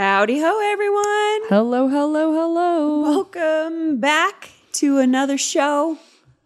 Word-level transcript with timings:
Howdy 0.00 0.40
ho, 0.40 0.58
everyone. 0.72 1.50
Hello, 1.50 1.86
hello, 1.86 2.32
hello. 2.32 3.02
Welcome 3.02 4.00
back 4.00 4.48
to 4.72 4.96
another 4.96 5.36
show 5.36 5.98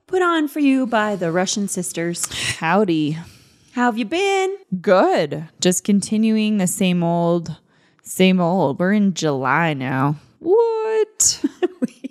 put 0.08 0.22
on 0.22 0.48
for 0.48 0.58
you 0.58 0.88
by 0.88 1.14
the 1.14 1.30
Russian 1.30 1.68
Sisters. 1.68 2.26
Howdy. 2.56 3.12
How 3.12 3.84
have 3.84 3.96
you 3.96 4.06
been? 4.06 4.56
Good. 4.80 5.46
Just 5.60 5.84
continuing 5.84 6.58
the 6.58 6.66
same 6.66 7.04
old, 7.04 7.56
same 8.02 8.40
old. 8.40 8.80
We're 8.80 8.92
in 8.92 9.14
July 9.14 9.72
now. 9.72 10.16
What? 10.40 11.44
We 11.80 12.10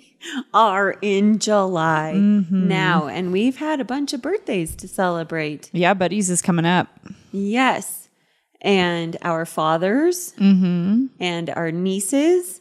are 0.54 0.96
in 1.02 1.40
July 1.40 2.14
mm-hmm. 2.16 2.68
now, 2.68 3.06
and 3.06 3.32
we've 3.32 3.58
had 3.58 3.80
a 3.80 3.84
bunch 3.84 4.14
of 4.14 4.22
birthdays 4.22 4.74
to 4.76 4.88
celebrate. 4.88 5.68
yeah, 5.74 5.92
buddies 5.92 6.30
is 6.30 6.40
coming 6.40 6.64
up. 6.64 6.88
Yes. 7.32 8.03
And 8.64 9.16
our 9.22 9.44
fathers 9.44 10.32
mm-hmm. 10.40 11.06
and 11.20 11.50
our 11.50 11.70
nieces 11.70 12.60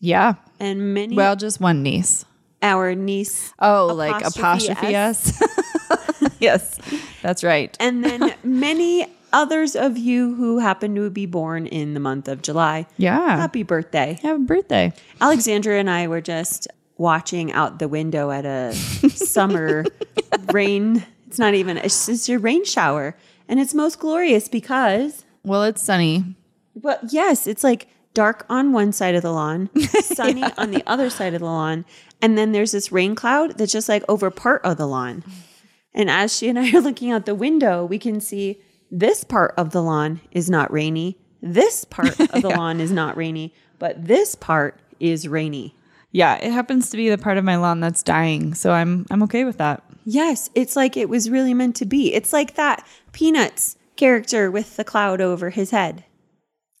Yeah. 0.00 0.34
and 0.60 0.92
many 0.92 1.14
Well, 1.14 1.36
just 1.36 1.60
one 1.60 1.82
niece. 1.84 2.24
our 2.62 2.94
niece 2.96 3.52
Oh, 3.60 3.86
like 3.94 4.24
Apostrophe 4.26 4.66
apostrophe 4.72 4.94
S. 4.94 5.42
yes, 6.40 6.78
that's 7.22 7.44
right. 7.44 7.76
and 7.78 8.04
then 8.04 8.34
many 8.42 9.06
others 9.32 9.76
of 9.76 9.96
you 9.96 10.34
who 10.34 10.58
happen 10.58 10.94
to 10.96 11.10
be 11.10 11.26
born 11.26 11.66
in 11.66 11.94
the 11.94 12.00
month 12.00 12.26
of 12.26 12.42
July. 12.42 12.86
Yeah. 12.96 13.36
Happy 13.36 13.62
birthday. 13.62 14.18
Have 14.22 14.36
a 14.36 14.44
birthday. 14.44 14.92
Alexandra 15.20 15.78
and 15.78 15.88
I 15.90 16.08
were 16.08 16.20
just 16.22 16.66
watching 16.96 17.52
out 17.52 17.78
the 17.78 17.86
window 17.88 18.30
at 18.32 18.44
a 18.46 18.72
summer 19.10 19.84
rain. 20.52 21.04
It's 21.28 21.38
not 21.38 21.54
even 21.54 21.76
it's 21.76 22.06
just 22.06 22.28
a 22.30 22.38
rain 22.38 22.64
shower. 22.64 23.14
And 23.48 23.60
it's 23.60 23.74
most 23.74 23.98
glorious 24.00 24.48
because 24.48 25.24
Well, 25.46 25.62
it's 25.62 25.80
sunny. 25.80 26.34
Well, 26.74 26.98
yes, 27.08 27.46
it's 27.46 27.62
like 27.62 27.86
dark 28.14 28.44
on 28.50 28.72
one 28.72 28.90
side 28.90 29.14
of 29.14 29.22
the 29.22 29.30
lawn, 29.30 29.70
sunny 30.02 30.42
on 30.58 30.72
the 30.72 30.82
other 30.88 31.08
side 31.08 31.34
of 31.34 31.40
the 31.40 31.46
lawn, 31.46 31.84
and 32.20 32.36
then 32.36 32.50
there's 32.50 32.72
this 32.72 32.90
rain 32.90 33.14
cloud 33.14 33.56
that's 33.56 33.72
just 33.72 33.88
like 33.88 34.02
over 34.08 34.28
part 34.28 34.64
of 34.64 34.76
the 34.76 34.88
lawn. 34.88 35.22
And 35.94 36.10
as 36.10 36.36
she 36.36 36.48
and 36.48 36.58
I 36.58 36.72
are 36.76 36.80
looking 36.80 37.12
out 37.12 37.26
the 37.26 37.34
window, 37.36 37.84
we 37.84 37.96
can 37.96 38.20
see 38.20 38.60
this 38.90 39.22
part 39.22 39.54
of 39.56 39.70
the 39.70 39.82
lawn 39.82 40.20
is 40.32 40.50
not 40.50 40.72
rainy. 40.72 41.16
This 41.40 41.84
part 41.84 42.18
of 42.18 42.42
the 42.42 42.48
lawn 42.56 42.80
is 42.80 42.90
not 42.90 43.16
rainy, 43.16 43.54
but 43.78 44.04
this 44.04 44.34
part 44.34 44.80
is 44.98 45.28
rainy. 45.28 45.76
Yeah, 46.10 46.34
it 46.36 46.50
happens 46.50 46.90
to 46.90 46.96
be 46.96 47.08
the 47.08 47.18
part 47.18 47.38
of 47.38 47.44
my 47.44 47.54
lawn 47.56 47.78
that's 47.78 48.02
dying, 48.02 48.54
so 48.54 48.72
I'm 48.72 49.06
I'm 49.12 49.22
okay 49.22 49.44
with 49.44 49.58
that. 49.58 49.84
Yes, 50.04 50.50
it's 50.56 50.74
like 50.74 50.96
it 50.96 51.08
was 51.08 51.30
really 51.30 51.54
meant 51.54 51.76
to 51.76 51.86
be. 51.86 52.12
It's 52.14 52.32
like 52.32 52.56
that 52.56 52.84
Peanuts 53.12 53.76
character 53.96 54.50
with 54.50 54.76
the 54.76 54.84
cloud 54.84 55.20
over 55.20 55.50
his 55.50 55.70
head. 55.70 56.04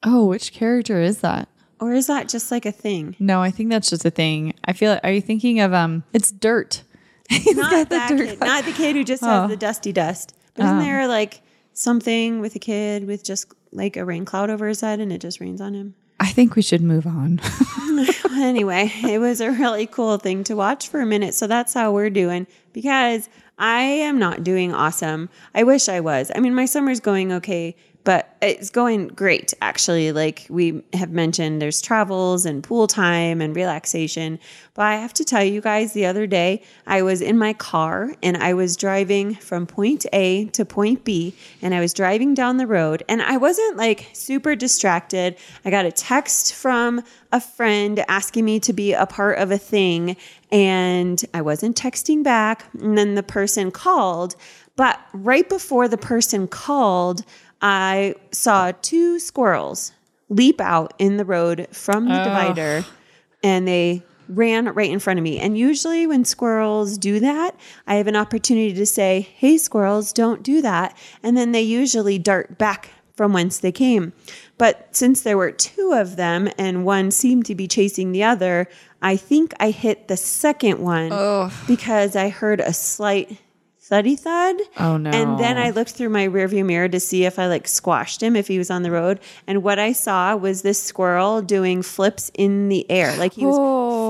Oh, 0.04 0.26
which 0.26 0.52
character 0.52 1.00
is 1.00 1.18
that? 1.18 1.48
Or 1.80 1.92
is 1.92 2.06
that 2.06 2.28
just 2.28 2.50
like 2.50 2.64
a 2.64 2.72
thing? 2.72 3.16
No, 3.18 3.42
I 3.42 3.50
think 3.50 3.70
that's 3.70 3.90
just 3.90 4.04
a 4.04 4.10
thing. 4.10 4.54
I 4.64 4.72
feel. 4.72 4.92
Like, 4.92 5.04
are 5.04 5.12
you 5.12 5.20
thinking 5.20 5.60
of 5.60 5.72
um? 5.74 6.04
It's 6.12 6.30
dirt. 6.30 6.82
Not 7.46 7.88
that 7.90 8.08
dirt 8.08 8.28
kid, 8.28 8.40
not 8.40 8.64
the 8.64 8.72
kid 8.72 8.94
who 8.94 9.02
just 9.04 9.22
Oh. 9.22 9.26
has 9.26 9.50
the 9.50 9.56
dusty 9.56 9.92
dust. 9.92 10.34
But 10.54 10.64
isn't 10.66 10.78
there 10.78 11.08
like 11.08 11.42
something 11.72 12.40
with 12.40 12.54
a 12.54 12.60
kid 12.60 13.06
with 13.06 13.24
just 13.24 13.52
like 13.72 13.96
a 13.96 14.04
rain 14.04 14.24
cloud 14.24 14.48
over 14.48 14.68
his 14.68 14.80
head 14.80 15.00
and 15.00 15.12
it 15.12 15.20
just 15.20 15.40
rains 15.40 15.60
on 15.60 15.74
him? 15.74 15.94
I 16.20 16.28
think 16.28 16.54
we 16.54 16.62
should 16.62 16.82
move 16.82 17.06
on. 17.06 17.40
anyway, 18.36 18.90
it 19.04 19.18
was 19.18 19.40
a 19.40 19.50
really 19.50 19.86
cool 19.86 20.16
thing 20.18 20.44
to 20.44 20.54
watch 20.54 20.88
for 20.88 21.00
a 21.00 21.06
minute. 21.06 21.34
So 21.34 21.46
that's 21.46 21.74
how 21.74 21.92
we're 21.92 22.10
doing 22.10 22.46
because 22.72 23.28
I 23.58 23.82
am 23.82 24.18
not 24.18 24.44
doing 24.44 24.74
awesome. 24.74 25.30
I 25.54 25.62
wish 25.62 25.88
I 25.88 26.00
was. 26.00 26.30
I 26.34 26.40
mean, 26.40 26.54
my 26.54 26.66
summer's 26.66 27.00
going 27.00 27.32
okay, 27.32 27.74
but 28.06 28.36
it's 28.40 28.70
going 28.70 29.08
great 29.08 29.52
actually. 29.60 30.12
Like 30.12 30.46
we 30.48 30.84
have 30.92 31.10
mentioned, 31.10 31.60
there's 31.60 31.82
travels 31.82 32.46
and 32.46 32.62
pool 32.62 32.86
time 32.86 33.40
and 33.40 33.56
relaxation. 33.56 34.38
But 34.74 34.82
I 34.82 34.94
have 34.96 35.12
to 35.14 35.24
tell 35.24 35.42
you 35.42 35.60
guys, 35.60 35.92
the 35.92 36.06
other 36.06 36.26
day 36.26 36.62
I 36.86 37.02
was 37.02 37.20
in 37.20 37.36
my 37.36 37.52
car 37.52 38.14
and 38.22 38.36
I 38.36 38.54
was 38.54 38.76
driving 38.76 39.34
from 39.34 39.66
point 39.66 40.06
A 40.12 40.44
to 40.50 40.64
point 40.64 41.02
B 41.02 41.34
and 41.60 41.74
I 41.74 41.80
was 41.80 41.92
driving 41.92 42.32
down 42.32 42.58
the 42.58 42.66
road 42.68 43.02
and 43.08 43.22
I 43.22 43.38
wasn't 43.38 43.76
like 43.76 44.10
super 44.12 44.54
distracted. 44.54 45.36
I 45.64 45.70
got 45.70 45.84
a 45.84 45.90
text 45.90 46.54
from 46.54 47.02
a 47.32 47.40
friend 47.40 48.04
asking 48.06 48.44
me 48.44 48.60
to 48.60 48.72
be 48.72 48.92
a 48.92 49.06
part 49.06 49.38
of 49.38 49.50
a 49.50 49.58
thing 49.58 50.16
and 50.56 51.22
I 51.34 51.42
wasn't 51.42 51.76
texting 51.76 52.22
back. 52.22 52.64
And 52.80 52.96
then 52.96 53.14
the 53.14 53.22
person 53.22 53.70
called. 53.70 54.36
But 54.74 54.98
right 55.12 55.46
before 55.46 55.86
the 55.86 55.98
person 55.98 56.48
called, 56.48 57.24
I 57.60 58.14
saw 58.32 58.72
two 58.80 59.18
squirrels 59.18 59.92
leap 60.30 60.58
out 60.58 60.94
in 60.98 61.18
the 61.18 61.26
road 61.26 61.68
from 61.72 62.08
the 62.08 62.18
divider 62.24 62.86
and 63.42 63.68
they 63.68 64.02
ran 64.30 64.68
right 64.68 64.90
in 64.90 64.98
front 64.98 65.18
of 65.18 65.22
me. 65.22 65.38
And 65.38 65.58
usually, 65.58 66.06
when 66.06 66.24
squirrels 66.24 66.96
do 66.96 67.20
that, 67.20 67.54
I 67.86 67.96
have 67.96 68.06
an 68.06 68.16
opportunity 68.16 68.72
to 68.72 68.86
say, 68.86 69.28
Hey, 69.36 69.58
squirrels, 69.58 70.10
don't 70.10 70.42
do 70.42 70.62
that. 70.62 70.96
And 71.22 71.36
then 71.36 71.52
they 71.52 71.62
usually 71.62 72.18
dart 72.18 72.56
back 72.56 72.90
from 73.14 73.34
whence 73.34 73.58
they 73.58 73.72
came. 73.72 74.14
But 74.58 74.88
since 74.96 75.20
there 75.20 75.36
were 75.36 75.52
two 75.52 75.92
of 75.94 76.16
them 76.16 76.48
and 76.56 76.84
one 76.84 77.10
seemed 77.10 77.46
to 77.46 77.54
be 77.54 77.68
chasing 77.68 78.12
the 78.12 78.24
other, 78.24 78.68
I 79.02 79.16
think 79.16 79.52
I 79.60 79.70
hit 79.70 80.08
the 80.08 80.16
second 80.16 80.78
one 80.80 81.50
because 81.66 82.16
I 82.16 82.30
heard 82.30 82.60
a 82.60 82.72
slight 82.72 83.38
thuddy 83.86 84.16
thud. 84.16 84.56
Oh, 84.78 84.96
no. 84.96 85.10
And 85.10 85.38
then 85.38 85.56
I 85.58 85.70
looked 85.70 85.90
through 85.92 86.08
my 86.08 86.26
rearview 86.26 86.66
mirror 86.66 86.88
to 86.88 86.98
see 86.98 87.24
if 87.24 87.38
I 87.38 87.46
like 87.46 87.68
squashed 87.68 88.20
him 88.20 88.34
if 88.34 88.48
he 88.48 88.58
was 88.58 88.68
on 88.68 88.82
the 88.82 88.90
road. 88.90 89.20
And 89.46 89.62
what 89.62 89.78
I 89.78 89.92
saw 89.92 90.34
was 90.34 90.62
this 90.62 90.82
squirrel 90.82 91.40
doing 91.40 91.82
flips 91.82 92.32
in 92.34 92.68
the 92.68 92.90
air. 92.90 93.16
Like 93.16 93.34
he 93.34 93.46
was 93.46 93.56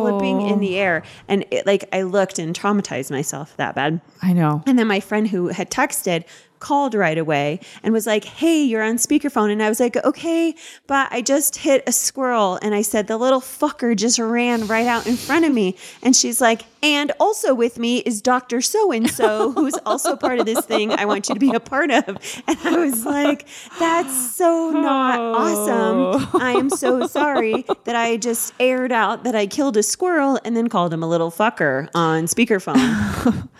flipping 0.08 0.40
in 0.48 0.60
the 0.60 0.78
air. 0.78 1.02
Oh. 1.04 1.08
And 1.28 1.44
it, 1.50 1.66
like 1.66 1.84
I 1.92 2.02
looked 2.02 2.38
and 2.38 2.58
traumatized 2.58 3.10
myself 3.10 3.54
that 3.58 3.74
bad. 3.74 4.00
I 4.22 4.32
know. 4.32 4.62
And 4.66 4.78
then 4.78 4.86
my 4.86 5.00
friend 5.00 5.28
who 5.28 5.48
had 5.48 5.70
texted 5.70 6.24
called 6.60 6.94
right 6.94 7.18
away 7.18 7.60
and 7.82 7.92
was 7.92 8.06
like, 8.06 8.24
Hey, 8.24 8.62
you're 8.62 8.82
on 8.82 8.96
speakerphone. 8.96 9.50
And 9.50 9.62
I 9.62 9.68
was 9.68 9.80
like, 9.80 9.96
Okay, 9.96 10.54
but 10.86 11.08
I 11.10 11.22
just 11.22 11.56
hit 11.56 11.82
a 11.86 11.92
squirrel. 11.92 12.58
And 12.62 12.74
I 12.74 12.82
said, 12.82 13.06
The 13.06 13.16
little 13.16 13.40
fucker 13.40 13.96
just 13.96 14.18
ran 14.18 14.66
right 14.66 14.86
out 14.86 15.06
in 15.06 15.16
front 15.16 15.44
of 15.44 15.52
me. 15.52 15.76
And 16.02 16.14
she's 16.14 16.40
like, 16.40 16.62
And 16.82 17.12
also 17.20 17.54
with 17.54 17.78
me 17.78 17.98
is 17.98 18.20
Dr. 18.22 18.60
So 18.60 18.92
and 18.92 19.10
so, 19.10 19.52
who's 19.56 19.74
also 19.86 20.16
part 20.16 20.38
of 20.38 20.46
this 20.46 20.64
thing 20.64 20.92
I 20.92 21.04
want 21.04 21.28
you 21.28 21.34
to 21.34 21.40
be 21.40 21.52
a 21.52 21.60
part 21.60 21.90
of. 21.90 22.06
And 22.46 22.58
I 22.64 22.78
was 22.78 23.04
like, 23.04 23.46
That's 23.78 24.34
so 24.34 24.70
not 24.70 25.20
awesome. 25.20 26.30
Oh. 26.32 26.38
I 26.40 26.52
am 26.52 26.70
so 26.70 27.06
sorry 27.06 27.64
that 27.84 27.96
I 27.96 28.16
just 28.16 28.54
aired 28.60 28.92
out 28.92 29.24
that 29.24 29.34
I 29.34 29.46
killed 29.46 29.76
a 29.76 29.82
squirrel 29.82 30.38
and 30.44 30.56
then 30.56 30.68
called 30.68 30.92
him 30.92 31.02
a 31.02 31.08
little 31.08 31.30
fucker 31.30 31.88
on 31.94 32.24
speakerphone. 32.24 33.48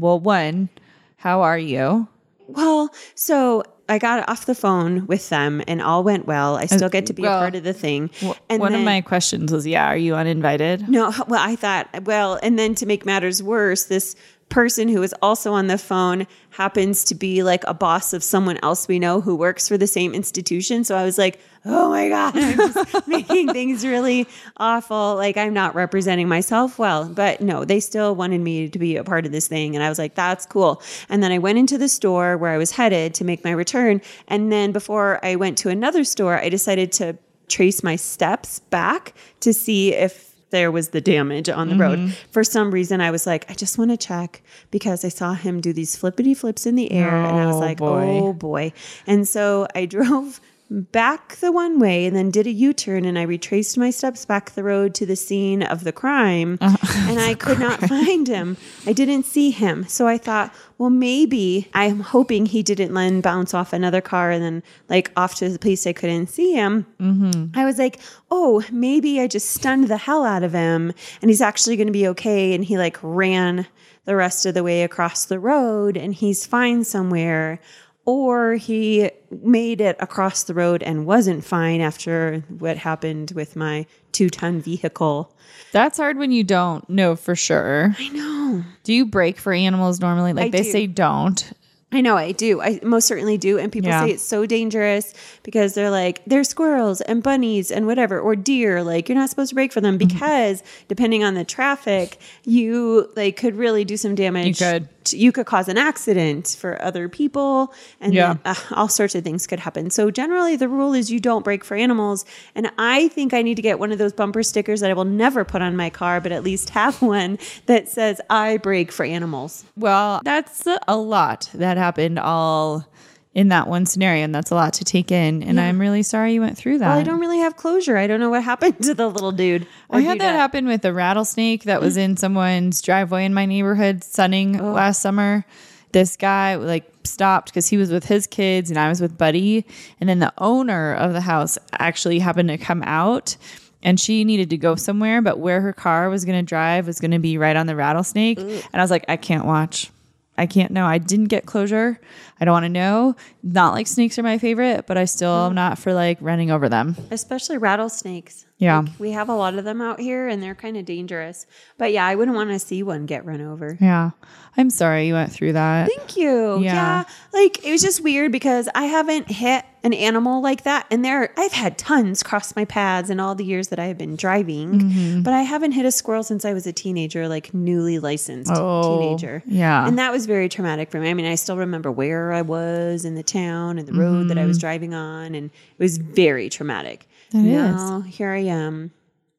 Well, 0.00 0.18
one, 0.18 0.70
how 1.16 1.42
are 1.42 1.58
you? 1.58 2.08
Well, 2.54 2.90
so 3.14 3.62
I 3.88 3.98
got 3.98 4.28
off 4.28 4.46
the 4.46 4.54
phone 4.54 5.06
with 5.06 5.28
them 5.30 5.62
and 5.66 5.82
all 5.82 6.04
went 6.04 6.26
well. 6.26 6.56
I 6.56 6.66
still 6.66 6.88
get 6.88 7.06
to 7.06 7.12
be 7.12 7.22
well, 7.22 7.38
a 7.38 7.40
part 7.40 7.56
of 7.56 7.64
the 7.64 7.72
thing. 7.72 8.10
And 8.48 8.60
one 8.60 8.72
then- 8.72 8.82
of 8.82 8.84
my 8.84 9.00
questions 9.00 9.52
was, 9.52 9.66
yeah, 9.66 9.86
are 9.86 9.96
you 9.96 10.14
uninvited? 10.14 10.88
No, 10.88 11.12
well, 11.28 11.40
I 11.42 11.56
thought, 11.56 11.88
well, 12.04 12.38
and 12.42 12.58
then 12.58 12.74
to 12.76 12.86
make 12.86 13.04
matters 13.04 13.42
worse, 13.42 13.84
this 13.84 14.14
person 14.50 14.88
who 14.88 15.00
was 15.00 15.14
also 15.22 15.52
on 15.52 15.68
the 15.68 15.78
phone 15.78 16.26
happens 16.50 17.04
to 17.04 17.14
be 17.14 17.42
like 17.42 17.64
a 17.66 17.72
boss 17.72 18.12
of 18.12 18.22
someone 18.22 18.58
else 18.62 18.88
we 18.88 18.98
know 18.98 19.20
who 19.20 19.34
works 19.34 19.68
for 19.68 19.78
the 19.78 19.86
same 19.86 20.12
institution. 20.12 20.84
So 20.84 20.96
I 20.96 21.04
was 21.04 21.16
like, 21.16 21.40
oh 21.64 21.88
my 21.88 22.08
God, 22.08 22.36
I'm 22.36 22.56
just 22.56 23.08
making 23.08 23.48
things 23.48 23.86
really 23.86 24.26
awful. 24.56 25.14
Like 25.14 25.36
I'm 25.36 25.54
not 25.54 25.74
representing 25.74 26.28
myself 26.28 26.78
well. 26.78 27.08
But 27.08 27.40
no, 27.40 27.64
they 27.64 27.80
still 27.80 28.14
wanted 28.14 28.40
me 28.40 28.68
to 28.68 28.78
be 28.78 28.96
a 28.96 29.04
part 29.04 29.24
of 29.24 29.32
this 29.32 29.48
thing. 29.48 29.74
And 29.74 29.84
I 29.84 29.88
was 29.88 29.98
like, 29.98 30.16
that's 30.16 30.44
cool. 30.44 30.82
And 31.08 31.22
then 31.22 31.32
I 31.32 31.38
went 31.38 31.58
into 31.58 31.78
the 31.78 31.88
store 31.88 32.36
where 32.36 32.50
I 32.50 32.58
was 32.58 32.72
headed 32.72 33.14
to 33.14 33.24
make 33.24 33.44
my 33.44 33.52
return. 33.52 34.02
And 34.28 34.52
then 34.52 34.72
before 34.72 35.24
I 35.24 35.36
went 35.36 35.56
to 35.58 35.68
another 35.70 36.04
store, 36.04 36.36
I 36.36 36.48
decided 36.48 36.92
to 36.92 37.16
trace 37.48 37.82
my 37.82 37.96
steps 37.96 38.60
back 38.60 39.14
to 39.40 39.54
see 39.54 39.94
if 39.94 40.29
there 40.50 40.70
was 40.70 40.88
the 40.90 41.00
damage 41.00 41.48
on 41.48 41.68
the 41.68 41.76
road. 41.76 41.98
Mm-hmm. 41.98 42.10
For 42.30 42.42
some 42.44 42.70
reason, 42.70 43.00
I 43.00 43.10
was 43.10 43.26
like, 43.26 43.50
I 43.50 43.54
just 43.54 43.78
want 43.78 43.90
to 43.90 43.96
check 43.96 44.42
because 44.70 45.04
I 45.04 45.08
saw 45.08 45.34
him 45.34 45.60
do 45.60 45.72
these 45.72 45.96
flippity 45.96 46.34
flips 46.34 46.66
in 46.66 46.74
the 46.74 46.90
air. 46.92 47.14
and 47.16 47.36
I 47.38 47.46
was 47.46 47.56
Oh, 47.56 47.60
like, 47.60 47.78
boy. 47.78 48.18
oh 48.20 48.32
boy. 48.32 48.72
And 49.06 49.26
so 49.28 49.66
I 49.74 49.86
drove 49.96 50.40
back 50.70 51.34
the 51.36 51.50
one 51.50 51.80
way 51.80 52.06
and 52.06 52.14
then 52.14 52.30
did 52.30 52.46
a 52.46 52.50
U 52.52 52.72
turn 52.72 53.04
and 53.04 53.18
I 53.18 53.22
retraced 53.22 53.76
my 53.76 53.90
steps 53.90 54.24
back 54.24 54.52
the 54.52 54.62
road 54.62 54.94
to 54.94 55.06
the 55.06 55.16
scene 55.16 55.64
of 55.64 55.82
the 55.82 55.90
crime 55.90 56.58
uh-huh. 56.60 57.06
and 57.10 57.18
I 57.18 57.34
could 57.34 57.58
not 57.58 57.80
find 57.80 58.28
him. 58.28 58.56
I 58.86 58.92
didn't 58.92 59.24
see 59.24 59.50
him. 59.50 59.88
So 59.88 60.06
I 60.06 60.16
thought, 60.16 60.54
well, 60.78 60.90
maybe 60.90 61.68
I'm 61.74 62.00
hoping 62.00 62.46
he 62.46 62.62
didn't 62.62 62.94
then 62.94 63.20
bounce 63.20 63.52
off 63.52 63.72
another 63.72 64.00
car 64.00 64.30
and 64.30 64.44
then 64.44 64.62
like 64.88 65.10
off 65.16 65.34
to 65.36 65.48
the 65.48 65.58
police. 65.58 65.88
I 65.88 65.92
couldn't 65.92 66.28
see 66.28 66.54
him. 66.54 66.86
Mm-hmm. 67.00 67.58
I 67.58 67.64
was 67.64 67.78
like, 67.78 67.98
oh, 68.30 68.62
maybe 68.70 69.20
I 69.20 69.26
just 69.26 69.50
stunned 69.50 69.88
the 69.88 69.96
hell 69.96 70.24
out 70.24 70.44
of 70.44 70.52
him 70.52 70.92
and 71.20 71.30
he's 71.30 71.42
actually 71.42 71.76
going 71.76 71.88
to 71.88 71.92
be 71.92 72.06
okay. 72.08 72.54
And 72.54 72.64
he 72.64 72.78
like 72.78 72.98
ran 73.02 73.66
the 74.04 74.14
rest 74.14 74.46
of 74.46 74.54
the 74.54 74.62
way 74.62 74.84
across 74.84 75.24
the 75.24 75.40
road 75.40 75.96
and 75.96 76.14
he's 76.14 76.46
fine 76.46 76.84
somewhere. 76.84 77.60
Or 78.06 78.54
he 78.54 79.10
made 79.30 79.80
it 79.80 79.96
across 80.00 80.44
the 80.44 80.54
road 80.54 80.82
and 80.82 81.06
wasn't 81.06 81.44
fine 81.44 81.80
after 81.80 82.42
what 82.58 82.76
happened 82.76 83.32
with 83.32 83.56
my 83.56 83.86
two 84.12 84.28
ton 84.30 84.60
vehicle. 84.60 85.32
That's 85.72 85.98
hard 85.98 86.18
when 86.18 86.32
you 86.32 86.42
don't 86.44 86.88
know 86.90 87.14
for 87.16 87.36
sure. 87.36 87.94
I 87.98 88.08
know. 88.08 88.64
Do 88.82 88.92
you 88.92 89.06
brake 89.06 89.38
for 89.38 89.52
animals 89.52 90.00
normally? 90.00 90.32
Like 90.32 90.46
I 90.46 90.50
they 90.50 90.62
do. 90.64 90.70
say 90.72 90.86
don't. 90.88 91.52
I 91.92 92.00
know 92.02 92.16
I 92.16 92.30
do. 92.30 92.60
I 92.60 92.78
most 92.84 93.08
certainly 93.08 93.36
do. 93.36 93.58
And 93.58 93.72
people 93.72 93.88
Yeah. 93.90 94.04
say 94.04 94.12
it's 94.12 94.22
so 94.22 94.46
dangerous 94.46 95.12
because 95.42 95.74
they're 95.74 95.90
like, 95.90 96.22
they're 96.24 96.44
squirrels 96.44 97.00
and 97.00 97.20
bunnies 97.20 97.72
and 97.72 97.84
whatever, 97.86 98.20
or 98.20 98.36
deer. 98.36 98.84
Like 98.84 99.08
you're 99.08 99.18
not 99.18 99.28
supposed 99.28 99.48
to 99.48 99.54
brake 99.56 99.72
for 99.72 99.80
them 99.80 99.98
Mm-hmm. 99.98 100.08
because 100.08 100.62
depending 100.86 101.24
on 101.24 101.34
the 101.34 101.44
traffic, 101.44 102.18
you 102.44 103.10
like 103.16 103.36
could 103.36 103.56
really 103.56 103.84
do 103.84 103.96
some 103.96 104.14
damage. 104.14 104.60
You 104.60 104.66
could. 104.66 104.88
You 105.10 105.32
could 105.32 105.46
cause 105.46 105.68
an 105.68 105.78
accident 105.78 106.56
for 106.60 106.80
other 106.82 107.08
people 107.08 107.72
and 108.00 108.12
Yeah. 108.12 108.34
then, 108.34 108.40
uh, 108.44 108.54
all 108.76 108.88
sorts 108.88 109.14
of 109.14 109.24
things 109.24 109.46
could 109.46 109.58
happen. 109.60 109.90
So 109.90 110.10
generally 110.10 110.56
the 110.56 110.68
rule 110.68 110.92
is 110.92 111.10
you 111.10 111.20
don't 111.20 111.42
brake 111.44 111.64
for 111.64 111.74
animals. 111.76 112.24
And 112.54 112.70
I 112.78 113.08
think 113.08 113.32
I 113.32 113.42
need 113.42 113.54
to 113.56 113.62
get 113.62 113.78
one 113.78 113.92
of 113.92 113.98
those 113.98 114.12
bumper 114.12 114.42
stickers 114.42 114.80
that 114.80 114.90
I 114.90 114.94
will 114.94 115.04
never 115.04 115.44
put 115.44 115.62
on 115.62 115.74
my 115.76 115.90
car, 115.90 116.20
but 116.20 116.32
at 116.32 116.44
least 116.44 116.70
have 116.70 117.00
one 117.16 117.38
that 117.66 117.88
says 117.88 118.20
I 118.28 118.58
brake 118.58 118.92
for 118.92 119.04
animals. 119.04 119.64
Well, 119.76 120.20
that's 120.24 120.66
a 120.86 120.96
lot 120.96 121.48
that 121.54 121.76
happened 121.76 122.18
all 122.18 122.86
in 123.32 123.48
that 123.48 123.68
one 123.68 123.86
scenario, 123.86 124.24
and 124.24 124.34
that's 124.34 124.50
a 124.50 124.54
lot 124.54 124.72
to 124.74 124.84
take 124.84 125.12
in. 125.12 125.42
And 125.42 125.60
I'm 125.60 125.80
really 125.80 126.02
sorry 126.02 126.34
you 126.34 126.40
went 126.40 126.58
through 126.58 126.78
that. 126.78 126.88
Well, 126.88 126.98
I 126.98 127.04
don't 127.04 127.20
really 127.20 127.38
have 127.38 127.56
closure. 127.56 127.96
I 127.96 128.06
don't 128.06 128.18
know 128.18 128.30
what 128.30 128.42
happened 128.52 128.82
to 128.82 128.94
the 128.94 129.08
little 129.08 129.32
dude. 129.32 129.66
I 129.88 130.00
had 130.00 130.18
that 130.20 130.34
happen 130.34 130.66
with 130.66 130.84
a 130.84 130.92
rattlesnake 130.92 131.64
that 131.64 131.80
was 131.80 131.96
in 131.96 132.16
someone's 132.16 132.82
driveway 132.82 133.24
in 133.24 133.34
my 133.34 133.46
neighborhood 133.46 134.02
sunning 134.02 134.60
oh. 134.60 134.72
last 134.72 135.00
summer. 135.00 135.44
This 135.92 136.16
guy 136.16 136.56
like 136.56 136.90
stopped 137.04 137.50
because 137.50 137.68
he 137.68 137.76
was 137.76 137.90
with 137.90 138.04
his 138.04 138.26
kids 138.26 138.70
and 138.70 138.78
I 138.78 138.88
was 138.88 139.00
with 139.00 139.16
Buddy. 139.16 139.64
And 140.00 140.08
then 140.08 140.18
the 140.18 140.32
owner 140.38 140.94
of 140.94 141.12
the 141.12 141.20
house 141.20 141.58
actually 141.72 142.18
happened 142.18 142.48
to 142.48 142.58
come 142.58 142.82
out 142.84 143.36
and 143.82 143.98
she 143.98 144.24
needed 144.24 144.50
to 144.50 144.56
go 144.56 144.74
somewhere, 144.74 145.22
but 145.22 145.38
where 145.38 145.60
her 145.60 145.72
car 145.72 146.10
was 146.10 146.24
going 146.24 146.38
to 146.38 146.46
drive 146.46 146.86
was 146.86 147.00
going 147.00 147.12
to 147.12 147.18
be 147.18 147.38
right 147.38 147.56
on 147.56 147.66
the 147.66 147.76
rattlesnake. 147.76 148.38
And 148.38 148.74
I 148.74 148.80
was 148.80 148.90
like, 148.90 149.04
I 149.08 149.16
can't 149.16 149.46
watch. 149.46 149.90
I 150.36 150.46
can't 150.46 150.70
know. 150.70 150.86
I 150.86 150.98
didn't 150.98 151.26
get 151.26 151.46
closure. 151.46 152.00
I 152.40 152.44
don't 152.44 152.52
want 152.52 152.64
to 152.64 152.68
know. 152.70 153.16
Not 153.42 153.74
like 153.74 153.86
snakes 153.86 154.18
are 154.18 154.22
my 154.22 154.38
favorite, 154.38 154.86
but 154.86 154.96
I 154.96 155.04
still 155.04 155.30
am 155.46 155.54
not 155.54 155.78
for 155.78 155.92
like 155.92 156.18
running 156.20 156.50
over 156.50 156.68
them. 156.68 156.96
especially 157.10 157.58
rattlesnakes. 157.58 158.46
Yeah. 158.58 158.80
Like, 158.80 158.98
we 158.98 159.12
have 159.12 159.30
a 159.30 159.34
lot 159.34 159.54
of 159.54 159.64
them 159.64 159.80
out 159.80 160.00
here 160.00 160.28
and 160.28 160.42
they're 160.42 160.54
kind 160.54 160.76
of 160.76 160.84
dangerous. 160.84 161.46
But 161.78 161.92
yeah, 161.92 162.04
I 162.04 162.14
wouldn't 162.14 162.36
want 162.36 162.50
to 162.50 162.58
see 162.58 162.82
one 162.82 163.06
get 163.06 163.24
run 163.24 163.40
over. 163.40 163.78
Yeah. 163.80 164.10
I'm 164.56 164.68
sorry 164.68 165.06
you 165.06 165.14
went 165.14 165.32
through 165.32 165.54
that. 165.54 165.88
Thank 165.88 166.16
you. 166.18 166.58
Yeah. 166.60 166.74
Yeah. 166.74 167.04
Like 167.32 167.64
it 167.64 167.70
was 167.70 167.80
just 167.80 168.02
weird 168.02 168.32
because 168.32 168.68
I 168.74 168.84
haven't 168.84 169.30
hit 169.30 169.64
an 169.82 169.94
animal 169.94 170.42
like 170.42 170.64
that. 170.64 170.86
And 170.90 171.02
there 171.02 171.32
I've 171.38 171.52
had 171.52 171.78
tons 171.78 172.22
cross 172.22 172.54
my 172.54 172.66
paths 172.66 173.08
in 173.08 173.18
all 173.18 173.34
the 173.34 173.44
years 173.46 173.68
that 173.68 173.78
I 173.78 173.86
have 173.86 173.96
been 173.96 174.14
driving. 174.16 174.72
Mm-hmm. 174.80 175.22
But 175.22 175.32
I 175.32 175.40
haven't 175.40 175.72
hit 175.72 175.86
a 175.86 175.90
squirrel 175.92 176.22
since 176.22 176.44
I 176.44 176.52
was 176.52 176.66
a 176.66 176.72
teenager, 176.72 177.28
like 177.28 177.54
newly 177.54 177.98
licensed 177.98 178.52
Oh, 178.54 178.98
teenager. 179.00 179.42
yeah. 179.46 179.86
And 179.86 179.98
that 179.98 180.12
was 180.12 180.26
very 180.26 180.50
traumatic 180.50 180.90
for 180.90 181.00
me. 181.00 181.08
I 181.08 181.14
mean, 181.14 181.24
I 181.24 181.36
still 181.36 181.56
remember 181.56 181.90
where 181.90 182.29
I 182.32 182.42
was 182.42 183.04
in 183.04 183.14
the 183.14 183.22
town 183.22 183.78
and 183.78 183.86
the 183.86 183.92
road 183.92 184.28
that 184.28 184.38
I 184.38 184.46
was 184.46 184.58
driving 184.58 184.94
on, 184.94 185.34
and 185.34 185.46
it 185.50 185.78
was 185.82 185.98
very 185.98 186.48
traumatic. 186.48 187.08
Mm-hmm. 187.32 187.52
That 187.52 187.70
is. 187.70 187.74
now 187.76 188.00
here 188.00 188.30
I 188.30 188.40
am. 188.44 188.92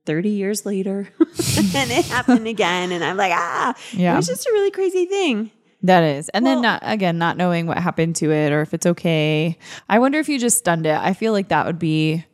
30 0.07 0.29
years 0.29 0.65
later 0.65 1.07
and 1.19 1.91
it 1.91 2.05
happened 2.05 2.47
again 2.47 2.91
and 2.91 3.03
I'm 3.03 3.17
like 3.17 3.31
ah 3.35 3.75
Yeah. 3.93 4.13
it 4.13 4.15
was 4.15 4.25
just 4.25 4.47
a 4.47 4.51
really 4.51 4.71
crazy 4.71 5.05
thing 5.05 5.51
That 5.83 6.03
is. 6.03 6.27
And 6.29 6.43
then 6.43 6.59
not 6.59 6.81
again, 6.83 7.19
not 7.19 7.38
knowing 7.38 7.67
what 7.67 7.77
happened 7.77 8.15
to 8.15 8.31
it 8.31 8.51
or 8.51 8.61
if 8.61 8.73
it's 8.73 8.88
okay. 8.88 9.59
I 9.88 9.99
wonder 9.99 10.17
if 10.17 10.27
you 10.27 10.39
just 10.39 10.57
stunned 10.57 10.88
it. 10.88 10.95
I 10.97 11.13
feel 11.13 11.33
like 11.33 11.49
that 11.49 11.67
would 11.67 11.77
be 11.77 12.25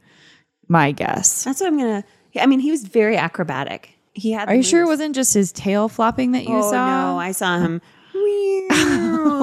my 0.69 0.94
guess. 0.94 1.44
That's 1.44 1.59
what 1.59 1.68
I'm 1.68 1.77
gonna. 1.77 2.06
I 2.39 2.45
mean, 2.45 2.59
he 2.62 2.71
was 2.71 2.83
very 2.86 3.18
acrobatic. 3.18 3.89
He 4.13 4.31
had. 4.31 4.48
Are 4.48 4.56
you 4.56 4.63
sure 4.63 4.83
it 4.83 4.88
wasn't 4.88 5.13
just 5.13 5.33
his 5.33 5.51
tail 5.51 5.89
flopping 5.89 6.31
that 6.31 6.45
you 6.45 6.56
Oh 6.57 6.71
saw? 6.71 7.12
no, 7.13 7.19
I 7.19 7.33
saw 7.33 7.59
him. 7.59 7.81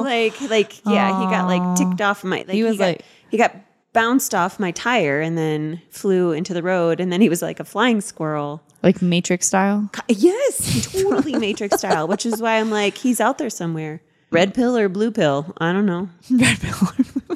like, 0.03 0.41
like, 0.51 0.85
yeah, 0.87 1.19
he 1.21 1.27
got 1.27 1.47
like 1.47 1.77
ticked 1.77 2.01
off 2.01 2.25
my. 2.25 2.39
Like, 2.39 2.51
He 2.51 2.63
was 2.63 2.79
got, 2.79 2.85
like- 2.85 3.05
he 3.31 3.37
got 3.39 3.55
bounced 3.93 4.35
off 4.35 4.59
my 4.59 4.71
tire 4.73 5.21
and 5.21 5.37
then 5.39 5.81
flew 5.91 6.33
into 6.33 6.53
the 6.55 6.63
road, 6.63 7.01
and 7.01 7.13
then 7.13 7.21
he 7.21 7.29
was 7.29 7.43
like 7.43 7.61
a 7.61 7.65
flying 7.65 8.01
squirrel. 8.01 8.61
like 8.83 9.01
Matrix 9.03 9.47
style? 9.47 9.89
Yes, 10.09 10.93
totally 10.93 11.35
Matrix 11.39 11.79
style, 11.79 12.09
which 12.09 12.27
is 12.27 12.41
why 12.43 12.59
I'm 12.59 12.71
like, 12.71 12.97
he's 12.99 13.21
out 13.21 13.39
there 13.39 13.51
somewhere. 13.51 14.01
Red 14.31 14.53
pill 14.53 14.77
or 14.77 14.89
blue 14.89 15.13
pill? 15.13 15.55
I 15.59 15.73
don't 15.73 15.87
know. 15.87 16.09
Red 16.31 16.59
pill. 16.61 16.89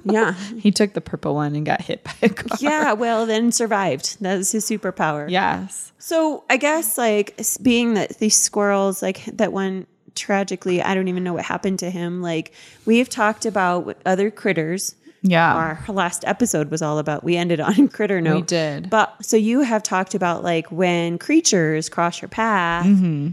Yeah. 0.05 0.33
he 0.59 0.73
took 0.73 0.95
the 0.95 1.01
purple 1.01 1.35
one 1.35 1.55
and 1.55 1.65
got 1.65 1.81
hit 1.83 2.03
by 2.03 2.13
a 2.23 2.29
car. 2.29 2.57
Yeah, 2.61 2.93
well, 2.95 3.25
then 3.27 3.53
survived. 3.53 4.21
That 4.21 4.37
was 4.39 4.51
his 4.51 4.65
superpower. 4.69 5.31
Yes. 5.31 5.93
So 5.99 6.43
I 6.51 6.57
guess 6.57 6.99
like 6.99 7.41
being 7.63 7.95
that 7.95 8.19
these 8.19 8.37
squirrels, 8.37 9.01
like 9.03 9.25
that 9.27 9.53
one 9.53 9.87
tragically, 10.19 10.83
I 10.83 10.95
don't 10.95 11.09
even 11.09 11.25
know 11.25 11.35
what 11.35 11.45
happened 11.45 11.79
to 11.81 11.91
him. 11.91 12.21
Like 12.23 12.53
we've 12.85 13.09
talked 13.09 13.47
about 13.47 13.97
other 14.05 14.31
critters. 14.31 14.95
Yeah. 15.23 15.55
Our 15.55 15.85
last 15.89 16.25
episode 16.27 16.71
was 16.71 16.83
all 16.83 16.99
about. 16.99 17.25
We 17.25 17.37
ended 17.37 17.61
on 17.61 17.89
critter 17.89 18.21
note. 18.21 18.37
We 18.37 18.43
did. 18.43 18.91
But 18.91 19.25
so 19.25 19.37
you 19.37 19.61
have 19.61 19.83
talked 19.83 20.15
about 20.15 20.45
like 20.45 20.71
when 20.71 21.19
creatures 21.19 21.89
cross 21.89 22.21
your 22.23 22.29
path. 22.29 22.87
Mm-hmm. 22.87 23.31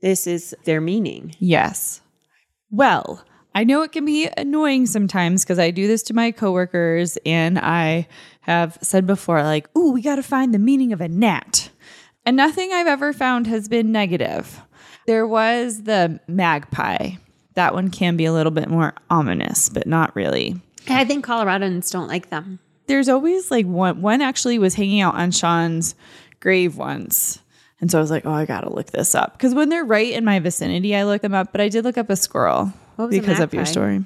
This 0.00 0.26
is 0.26 0.54
their 0.64 0.80
meaning. 0.80 1.34
Yes. 1.38 2.00
Well, 2.70 3.24
I 3.54 3.64
know 3.64 3.82
it 3.82 3.92
can 3.92 4.04
be 4.04 4.28
annoying 4.36 4.86
sometimes 4.86 5.42
because 5.42 5.58
I 5.58 5.70
do 5.70 5.86
this 5.86 6.02
to 6.04 6.14
my 6.14 6.30
coworkers 6.30 7.18
and 7.24 7.58
I 7.58 8.06
have 8.42 8.78
said 8.82 9.06
before, 9.06 9.42
like, 9.42 9.68
ooh, 9.76 9.92
we 9.92 10.02
got 10.02 10.16
to 10.16 10.22
find 10.22 10.54
the 10.54 10.58
meaning 10.58 10.92
of 10.92 11.00
a 11.00 11.08
gnat. 11.08 11.70
And 12.24 12.36
nothing 12.36 12.72
I've 12.72 12.86
ever 12.86 13.12
found 13.12 13.46
has 13.46 13.68
been 13.68 13.90
negative. 13.90 14.60
There 15.08 15.26
was 15.26 15.84
the 15.84 16.20
magpie. 16.28 17.12
That 17.54 17.72
one 17.72 17.90
can 17.90 18.18
be 18.18 18.26
a 18.26 18.32
little 18.34 18.52
bit 18.52 18.68
more 18.68 18.92
ominous, 19.08 19.70
but 19.70 19.86
not 19.86 20.14
really. 20.14 20.60
I 20.86 21.06
think 21.06 21.24
Coloradans 21.24 21.90
don't 21.90 22.08
like 22.08 22.28
them. 22.28 22.58
There's 22.88 23.08
always 23.08 23.50
like 23.50 23.64
one, 23.64 24.02
one 24.02 24.20
actually 24.20 24.58
was 24.58 24.74
hanging 24.74 25.00
out 25.00 25.14
on 25.14 25.30
Sean's 25.30 25.94
grave 26.40 26.76
once. 26.76 27.38
And 27.80 27.90
so 27.90 27.96
I 27.96 28.02
was 28.02 28.10
like, 28.10 28.26
oh, 28.26 28.32
I 28.32 28.44
got 28.44 28.64
to 28.64 28.70
look 28.70 28.90
this 28.90 29.14
up. 29.14 29.32
Because 29.32 29.54
when 29.54 29.70
they're 29.70 29.82
right 29.82 30.12
in 30.12 30.26
my 30.26 30.40
vicinity, 30.40 30.94
I 30.94 31.04
look 31.04 31.22
them 31.22 31.32
up. 31.32 31.52
But 31.52 31.62
I 31.62 31.70
did 31.70 31.84
look 31.84 31.96
up 31.96 32.10
a 32.10 32.16
squirrel 32.16 32.70
What 32.96 33.08
was 33.08 33.16
a 33.16 33.20
because 33.20 33.40
of 33.40 33.54
your 33.54 33.64
story. 33.64 34.04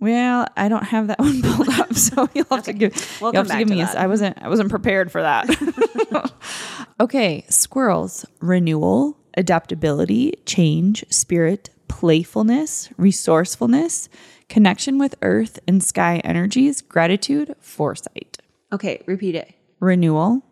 Well, 0.00 0.48
I 0.56 0.68
don't 0.68 0.82
have 0.82 1.06
that 1.06 1.18
one 1.20 1.42
pulled 1.42 1.68
up, 1.68 1.94
so 1.94 2.28
you'll 2.34 2.46
have 2.50 2.64
to 2.64 2.72
give. 2.72 2.92
We'll 3.20 3.32
you'll 3.32 3.44
have 3.44 3.52
to 3.52 3.58
give 3.58 3.68
to 3.68 3.74
me. 3.74 3.82
A, 3.82 3.86
that. 3.86 3.98
I 3.98 4.08
wasn't. 4.08 4.42
I 4.42 4.48
wasn't 4.48 4.70
prepared 4.70 5.12
for 5.12 5.22
that. 5.22 6.32
okay, 7.00 7.44
squirrels: 7.48 8.26
renewal, 8.40 9.16
adaptability, 9.36 10.34
change, 10.46 11.04
spirit, 11.10 11.70
playfulness, 11.88 12.88
resourcefulness, 12.96 14.08
connection 14.48 14.98
with 14.98 15.14
earth 15.22 15.58
and 15.66 15.82
sky 15.82 16.20
energies, 16.24 16.80
gratitude, 16.80 17.54
foresight 17.60 18.38
Okay, 18.72 19.02
repeat 19.06 19.34
it. 19.34 19.54
renewal, 19.80 20.42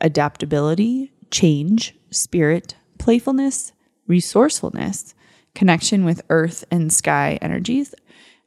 adaptability, 0.00 1.12
change, 1.30 1.94
spirit, 2.10 2.74
playfulness, 2.98 3.72
resourcefulness, 4.06 5.14
connection 5.54 6.04
with 6.04 6.20
earth 6.30 6.64
and 6.70 6.92
sky 6.92 7.38
energies, 7.40 7.94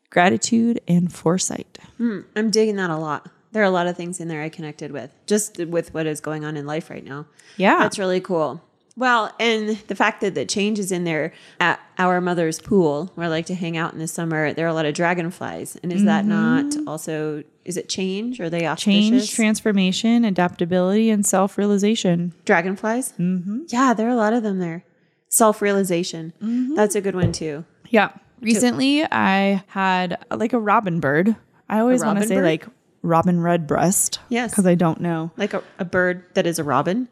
gratitude, 0.09 0.79
and 0.87 1.11
foresight. 1.13 1.79
Hmm, 1.97 2.19
I'm 2.35 2.51
digging 2.51 2.75
that 2.75 2.89
a 2.89 2.97
lot. 2.97 3.29
There 3.51 3.61
are 3.61 3.65
a 3.65 3.69
lot 3.71 3.87
of 3.87 3.95
things 3.95 4.19
in 4.19 4.27
there 4.27 4.41
I 4.41 4.49
connected 4.49 4.91
with, 4.91 5.11
just 5.27 5.57
with 5.59 5.93
what 5.93 6.05
is 6.05 6.19
going 6.19 6.43
on 6.43 6.57
in 6.57 6.65
life 6.65 6.89
right 6.89 7.03
now. 7.03 7.27
Yeah. 7.57 7.77
That's 7.79 7.99
really 7.99 8.19
cool. 8.19 8.61
Well, 8.95 9.33
and 9.39 9.69
the 9.87 9.95
fact 9.95 10.21
that 10.21 10.35
the 10.35 10.45
change 10.45 10.77
is 10.77 10.91
in 10.91 11.03
there 11.03 11.33
at 11.59 11.79
our 11.97 12.21
mother's 12.21 12.59
pool, 12.59 13.11
where 13.15 13.25
I 13.25 13.29
like 13.29 13.47
to 13.47 13.55
hang 13.55 13.75
out 13.75 13.93
in 13.93 13.99
the 13.99 14.07
summer, 14.07 14.53
there 14.53 14.65
are 14.65 14.69
a 14.69 14.73
lot 14.73 14.85
of 14.85 14.93
dragonflies. 14.93 15.77
And 15.81 15.91
is 15.91 16.05
that 16.05 16.25
not 16.25 16.75
also, 16.85 17.43
is 17.65 17.75
it 17.75 17.89
change? 17.89 18.39
Or 18.39 18.45
are 18.45 18.49
they 18.51 18.67
auspicious? 18.67 19.09
Change, 19.09 19.33
transformation, 19.33 20.25
adaptability, 20.25 21.09
and 21.09 21.25
self 21.25 21.57
realization. 21.57 22.33
dragonflies? 22.45 23.13
Mm-hmm. 23.13 23.63
Yeah, 23.69 23.93
there 23.93 24.07
are 24.07 24.11
a 24.11 24.15
lot 24.15 24.33
of 24.33 24.43
them 24.43 24.59
there. 24.59 24.83
Self 25.29 25.61
realization. 25.61 26.33
That's 26.75 26.93
a 26.93 27.01
good 27.01 27.15
one 27.15 27.31
too. 27.31 27.65
Yeah. 27.89 28.11
Recently, 28.41 29.03
I 29.03 29.63
had 29.67 30.23
uh, 30.29 30.37
like 30.37 30.53
a 30.53 30.59
robin 30.59 30.99
bird. 30.99 31.35
I 31.69 31.79
always 31.79 32.03
want 32.03 32.19
to 32.19 32.27
say 32.27 32.35
bird? 32.35 32.43
like 32.43 32.67
robin 33.01 33.41
redbreast. 33.41 34.19
Yes. 34.29 34.51
Because 34.51 34.67
I 34.67 34.75
don't 34.75 35.01
know. 35.01 35.31
Like 35.37 35.53
a, 35.53 35.63
a 35.79 35.85
bird 35.85 36.25
that 36.35 36.45
is 36.45 36.59
a 36.59 36.63
robin 36.63 37.07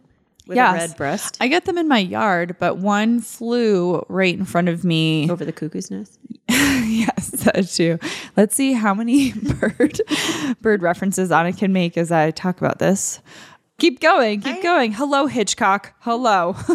with 0.48 0.56
Yes. 0.58 0.76
a 0.76 0.88
red 0.88 0.98
breast 0.98 1.38
I 1.40 1.48
get 1.48 1.66
them 1.66 1.78
in 1.78 1.88
my 1.88 2.00
yard, 2.00 2.56
but 2.60 2.78
one 2.78 3.20
flew 3.22 4.04
right 4.10 4.34
in 4.38 4.46
front 4.46 4.70
of 4.70 4.84
me. 4.84 5.30
over 5.30 5.46
the 5.46 5.52
cuckoo's 5.54 5.90
nest. 5.92 6.18
yes, 6.50 7.30
that 7.32 7.68
too. 7.70 7.98
Let's 8.36 8.56
see 8.56 8.74
how 8.74 8.94
many 8.94 9.32
bird 9.60 10.02
bird 10.62 10.82
references 10.82 11.32
Anna 11.32 11.54
can 11.54 11.72
make 11.74 11.98
as 11.98 12.12
I 12.12 12.32
talk 12.32 12.60
about 12.60 12.80
this. 12.80 13.20
Keep 13.80 14.00
going, 14.00 14.42
keep 14.42 14.62
going. 14.62 14.92
Hello, 14.92 15.26
Hitchcock. 15.28 15.94
Hello. 16.02 16.56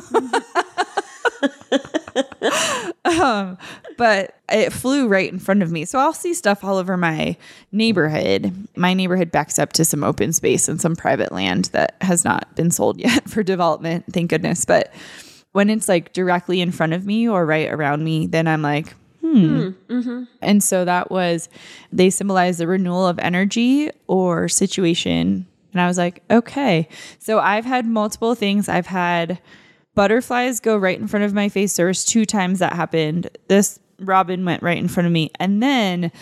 um, 3.05 3.59
but 3.97 4.37
it 4.51 4.73
flew 4.73 5.09
right 5.09 5.33
in 5.33 5.39
front 5.39 5.63
of 5.63 5.71
me. 5.71 5.85
So 5.85 5.99
I'll 5.99 6.13
see 6.13 6.35
stuff 6.35 6.65
all 6.65 6.77
over 6.77 6.97
my 6.97 7.37
neighborhood. 7.73 8.69
My 8.77 8.95
neighborhood 8.95 9.31
backs 9.31 9.59
up 9.59 9.73
to 9.75 9.85
some 9.85 10.05
open 10.05 10.33
space 10.33 10.69
and 10.69 10.81
some 10.81 10.97
private 10.97 11.33
land 11.33 11.67
that 11.67 11.97
has 12.01 12.25
not 12.25 12.55
been 12.57 12.71
sold 12.71 12.99
yet 13.01 13.29
for 13.29 13.43
development, 13.43 14.05
thank 14.13 14.31
goodness. 14.31 14.65
But 14.65 14.93
when 15.53 15.71
it's 15.71 15.89
like 15.89 16.13
directly 16.13 16.61
in 16.61 16.71
front 16.71 16.93
of 16.93 17.07
me 17.07 17.29
or 17.29 17.47
right 17.47 17.71
around 17.73 18.05
me, 18.05 18.27
then 18.27 18.47
I'm 18.47 18.63
like, 18.63 18.95
hmm. 19.21 19.71
And 20.43 20.63
so 20.63 20.85
that 20.85 21.11
was, 21.11 21.49
they 21.91 22.11
symbolize 22.11 22.59
the 22.59 22.67
renewal 22.67 23.07
of 23.07 23.19
energy 23.19 23.91
or 24.07 24.49
situation. 24.49 25.47
And 25.73 25.81
I 25.81 25.87
was 25.87 25.99
like, 25.99 26.23
okay. 26.31 26.89
So 27.19 27.39
I've 27.39 27.65
had 27.65 27.87
multiple 27.87 28.35
things. 28.35 28.69
I've 28.69 28.87
had 28.87 29.39
butterflies 29.97 30.61
go 30.61 30.77
right 30.77 30.99
in 31.01 31.09
front 31.09 31.25
of 31.25 31.35
my 31.35 31.49
face. 31.49 31.75
There 31.75 31.87
was 31.87 32.05
two 32.05 32.25
times 32.25 32.61
that 32.61 32.75
happened. 32.75 33.29
This 33.49 33.81
robin 33.99 34.45
went 34.45 34.63
right 34.63 34.79
in 34.79 34.87
front 34.87 35.07
of 35.07 35.13
me. 35.13 35.33
And 35.41 35.61
then 35.61 36.13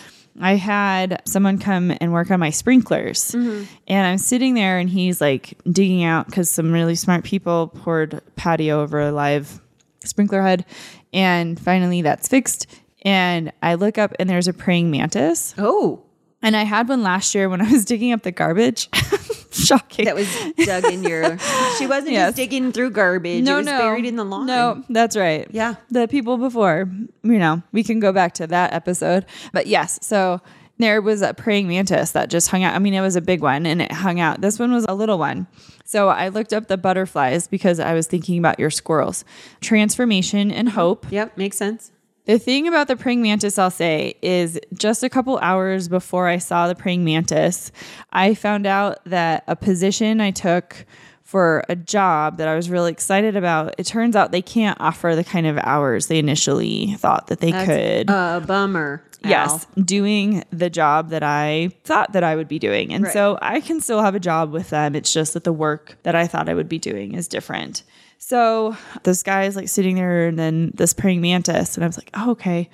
I 0.41 0.55
had 0.55 1.21
someone 1.25 1.59
come 1.59 1.93
and 2.01 2.11
work 2.11 2.31
on 2.31 2.39
my 2.39 2.49
sprinklers. 2.49 3.31
Mm-hmm. 3.31 3.65
And 3.87 4.07
I'm 4.07 4.17
sitting 4.17 4.53
there 4.53 4.79
and 4.79 4.89
he's 4.89 5.21
like 5.21 5.57
digging 5.71 6.03
out 6.03 6.25
because 6.25 6.49
some 6.49 6.71
really 6.71 6.95
smart 6.95 7.23
people 7.23 7.67
poured 7.67 8.21
patio 8.35 8.81
over 8.81 8.99
a 8.99 9.11
live 9.11 9.61
sprinkler 10.03 10.41
head. 10.41 10.65
And 11.13 11.59
finally 11.59 12.01
that's 12.01 12.27
fixed. 12.27 12.67
And 13.03 13.51
I 13.61 13.75
look 13.75 13.97
up 13.97 14.13
and 14.19 14.29
there's 14.29 14.47
a 14.47 14.53
praying 14.53 14.89
mantis. 14.89 15.53
Oh, 15.57 16.01
And 16.41 16.55
I 16.55 16.63
had 16.63 16.87
one 16.89 17.03
last 17.03 17.35
year 17.35 17.49
when 17.49 17.61
I 17.61 17.71
was 17.71 17.85
digging 17.85 18.13
up 18.13 18.23
the 18.23 18.31
garbage. 18.31 18.89
Shocking. 19.65 20.05
that 20.05 20.15
was 20.15 20.27
dug 20.65 20.85
in 20.85 21.03
your. 21.03 21.37
She 21.77 21.87
wasn't 21.87 22.13
Yes. 22.13 22.29
just 22.29 22.37
digging 22.37 22.71
through 22.71 22.91
garbage. 22.91 23.47
it 23.47 23.53
was 23.53 23.65
buried 23.65 24.05
in 24.05 24.15
the 24.15 24.23
lawn. 24.23 24.45
No, 24.45 24.83
that's 24.89 25.17
right. 25.17 25.47
Yeah. 25.51 25.75
The 25.89 26.07
people 26.07 26.37
before, 26.37 26.89
you 27.23 27.37
know, 27.39 27.61
we 27.71 27.83
can 27.83 27.99
go 27.99 28.13
back 28.13 28.33
to 28.35 28.47
that 28.47 28.71
episode. 28.73 29.25
But 29.51 29.67
yes, 29.67 29.99
so 30.01 30.41
there 30.77 31.01
was 31.01 31.21
a 31.21 31.33
praying 31.33 31.67
mantis 31.67 32.11
that 32.11 32.29
just 32.29 32.49
hung 32.49 32.63
out. 32.63 32.75
I 32.75 32.79
mean, 32.79 32.93
it 32.93 33.01
was 33.01 33.15
a 33.15 33.21
big 33.21 33.41
one 33.41 33.65
and 33.65 33.81
it 33.81 33.91
hung 33.91 34.19
out. 34.19 34.41
This 34.41 34.59
one 34.59 34.71
was 34.73 34.85
a 34.87 34.93
little 34.93 35.17
one. 35.17 35.47
So 35.85 36.09
I 36.09 36.29
looked 36.29 36.53
up 36.53 36.67
the 36.67 36.77
butterflies 36.77 37.47
because 37.47 37.79
I 37.79 37.93
was 37.93 38.07
thinking 38.07 38.37
about 38.37 38.59
your 38.59 38.69
squirrels. 38.69 39.23
Transformation 39.61 40.51
and 40.51 40.67
mm-hmm. 40.67 40.77
hope. 40.77 41.05
Yep, 41.11 41.37
makes 41.37 41.57
sense. 41.57 41.91
The 42.25 42.39
thing 42.39 42.67
about 42.67 42.87
the 42.87 42.95
praying 42.95 43.21
mantis, 43.21 43.59
I'll 43.59 43.69
say, 43.69 44.15
is 44.21 44.59
just 44.73 45.03
a 45.03 45.09
couple 45.09 45.37
hours 45.39 45.87
before 45.87 46.27
I 46.27 46.37
saw 46.39 46.67
the 46.67 46.75
praying 46.75 47.05
mantis, 47.05 47.71
I 48.11 48.33
found 48.33 48.65
out 48.65 48.99
that 49.05 49.43
a 49.47 49.55
position 49.55 50.19
I 50.19 50.31
took 50.31 50.85
for 51.23 51.63
a 51.69 51.75
job 51.75 52.37
that 52.37 52.47
I 52.47 52.55
was 52.55 52.69
really 52.69 52.91
excited 52.91 53.35
about, 53.35 53.75
it 53.77 53.85
turns 53.85 54.15
out 54.15 54.31
they 54.31 54.41
can't 54.43 54.79
offer 54.79 55.15
the 55.15 55.23
kind 55.23 55.47
of 55.47 55.57
hours 55.57 56.07
they 56.07 56.19
initially 56.19 56.93
thought 56.95 57.27
that 57.27 57.39
they 57.41 57.51
could. 57.51 58.09
A 58.09 58.43
bummer. 58.45 59.03
Yes, 59.23 59.65
doing 59.83 60.43
the 60.51 60.69
job 60.69 61.09
that 61.09 61.23
I 61.23 61.71
thought 61.83 62.13
that 62.13 62.23
I 62.23 62.35
would 62.35 62.47
be 62.47 62.59
doing. 62.59 62.93
And 62.93 63.05
Right. 63.05 63.13
so 63.13 63.39
I 63.41 63.59
can 63.59 63.81
still 63.81 64.03
have 64.03 64.13
a 64.13 64.19
job 64.19 64.51
with 64.51 64.69
them. 64.69 64.95
It's 64.95 65.11
just 65.11 65.33
that 65.33 65.43
the 65.43 65.53
work 65.53 65.97
that 66.03 66.13
I 66.15 66.27
thought 66.27 66.47
I 66.47 66.53
would 66.53 66.69
be 66.69 66.77
doing 66.77 67.15
is 67.15 67.27
different. 67.27 67.81
So 68.27 68.75
this 69.03 69.21
guy 69.21 69.43
is 69.43 69.55
like 69.55 69.69
sitting 69.69 69.97
there 69.97 70.25
and 70.25 70.39
then 70.39 70.71
this 70.73 70.93
praying 70.93 71.21
mantis. 71.21 71.75
And 71.75 71.83
I 71.83 71.87
was 71.87 71.95
like, 71.95 72.09
oh, 72.15 72.31
okay. 72.31 72.71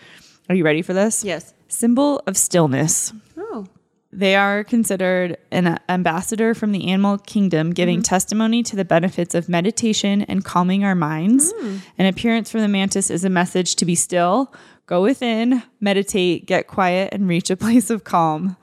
Are 0.48 0.56
you 0.56 0.64
ready 0.64 0.82
for 0.82 0.94
this? 0.94 1.26
Yes. 1.26 1.54
Symbol 1.68 2.22
of 2.26 2.38
stillness. 2.38 3.12
Oh. 3.38 3.66
They 4.14 4.38
are 4.38 4.64
considered 4.64 5.36
an 5.52 5.78
ambassador 5.90 6.54
from 6.54 6.72
the 6.72 6.88
animal 6.88 7.18
kingdom, 7.18 7.72
giving 7.72 7.98
Mm-hmm. 7.98 8.04
testimony 8.04 8.64
to 8.64 8.78
the 8.78 8.86
benefits 8.86 9.36
of 9.36 9.50
meditation 9.50 10.22
and 10.22 10.46
calming 10.46 10.86
our 10.86 10.96
minds. 10.96 11.52
Mm. 11.52 11.80
An 11.98 12.06
appearance 12.06 12.50
from 12.50 12.62
the 12.62 12.70
mantis 12.70 13.10
is 13.10 13.26
a 13.26 13.30
message 13.30 13.76
to 13.76 13.86
be 13.86 13.94
still, 13.96 14.54
go 14.86 15.02
within, 15.02 15.64
meditate, 15.82 16.46
get 16.46 16.68
quiet, 16.68 17.10
and 17.14 17.28
reach 17.28 17.50
a 17.50 17.58
place 17.66 17.90
of 17.90 18.06
calm. 18.06 18.56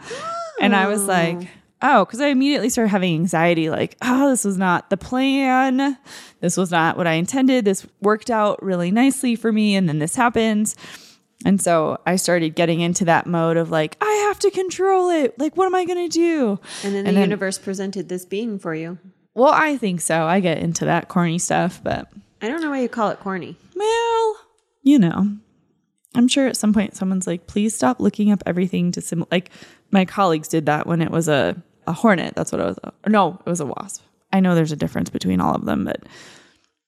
And 0.58 0.74
I 0.74 0.86
was 0.86 1.04
like, 1.06 1.48
oh, 1.82 2.04
because 2.04 2.20
I 2.20 2.28
immediately 2.28 2.68
started 2.68 2.90
having 2.90 3.14
anxiety 3.14 3.70
like, 3.70 3.96
oh, 4.02 4.30
this 4.30 4.44
was 4.44 4.58
not 4.58 4.90
the 4.90 4.96
plan. 4.96 5.98
This 6.40 6.56
was 6.56 6.70
not 6.70 6.96
what 6.96 7.06
I 7.06 7.12
intended. 7.12 7.64
This 7.64 7.86
worked 8.00 8.30
out 8.30 8.62
really 8.62 8.90
nicely 8.90 9.36
for 9.36 9.52
me. 9.52 9.76
And 9.76 9.88
then 9.88 9.98
this 9.98 10.16
happens. 10.16 10.76
And 11.44 11.60
so 11.62 11.98
I 12.04 12.16
started 12.16 12.56
getting 12.56 12.80
into 12.80 13.04
that 13.04 13.26
mode 13.26 13.56
of 13.56 13.70
like, 13.70 13.96
I 14.00 14.10
have 14.28 14.38
to 14.40 14.50
control 14.50 15.10
it. 15.10 15.38
Like, 15.38 15.56
what 15.56 15.66
am 15.66 15.74
I 15.74 15.84
going 15.84 16.08
to 16.08 16.12
do? 16.12 16.58
And 16.82 16.94
then 16.94 17.04
the 17.04 17.20
universe 17.20 17.58
presented 17.58 18.08
this 18.08 18.24
being 18.24 18.58
for 18.58 18.74
you. 18.74 18.98
Well, 19.34 19.52
I 19.54 19.76
think 19.76 20.00
so. 20.00 20.24
I 20.24 20.40
get 20.40 20.58
into 20.58 20.84
that 20.86 21.08
corny 21.08 21.38
stuff, 21.38 21.80
but 21.82 22.10
I 22.42 22.48
don't 22.48 22.60
know 22.60 22.70
why 22.70 22.80
you 22.80 22.88
call 22.88 23.10
it 23.10 23.20
corny. 23.20 23.56
well, 23.76 24.36
you 24.82 24.98
know, 24.98 25.36
I'm 26.14 26.26
sure 26.28 26.48
at 26.48 26.56
some 26.56 26.72
point 26.72 26.96
someone's 26.96 27.26
like, 27.26 27.46
please 27.46 27.74
stop 27.74 28.00
looking 28.00 28.32
up 28.32 28.42
everything 28.46 28.90
to 28.92 29.00
sim. 29.00 29.24
Like 29.30 29.50
my 29.92 30.04
colleagues 30.04 30.48
did 30.48 30.66
that 30.66 30.86
when 30.86 31.00
it 31.00 31.10
was 31.10 31.28
a, 31.28 31.62
a 31.88 31.92
hornet. 31.92 32.34
That's 32.34 32.52
what 32.52 32.60
it 32.60 32.64
was. 32.64 32.78
No, 33.06 33.38
it 33.44 33.48
was 33.50 33.60
a 33.60 33.66
wasp. 33.66 34.02
I 34.32 34.40
know 34.40 34.54
there's 34.54 34.72
a 34.72 34.76
difference 34.76 35.10
between 35.10 35.40
all 35.40 35.54
of 35.54 35.64
them, 35.64 35.84
but 35.86 36.02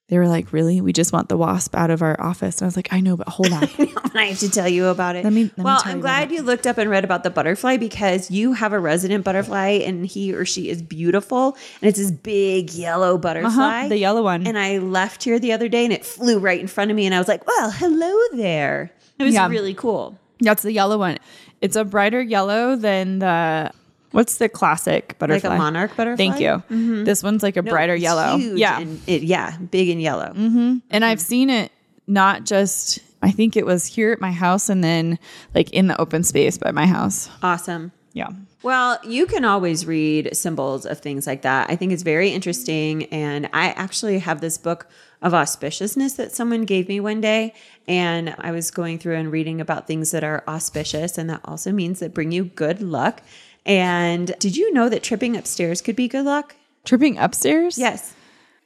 they 0.08 0.18
were 0.18 0.26
like, 0.28 0.52
really? 0.52 0.80
We 0.80 0.92
just 0.92 1.12
want 1.12 1.28
the 1.28 1.36
wasp 1.36 1.74
out 1.76 1.88
of 1.90 2.02
our 2.02 2.20
office. 2.20 2.58
And 2.58 2.64
I 2.64 2.66
was 2.66 2.74
like, 2.76 2.92
I 2.92 3.00
know, 3.00 3.16
but 3.16 3.28
hold 3.28 3.52
on. 3.52 3.62
I 4.14 4.24
have 4.26 4.40
to 4.40 4.50
tell 4.50 4.68
you 4.68 4.86
about 4.86 5.14
it. 5.16 5.22
Let 5.24 5.32
me- 5.32 5.50
let 5.56 5.64
well, 5.64 5.80
tell 5.80 5.92
I'm 5.92 5.98
you 5.98 6.02
glad 6.02 6.32
you 6.32 6.42
looked 6.42 6.66
up 6.66 6.78
and 6.78 6.90
read 6.90 7.04
about 7.04 7.22
the 7.22 7.30
butterfly 7.30 7.76
because 7.76 8.28
you 8.30 8.52
have 8.54 8.72
a 8.72 8.78
resident 8.80 9.24
butterfly 9.24 9.80
and 9.86 10.04
he 10.04 10.34
or 10.34 10.44
she 10.44 10.68
is 10.68 10.82
beautiful. 10.82 11.56
And 11.80 11.88
it's 11.88 11.98
this 11.98 12.10
big 12.10 12.72
yellow 12.72 13.18
butterfly. 13.18 13.48
Uh-huh, 13.48 13.88
the 13.88 13.98
yellow 13.98 14.22
one. 14.24 14.46
And 14.48 14.58
I 14.58 14.78
left 14.78 15.22
here 15.22 15.38
the 15.38 15.52
other 15.52 15.68
day 15.68 15.84
and 15.84 15.92
it 15.92 16.04
flew 16.04 16.40
right 16.40 16.60
in 16.60 16.66
front 16.66 16.90
of 16.90 16.96
me. 16.96 17.06
And 17.06 17.14
I 17.14 17.18
was 17.18 17.28
like, 17.28 17.46
well, 17.46 17.70
hello 17.70 18.36
there. 18.36 18.90
It 19.20 19.22
was 19.24 19.34
Yeah. 19.34 19.46
really 19.48 19.74
cool. 19.74 20.18
That's 20.40 20.62
the 20.62 20.72
yellow 20.72 20.98
one. 20.98 21.18
It's 21.60 21.76
a 21.76 21.84
brighter 21.84 22.20
yellow 22.20 22.74
than 22.74 23.20
the 23.20 23.70
what's 24.12 24.38
the 24.38 24.48
classic 24.48 25.18
butterfly? 25.18 25.48
Like 25.50 25.58
a 25.58 25.62
monarch 25.62 25.96
butterfly. 25.96 26.16
Thank 26.16 26.40
you. 26.40 26.48
Mm-hmm. 26.48 27.04
This 27.04 27.22
one's 27.22 27.42
like 27.42 27.56
a 27.56 27.62
No, 27.62 27.70
brighter 27.70 27.94
yellow. 27.94 28.36
yeah. 28.36 28.78
And 28.80 29.00
it, 29.06 29.22
yeah. 29.22 29.56
Big 29.58 29.88
and 29.88 30.00
yellow. 30.00 30.32
Mm-hmm. 30.34 30.78
and 30.90 31.04
I've 31.04 31.20
seen 31.20 31.50
it 31.50 31.72
not 32.06 32.44
just 32.44 32.98
I 33.22 33.30
think 33.30 33.56
it 33.56 33.66
was 33.66 33.84
here 33.86 34.12
at 34.12 34.20
my 34.20 34.32
house 34.32 34.68
and 34.68 34.82
then 34.82 35.18
like 35.54 35.70
in 35.72 35.86
the 35.88 36.00
open 36.00 36.24
space 36.24 36.56
by 36.58 36.70
my 36.70 36.86
house. 36.86 37.28
Awesome. 37.42 37.92
Yeah. 38.12 38.28
Well, 38.62 38.98
you 39.06 39.26
can 39.26 39.44
always 39.44 39.86
read 39.86 40.36
symbols 40.36 40.84
of 40.84 40.98
things 41.00 41.26
like 41.26 41.42
that. 41.42 41.70
I 41.70 41.76
think 41.76 41.92
it's 41.92 42.02
very 42.02 42.30
interesting. 42.30 43.04
And 43.06 43.48
I 43.54 43.70
actually 43.70 44.18
have 44.18 44.40
this 44.42 44.58
book 44.58 44.86
of 45.22 45.32
auspiciousness 45.32 46.16
that 46.16 46.32
someone 46.32 46.62
gave 46.64 46.88
me 46.88 47.00
one 47.00 47.20
day. 47.22 47.54
And 47.88 48.34
I 48.38 48.50
was 48.50 48.70
going 48.70 48.98
through 48.98 49.16
and 49.16 49.30
reading 49.32 49.60
about 49.60 49.86
things 49.86 50.10
that 50.10 50.24
are 50.24 50.42
auspicious. 50.48 51.16
And 51.16 51.30
that 51.30 51.40
also 51.44 51.72
means 51.72 52.00
that 52.00 52.12
bring 52.12 52.32
you 52.32 52.44
good 52.44 52.82
luck. 52.82 53.22
And 53.66 54.34
did 54.38 54.56
you 54.56 54.72
know 54.72 54.88
that 54.88 55.02
tripping 55.02 55.36
upstairs 55.36 55.82
could 55.82 55.96
be 55.96 56.08
good 56.08 56.24
luck? 56.24 56.56
Tripping 56.84 57.18
upstairs? 57.18 57.78
Yes. 57.78 58.14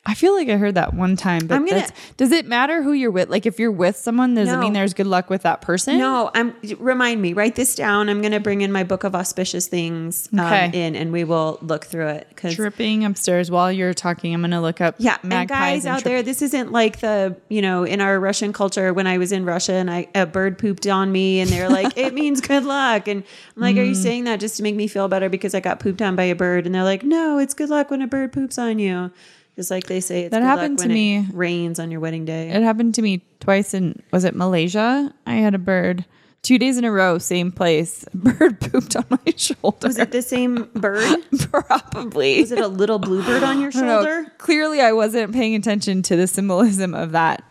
I 0.06 0.12
feel 0.12 0.34
like 0.34 0.50
I 0.50 0.56
heard 0.58 0.74
that 0.74 0.92
one 0.92 1.16
time, 1.16 1.46
but 1.46 1.54
I'm 1.54 1.64
gonna- 1.64 1.88
does 2.18 2.30
it 2.30 2.46
matter 2.46 2.82
who 2.82 2.92
you're 2.92 3.10
with? 3.10 3.30
Like 3.30 3.46
if 3.46 3.58
you're 3.58 3.72
with 3.72 3.96
someone, 3.96 4.34
does 4.34 4.50
it 4.52 4.58
mean 4.58 4.74
there's 4.74 4.92
good 4.92 5.06
luck 5.06 5.30
with 5.30 5.42
that 5.42 5.62
person? 5.62 5.96
No, 5.98 6.30
I'm 6.34 6.54
remind 6.78 7.22
me, 7.22 7.32
write 7.32 7.54
this 7.54 7.74
down. 7.74 8.10
I'm 8.10 8.20
going 8.20 8.32
to 8.32 8.40
bring 8.40 8.60
in 8.60 8.70
my 8.70 8.84
book 8.84 9.02
of 9.04 9.14
auspicious 9.14 9.66
things 9.66 10.28
um, 10.34 10.40
Okay. 10.40 10.70
in 10.74 10.94
and 10.94 11.10
we 11.10 11.24
will 11.24 11.58
look 11.62 11.86
through 11.86 12.08
it. 12.08 12.28
Cause 12.36 12.54
Tripping 12.54 13.02
upstairs 13.04 13.50
while 13.50 13.72
you're 13.72 13.94
talking, 13.94 14.34
I'm 14.34 14.42
gonna 14.42 14.60
look 14.60 14.82
up 14.82 14.96
Yeah, 14.98 15.16
and 15.22 15.48
guys 15.48 15.86
and 15.86 15.92
out 15.94 16.00
trip- 16.02 16.04
there, 16.04 16.22
this 16.22 16.42
isn't 16.42 16.70
like 16.70 17.00
the 17.00 17.36
you 17.48 17.62
know 17.62 17.84
in 17.84 18.02
our 18.02 18.20
Russian 18.20 18.52
culture 18.52 18.92
when 18.92 19.06
I 19.06 19.16
was 19.16 19.32
in 19.32 19.46
Russia 19.46 19.72
and 19.72 19.90
I 19.90 20.08
a 20.14 20.26
bird 20.26 20.58
pooped 20.58 20.86
on 20.86 21.12
me 21.12 21.40
and 21.40 21.48
they're 21.48 21.70
like 21.70 21.96
it 21.96 22.12
means 22.20 22.42
good 22.42 22.64
luck 22.66 23.08
and 23.08 23.24
I'm 23.56 23.62
like, 23.62 23.76
Mm. 23.76 23.80
are 23.80 23.84
you 23.84 23.94
saying 23.94 24.24
that 24.24 24.38
just 24.38 24.58
to 24.58 24.62
make 24.62 24.74
me 24.74 24.86
feel 24.86 25.08
better 25.08 25.30
because 25.30 25.54
I 25.54 25.60
got 25.60 25.80
pooped 25.80 26.02
on 26.02 26.14
by 26.14 26.24
a 26.24 26.34
bird? 26.34 26.66
And 26.66 26.74
they're 26.74 26.84
like, 26.84 27.02
no, 27.04 27.38
it's 27.38 27.54
good 27.54 27.70
luck 27.70 27.90
when 27.90 28.02
a 28.02 28.06
bird 28.06 28.34
poops 28.34 28.58
on 28.58 28.78
you. 28.78 29.10
Just 29.56 29.70
like 29.70 29.86
they 29.86 30.00
say, 30.00 30.22
it's 30.22 30.30
That 30.32 30.42
happened 30.42 30.78
luck 30.78 30.82
to 30.84 30.88
when 30.88 30.94
me. 30.94 31.16
It 31.18 31.26
rains 31.32 31.78
on 31.78 31.90
your 31.90 32.00
wedding 32.00 32.24
day. 32.24 32.50
It 32.50 32.62
happened 32.62 32.94
to 32.96 33.02
me 33.02 33.24
twice 33.40 33.72
in 33.74 34.02
was 34.12 34.24
it 34.24 34.34
Malaysia? 34.34 35.14
I 35.26 35.34
had 35.34 35.54
a 35.54 35.58
bird 35.58 36.04
two 36.42 36.58
days 36.58 36.76
in 36.76 36.84
a 36.84 36.90
row, 36.92 37.18
same 37.18 37.50
place. 37.52 38.04
Bird 38.14 38.60
pooped 38.72 38.96
on 38.96 39.04
my 39.08 39.32
shoulder. 39.36 39.86
was 39.86 39.96
it 39.98 40.10
the 40.12 40.22
same 40.22 40.68
bird? 40.74 41.18
Probably. 41.50 42.40
Was 42.40 42.52
it 42.52 42.58
a 42.60 42.66
little 42.68 42.98
bluebird 42.98 43.42
on 43.42 43.60
your 43.60 43.68
I 43.68 43.70
shoulder? 43.70 44.26
Clearly, 44.38 44.80
I 44.80 44.92
wasn't 44.92 45.32
paying 45.32 45.54
attention 45.54 46.02
to 46.02 46.16
the 46.16 46.26
symbolism 46.26 46.94
of 46.94 47.12
that. 47.12 47.42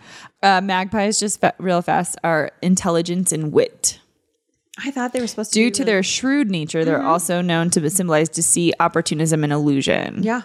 Uh, 0.43 0.60
magpies, 0.62 1.19
just 1.19 1.39
fa- 1.39 1.53
real 1.57 1.81
fast, 1.81 2.17
are 2.24 2.51
intelligence 2.62 3.31
and 3.31 3.53
wit. 3.53 4.00
I 4.77 4.91
thought 4.91 5.13
they 5.13 5.22
were 5.22 5.27
supposed 5.27 5.53
to 5.53 5.60
Due 5.60 5.72
to 5.72 5.81
really- 5.83 5.86
their 5.91 6.03
shrewd 6.03 6.51
nature, 6.51 6.83
they're 6.83 7.01
also 7.01 7.41
known 7.41 7.69
to 7.72 7.89
symbolize 7.89 8.27
deceit, 8.27 8.74
opportunism, 8.79 9.43
and 9.43 9.53
illusion. 9.53 10.22
Yeah. 10.24 10.41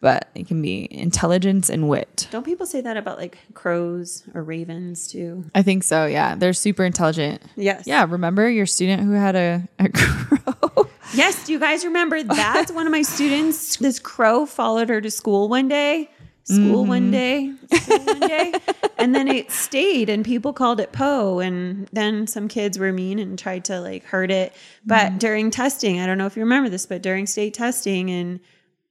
But 0.00 0.28
it 0.36 0.46
can 0.46 0.62
be 0.62 0.86
intelligence 0.92 1.68
and 1.68 1.88
wit. 1.88 2.28
Don't 2.30 2.44
people 2.44 2.66
say 2.66 2.80
that 2.80 2.96
about 2.96 3.18
like 3.18 3.36
crows 3.54 4.22
or 4.32 4.44
ravens 4.44 5.08
too? 5.08 5.44
I 5.56 5.62
think 5.62 5.82
so. 5.82 6.06
Yeah, 6.06 6.36
they're 6.36 6.52
super 6.52 6.84
intelligent. 6.84 7.42
Yes. 7.56 7.84
Yeah, 7.84 8.06
remember 8.08 8.48
your 8.48 8.66
student 8.66 9.02
who 9.02 9.12
had 9.12 9.34
a, 9.34 9.68
a 9.80 9.88
crow? 9.92 10.88
Yes. 11.14 11.46
Do 11.46 11.52
you 11.52 11.58
guys 11.58 11.84
remember 11.84 12.22
that? 12.22 12.70
One 12.72 12.86
of 12.86 12.92
my 12.92 13.02
students, 13.02 13.76
this 13.78 13.98
crow 13.98 14.46
followed 14.46 14.88
her 14.88 15.00
to 15.00 15.10
school 15.10 15.48
one 15.48 15.66
day. 15.66 16.10
School 16.44 16.86
one 16.86 17.12
mm-hmm. 17.12 17.58
day, 17.70 17.78
school 17.78 18.06
one 18.06 18.20
day, 18.20 18.54
and 18.96 19.14
then 19.14 19.28
it 19.28 19.50
stayed, 19.50 20.08
and 20.08 20.24
people 20.24 20.54
called 20.54 20.80
it 20.80 20.92
Poe. 20.92 21.40
And 21.40 21.86
then 21.92 22.26
some 22.26 22.48
kids 22.48 22.78
were 22.78 22.90
mean 22.90 23.18
and 23.18 23.38
tried 23.38 23.66
to 23.66 23.82
like 23.82 24.04
hurt 24.04 24.30
it. 24.30 24.54
But 24.86 25.12
mm. 25.12 25.18
during 25.18 25.50
testing, 25.50 26.00
I 26.00 26.06
don't 26.06 26.16
know 26.16 26.24
if 26.24 26.36
you 26.36 26.42
remember 26.42 26.70
this, 26.70 26.86
but 26.86 27.02
during 27.02 27.26
state 27.26 27.52
testing 27.52 28.08
in 28.08 28.40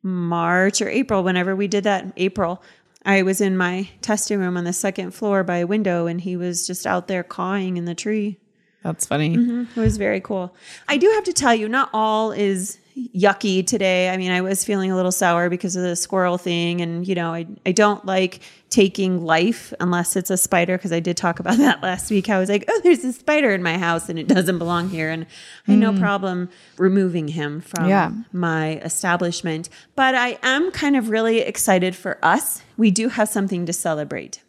March 0.04 0.82
or 0.82 0.90
April, 0.90 1.24
whenever 1.24 1.56
we 1.56 1.68
did 1.68 1.84
that 1.84 2.14
April, 2.18 2.62
I 3.06 3.22
was 3.22 3.42
in 3.42 3.58
my 3.58 3.90
testing 4.02 4.40
room 4.40 4.58
on 4.58 4.64
the 4.64 4.74
second 4.74 5.12
floor 5.12 5.44
by 5.44 5.58
a 5.58 5.68
window, 5.68 6.08
and 6.08 6.20
he 6.22 6.36
was 6.36 6.68
just 6.68 6.86
out 6.86 7.08
there 7.08 7.24
cawing 7.24 7.78
in 7.78 7.86
the 7.86 7.96
tree. 7.96 8.38
That's 8.84 9.06
funny. 9.06 9.36
Mm-hmm. 9.36 9.80
It 9.80 9.84
was 9.84 9.98
very 9.98 10.22
cool. 10.22 10.56
I 10.88 10.98
do 10.98 11.10
have 11.12 11.24
to 11.26 11.34
tell 11.34 11.56
you, 11.56 11.68
not 11.68 11.90
all 11.94 12.32
is 12.32 12.80
yucky 13.16 13.66
today. 13.66 14.10
I 14.10 14.18
mean, 14.18 14.32
I 14.32 14.42
was 14.42 14.64
feeling 14.64 14.92
a 14.92 14.96
little 14.96 15.12
sour 15.12 15.50
because 15.50 15.76
of 15.76 15.84
the 15.84 15.96
squirrel 15.96 16.38
thing. 16.38 16.82
And, 16.82 17.08
you 17.08 17.16
know, 17.16 17.34
I, 17.34 17.46
I 17.66 17.72
don't 17.72 18.04
like 18.06 18.42
taking 18.70 19.24
life 19.24 19.74
unless 19.80 20.16
it's 20.16 20.30
a 20.30 20.38
spider 20.38 20.78
because 20.78 20.92
I 20.92 21.00
did 21.00 21.16
talk 21.16 21.40
about 21.40 21.58
that 21.60 21.84
last 21.84 22.10
week. 22.10 22.30
I 22.30 22.40
was 22.40 22.50
like, 22.50 22.66
oh, 22.68 22.82
there's 22.84 23.04
a 23.04 23.14
spider 23.14 23.54
in 23.54 23.62
my 23.62 23.78
house 23.78 24.10
and 24.10 24.18
it 24.18 24.28
doesn't 24.28 24.58
belong 24.58 24.90
here. 24.90 25.10
And 25.10 25.26
I 25.68 25.72
had 25.72 25.80
no 25.80 25.92
hmm. 25.92 26.00
problem 26.00 26.50
removing 26.78 27.30
him 27.30 27.62
from 27.62 27.88
Yeah. 27.88 28.12
my 28.32 28.78
establishment. 28.78 29.70
But 29.96 30.16
I 30.16 30.40
am 30.42 30.72
kind 30.72 30.96
of 30.96 31.10
really 31.10 31.40
excited 31.40 31.96
for 31.96 32.18
us. 32.24 32.62
We 32.78 32.92
do 32.92 33.10
have 33.10 33.30
something 33.30 33.66
to 33.66 33.74
celebrate. 33.74 34.42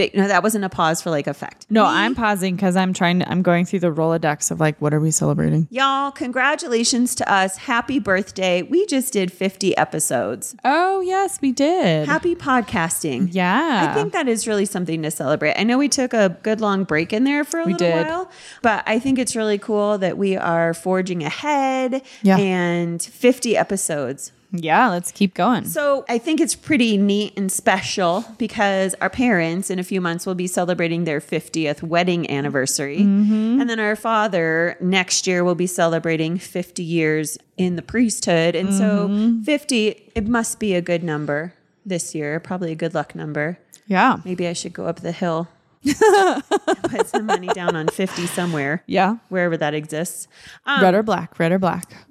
Big, 0.00 0.14
no, 0.14 0.26
that 0.28 0.42
wasn't 0.42 0.64
a 0.64 0.70
pause 0.70 1.02
for 1.02 1.10
like 1.10 1.26
effect. 1.26 1.66
No, 1.68 1.84
I'm 1.84 2.14
pausing 2.14 2.56
because 2.56 2.74
I'm 2.74 2.94
trying 2.94 3.18
to, 3.18 3.28
I'm 3.30 3.42
going 3.42 3.66
through 3.66 3.80
the 3.80 3.92
Rolodex 3.92 4.50
of 4.50 4.58
like, 4.58 4.80
what 4.80 4.94
are 4.94 5.00
we 5.00 5.10
celebrating? 5.10 5.68
Y'all, 5.70 6.10
congratulations 6.10 7.14
to 7.16 7.30
us. 7.30 7.58
Happy 7.58 7.98
birthday. 7.98 8.62
We 8.62 8.86
just 8.86 9.12
did 9.12 9.30
50 9.30 9.76
episodes. 9.76 10.56
Oh, 10.64 11.00
yes, 11.00 11.38
we 11.42 11.52
did. 11.52 12.06
Happy 12.08 12.34
podcasting. 12.34 13.28
yeah. 13.32 13.88
I 13.90 13.94
think 13.94 14.14
that 14.14 14.26
is 14.26 14.46
really 14.48 14.64
something 14.64 15.02
to 15.02 15.10
celebrate. 15.10 15.54
I 15.60 15.64
know 15.64 15.76
we 15.76 15.88
took 15.90 16.14
a 16.14 16.30
good 16.42 16.60
long 16.62 16.84
break 16.84 17.12
in 17.12 17.24
there 17.24 17.44
for 17.44 17.60
a 17.60 17.64
We 17.66 17.72
little 17.72 17.88
did. 17.98 18.06
while, 18.06 18.30
but 18.62 18.82
I 18.86 18.98
think 18.98 19.18
it's 19.18 19.36
really 19.36 19.58
cool 19.58 19.98
that 19.98 20.16
we 20.16 20.34
are 20.36 20.72
forging 20.72 21.22
ahead 21.22 22.02
Yeah. 22.22 22.38
and 22.38 23.02
50 23.02 23.56
episodes. 23.56 24.32
Yeah, 24.52 24.88
let's 24.88 25.12
keep 25.12 25.34
going. 25.34 25.64
So 25.66 26.04
I 26.08 26.18
think 26.18 26.40
it's 26.40 26.54
pretty 26.56 26.96
neat 26.96 27.34
and 27.36 27.50
special 27.52 28.24
because 28.38 28.94
our 29.00 29.10
parents 29.10 29.70
in 29.70 29.78
a 29.78 29.84
few 29.84 30.00
months 30.00 30.26
will 30.26 30.34
be 30.34 30.46
celebrating 30.46 31.04
their 31.04 31.20
50th 31.20 31.82
wedding 31.82 32.28
anniversary. 32.30 32.98
Mm-hmm. 32.98 33.60
And 33.60 33.70
then 33.70 33.78
our 33.80 33.94
father 33.96 34.76
next 34.80 35.26
year 35.26 35.44
will 35.44 35.54
be 35.54 35.66
celebrating 35.68 36.38
50 36.38 36.82
years 36.82 37.38
in 37.56 37.76
the 37.76 37.82
priesthood. 37.82 38.54
And 38.56 38.70
Mm-hmm. 38.70 39.38
so 39.40 39.44
50, 39.44 40.10
it 40.14 40.26
must 40.26 40.58
be 40.58 40.74
a 40.74 40.80
good 40.82 41.02
number 41.04 41.54
this 41.86 42.14
year, 42.14 42.40
probably 42.40 42.72
a 42.72 42.76
good 42.76 42.94
luck 42.94 43.14
number. 43.14 43.58
yeah. 43.86 44.18
Maybe 44.24 44.46
I 44.46 44.52
should 44.52 44.72
go 44.72 44.86
up 44.86 45.00
the 45.00 45.12
hill. 45.12 45.48
Put 45.84 47.06
some 47.08 47.24
money 47.26 47.46
down 47.48 47.74
on 47.74 47.88
50 47.88 48.26
somewhere, 48.26 48.82
Yeah. 48.86 49.16
wherever 49.30 49.56
that 49.56 49.72
exists. 49.74 50.28
Um, 50.66 50.82
red 50.82 50.94
or 50.94 51.02
black, 51.02 51.38
red 51.38 51.52
or 51.52 51.58
black. 51.58 51.90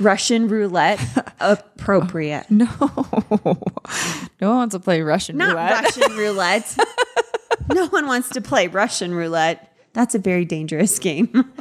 Russian 0.00 0.48
roulette, 0.48 1.00
appropriate. 1.40 2.50
No. 2.50 2.66
no 4.40 4.48
one 4.50 4.56
wants 4.56 4.74
to 4.74 4.80
play 4.80 5.00
Russian 5.02 5.36
Not 5.36 5.50
roulette. 5.50 5.82
Russian 5.96 6.16
roulette. 6.16 6.76
no 7.72 7.86
one 7.88 8.06
wants 8.06 8.28
to 8.30 8.40
play 8.40 8.68
Russian 8.68 9.14
roulette. 9.14 9.72
That's 9.92 10.14
a 10.14 10.18
very 10.18 10.44
dangerous 10.44 10.98
game. 10.98 11.52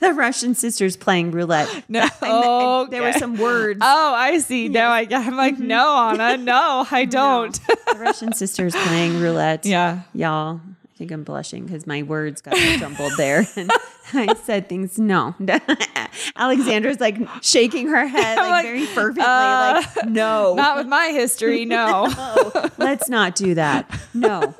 the 0.00 0.12
Russian 0.14 0.54
sisters 0.54 0.96
playing 0.96 1.32
roulette. 1.32 1.68
No. 1.88 2.08
I- 2.22 2.86
There 2.90 3.02
were 3.02 3.12
some 3.12 3.36
words. 3.36 3.80
Oh, 3.82 4.14
I 4.14 4.38
see. 4.38 4.68
Now 4.68 4.90
I, 4.90 5.06
I'm 5.10 5.36
like, 5.36 5.54
mm-hmm. 5.54 5.66
no, 5.66 6.08
Anna, 6.10 6.36
no, 6.36 6.86
I 6.90 7.04
don't. 7.04 7.52
The 7.66 7.96
Russian 7.98 8.32
sisters 8.32 8.74
playing 8.74 9.20
roulette. 9.20 9.66
yeah. 9.66 10.02
Y'all, 10.14 10.60
think 11.02 11.10
I'm 11.10 11.24
blushing 11.24 11.64
because 11.64 11.84
my 11.84 12.04
words 12.04 12.40
got 12.40 12.54
jumbled 12.78 13.14
there. 13.16 13.46
And 14.14 14.30
I 14.30 14.34
said 14.34 14.68
things. 14.68 14.98
No. 14.98 15.34
Alexandra's 16.36 17.00
like 17.00 17.16
shaking 17.40 17.88
her 17.88 18.06
head 18.06 18.36
like, 18.36 18.50
like, 18.50 18.64
very 18.66 18.84
fervently, 18.84 19.24
uh, 19.24 19.82
like, 19.96 20.08
no. 20.08 20.54
Not 20.56 20.76
with 20.76 20.88
my 20.88 21.08
history, 21.08 21.64
no. 21.64 22.06
no, 22.06 22.70
let's 22.78 23.08
not 23.08 23.36
do 23.36 23.54
that. 23.54 23.88
No, 24.12 24.54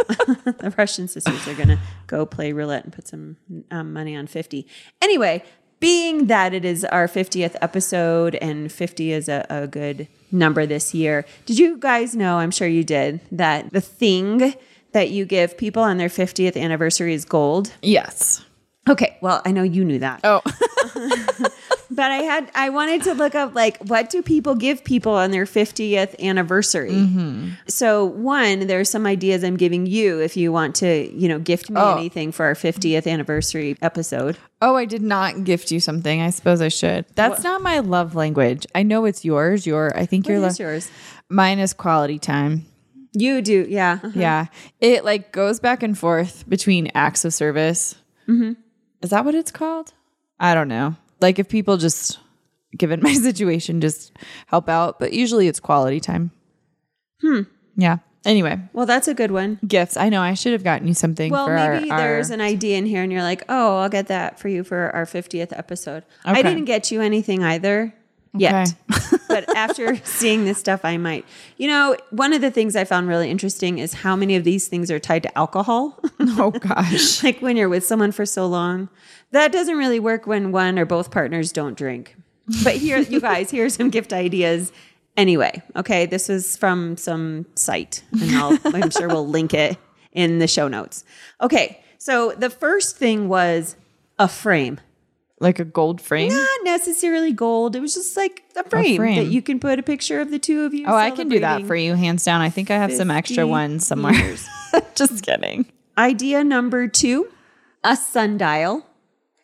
the 0.45 0.73
Russian 0.79 1.09
sisters 1.09 1.47
are 1.49 1.55
gonna 1.55 1.79
go 2.07 2.25
play 2.25 2.53
roulette 2.53 2.85
and 2.85 2.93
put 2.93 3.09
some 3.09 3.37
um, 3.73 3.93
money 3.93 4.17
on 4.17 4.27
fifty. 4.29 4.67
Anyway, 5.03 5.43
being 5.81 6.29
that 6.29 6.55
it 6.55 6.65
is 6.65 6.85
our 6.87 7.09
fiftieth 7.09 7.57
episode 7.61 8.37
and 8.37 8.71
fifty 8.71 9.13
is 9.13 9.29
a, 9.29 9.45
a 9.51 9.67
good 9.67 10.07
number 10.31 10.65
this 10.67 10.95
year, 10.95 11.27
did 11.47 11.59
you 11.59 11.77
guys 11.79 12.15
know? 12.17 12.39
I'm 12.39 12.53
sure 12.53 12.69
you 12.69 12.85
did 12.85 13.21
that 13.33 13.73
the 13.73 13.83
thing 13.83 14.55
that 14.93 15.11
you 15.11 15.25
give 15.25 15.57
people 15.57 15.83
on 15.83 15.97
their 15.99 16.09
fiftieth 16.09 16.57
anniversary 16.57 17.15
is 17.15 17.25
gold. 17.25 17.73
yes. 17.83 18.45
Okay, 18.89 19.17
well, 19.21 19.41
I 19.47 19.53
know 19.53 19.63
you 19.63 19.85
knew 19.85 20.01
that. 20.01 20.21
Oh, 20.25 20.41
But 21.95 22.11
I 22.11 22.17
had 22.23 22.51
I 22.55 22.71
wanted 22.71 23.03
to 23.03 23.13
look 23.13 23.35
up 23.35 23.55
like 23.55 23.77
what 23.85 24.09
do 24.09 24.23
people 24.23 24.55
give 24.55 24.83
people 24.83 25.13
on 25.13 25.31
their 25.31 25.45
50th 25.45 26.19
anniversary. 26.21 26.91
Mm-hmm. 26.91 27.51
So 27.69 28.07
one, 28.07 28.61
there's 28.67 28.89
some 28.89 29.07
ideas 29.07 29.45
I'm 29.45 29.59
giving 29.59 29.85
you 29.85 30.19
if 30.21 30.35
you 30.35 30.53
want 30.53 30.75
to, 30.77 31.13
you 31.15 31.29
know, 31.29 31.39
gift 31.39 31.69
me 31.69 31.79
Oh. 31.79 31.95
anything 31.95 32.33
for 32.33 32.47
our 32.47 32.55
50th 32.55 33.07
anniversary 33.07 33.77
episode. 33.83 34.39
oh, 34.63 34.75
I 34.75 34.87
did 34.87 35.03
not 35.03 35.45
gift 35.45 35.71
you 35.71 35.81
something. 35.81 36.23
I 36.23 36.31
suppose 36.31 36.63
I 36.63 36.69
should. 36.69 37.05
That's 37.15 37.45
not 37.45 37.61
my 37.61 37.81
love 37.81 38.15
language. 38.15 38.67
I 38.75 38.85
know 38.85 39.05
it's 39.05 39.23
yours. 39.23 39.67
Your, 39.67 39.95
I 39.95 40.07
think 40.07 40.25
What 40.25 40.33
your 40.33 40.39
is 40.45 40.59
love. 40.59 40.59
yours? 40.61 40.91
Mine 41.29 41.59
is 41.59 41.75
quality 41.75 42.19
time. 42.19 42.65
You 43.15 43.43
do, 43.43 43.67
yeah. 43.69 43.99
Yeah. 44.15 44.47
It 44.81 45.05
like 45.05 45.33
goes 45.33 45.61
back 45.61 45.83
and 45.83 45.97
forth 45.99 46.49
between 46.49 46.91
acts 46.95 47.25
of 47.25 47.35
service. 47.35 47.95
Mm-hmm. 48.29 48.53
Is 49.03 49.11
that 49.11 49.25
what 49.25 49.35
it's 49.35 49.51
called? 49.51 49.93
I 50.41 50.55
don't 50.55 50.69
know. 50.69 50.97
Like 51.21 51.39
if 51.39 51.49
people 51.49 51.77
just, 51.77 52.19
given 52.77 53.01
my 53.03 53.13
situation, 53.15 53.81
just 53.81 54.13
help 54.47 54.69
out, 54.69 54.99
but 54.99 55.13
usually 55.13 55.47
it's 55.49 55.61
quality 55.61 56.01
time. 56.01 56.31
Hmm. 57.21 57.43
Yeah. 57.77 57.99
Anyway, 58.25 58.57
Well, 58.73 58.87
that's 58.87 59.09
a 59.09 59.15
good 59.15 59.33
one. 59.33 59.59
gifts. 59.67 59.97
I 59.97 60.09
know 60.09 60.23
I 60.23 60.35
should 60.35 60.53
have 60.53 60.63
gotten 60.63 60.87
you 60.87 60.95
something 60.95 61.33
Well, 61.33 61.47
for 61.49 61.57
maybe 61.57 61.91
our, 61.91 61.99
there's 61.99 62.31
our 62.31 62.35
an 62.35 62.41
idea 62.41 62.79
in 62.79 62.87
here 62.87 63.03
and 63.03 63.11
you're 63.11 63.23
like, 63.23 63.43
"Oh, 63.49 63.79
I'll 63.79 63.89
get 63.89 64.07
that 64.07 64.39
for 64.39 64.47
you 64.47 64.63
for 64.63 64.95
our 64.95 65.05
50th 65.07 65.49
episode." 65.59 66.05
I 66.25 66.41
didn't 66.41 66.67
get 66.67 66.93
you 66.93 67.01
anything 67.01 67.43
either 67.43 67.93
yet. 68.35 68.75
Okay. 68.91 69.17
but 69.29 69.57
after 69.57 69.97
seeing 70.05 70.45
this 70.45 70.59
stuff, 70.59 70.85
I 70.85 70.97
might. 70.97 71.25
You 71.57 71.69
know, 71.69 71.97
one 72.11 72.33
of 72.33 72.41
the 72.41 72.51
things 72.51 72.77
I 72.77 72.85
found 72.85 73.09
really 73.09 73.31
interesting 73.31 73.79
is 73.79 73.95
how 73.95 74.17
many 74.17 74.37
of 74.37 74.45
these 74.45 74.69
things 74.69 74.91
are 74.91 74.99
tied 74.99 75.23
to 75.25 75.39
alcohol. 75.39 75.99
oh 76.21 76.51
gosh. 76.51 77.23
like 77.25 77.41
when 77.41 77.57
you're 77.57 77.69
with 77.69 77.85
someone 77.85 78.13
for 78.13 78.27
so 78.27 78.47
long. 78.47 78.89
That 79.31 79.53
doesn't 79.53 79.77
really 79.77 80.01
work 80.01 80.27
when 80.27 80.53
one 80.53 80.79
or 80.79 80.85
both 80.85 81.11
partners 81.11 81.53
don't 81.53 81.77
drink. 81.77 82.17
But 82.65 82.77
here, 82.77 82.99
you 82.99 83.21
guys, 83.21 83.51
here's 83.51 83.75
some 83.75 83.89
gift 83.89 84.13
ideas. 84.13 84.73
Anyway, 85.17 85.63
okay, 85.77 86.07
this 86.07 86.29
is 86.29 86.57
from 86.57 86.97
some 86.97 87.47
site, 87.55 88.03
and 88.13 88.35
I'll, 88.35 88.59
I'm 88.65 88.91
sure 88.91 89.09
we'll 89.09 89.29
link 89.29 89.55
it 89.55 89.77
in 90.11 90.39
the 90.39 90.49
show 90.49 90.69
notes. 90.69 91.05
Okay, 91.41 91.83
so 91.99 92.33
the 92.33 92.51
first 92.51 92.97
thing 92.97 93.29
was 93.29 93.77
a 94.19 94.27
frame. 94.27 94.81
Like 95.43 95.59
a 95.59 95.65
gold 95.65 96.01
frame. 96.01 96.33
Not 96.33 96.61
necessarily 96.65 97.33
gold. 97.33 97.77
It 97.77 97.81
was 97.81 97.95
just 97.95 98.17
like 98.17 98.43
a 98.57 98.65
frame, 98.69 98.97
frame. 98.97 99.17
that 99.17 99.31
you 99.31 99.43
can 99.43 99.59
put 99.59 99.79
a 99.79 99.83
picture 99.83 100.21
of 100.21 100.31
the 100.31 100.39
two 100.39 100.65
of 100.65 100.73
you. 100.73 100.87
Oh, 100.87 100.95
I 100.95 101.11
can 101.11 101.29
do 101.29 101.41
that 101.41 101.67
for 101.67 101.75
you, 101.75 101.95
hands 101.95 102.25
down. 102.25 102.41
I 102.41 102.49
think 102.49 102.71
I 102.71 102.77
have 102.77 102.93
some 102.93 103.11
extra 103.11 103.47
ones 103.47 103.87
somewhere. 103.87 104.37
Just 104.95 105.23
kidding. 105.25 105.67
Idea 105.99 106.45
number 106.45 106.89
two, 106.89 107.29
a 107.85 107.97
sundial. 107.97 108.87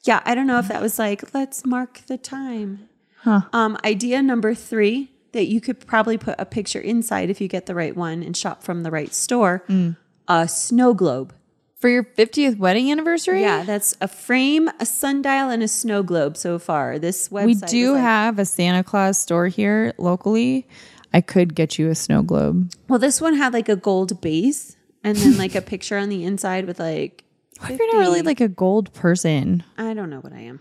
Yeah, 0.05 0.23
I 0.25 0.35
don't 0.35 0.47
know 0.47 0.59
if 0.59 0.69
that 0.69 0.81
was 0.81 0.99
like, 0.99 1.35
let's 1.35 1.67
mark 1.67 2.01
the 2.07 2.17
time. 2.17 2.89
Huh. 3.23 3.43
Um, 3.53 3.77
idea 3.85 4.23
number 4.23 4.55
three, 4.55 5.11
that 5.33 5.47
you 5.47 5.61
could 5.61 5.87
probably 5.87 6.17
put 6.17 6.37
a 6.39 6.47
picture 6.47 6.81
inside 6.81 7.29
if 7.29 7.41
you 7.41 7.49
get 7.49 7.67
the 7.67 7.75
right 7.75 7.95
one 7.95 8.23
and 8.23 8.37
shop 8.37 8.63
from 8.63 8.83
the 8.83 8.91
right 8.91 9.13
store. 9.13 9.65
Mm. 9.69 9.97
A 10.29 10.49
snow 10.49 10.95
globe. 10.95 11.35
For 11.79 11.89
your 11.89 12.03
50th 12.03 12.59
wedding 12.59 12.91
anniversary? 12.91 13.41
Yeah, 13.41 13.63
that's 13.63 13.95
a 14.01 14.09
frame, 14.09 14.69
a 14.81 14.87
sundial, 14.87 15.49
and 15.49 15.63
a 15.63 15.69
snow 15.69 16.03
globe 16.03 16.37
so 16.37 16.59
far. 16.59 16.99
This 16.99 17.29
website 17.29 17.47
We 17.47 17.55
do 17.55 17.93
like- 17.93 18.01
have 18.03 18.39
a 18.41 18.45
Santa 18.45 18.83
Claus 18.83 19.17
store 19.19 19.47
here 19.47 19.93
locally. 19.97 20.67
I 21.15 21.21
could 21.21 21.55
get 21.55 21.79
you 21.79 21.89
a 21.89 21.95
snow 21.95 22.23
globe. 22.23 22.73
Well, 22.89 22.99
this 22.99 23.21
one 23.21 23.35
had 23.35 23.53
like 23.53 23.69
a 23.69 23.77
gold 23.77 24.21
base 24.21 24.77
and 25.05 25.17
then 25.17 25.39
like 25.39 25.55
a 25.55 25.63
picture 25.63 25.97
on 25.97 26.09
the 26.09 26.25
inside 26.25 26.67
with 26.67 26.81
like 26.81 27.25
What 27.61 27.71
if 27.71 27.79
you're 27.79 27.93
not 27.95 28.01
really 28.01 28.23
like 28.23 28.41
a 28.41 28.49
gold 28.49 28.93
person? 28.93 29.63
I 29.77 29.95
don't 29.95 30.11
know 30.11 30.21
what 30.21 30.33
I 30.33 30.41
am. 30.41 30.61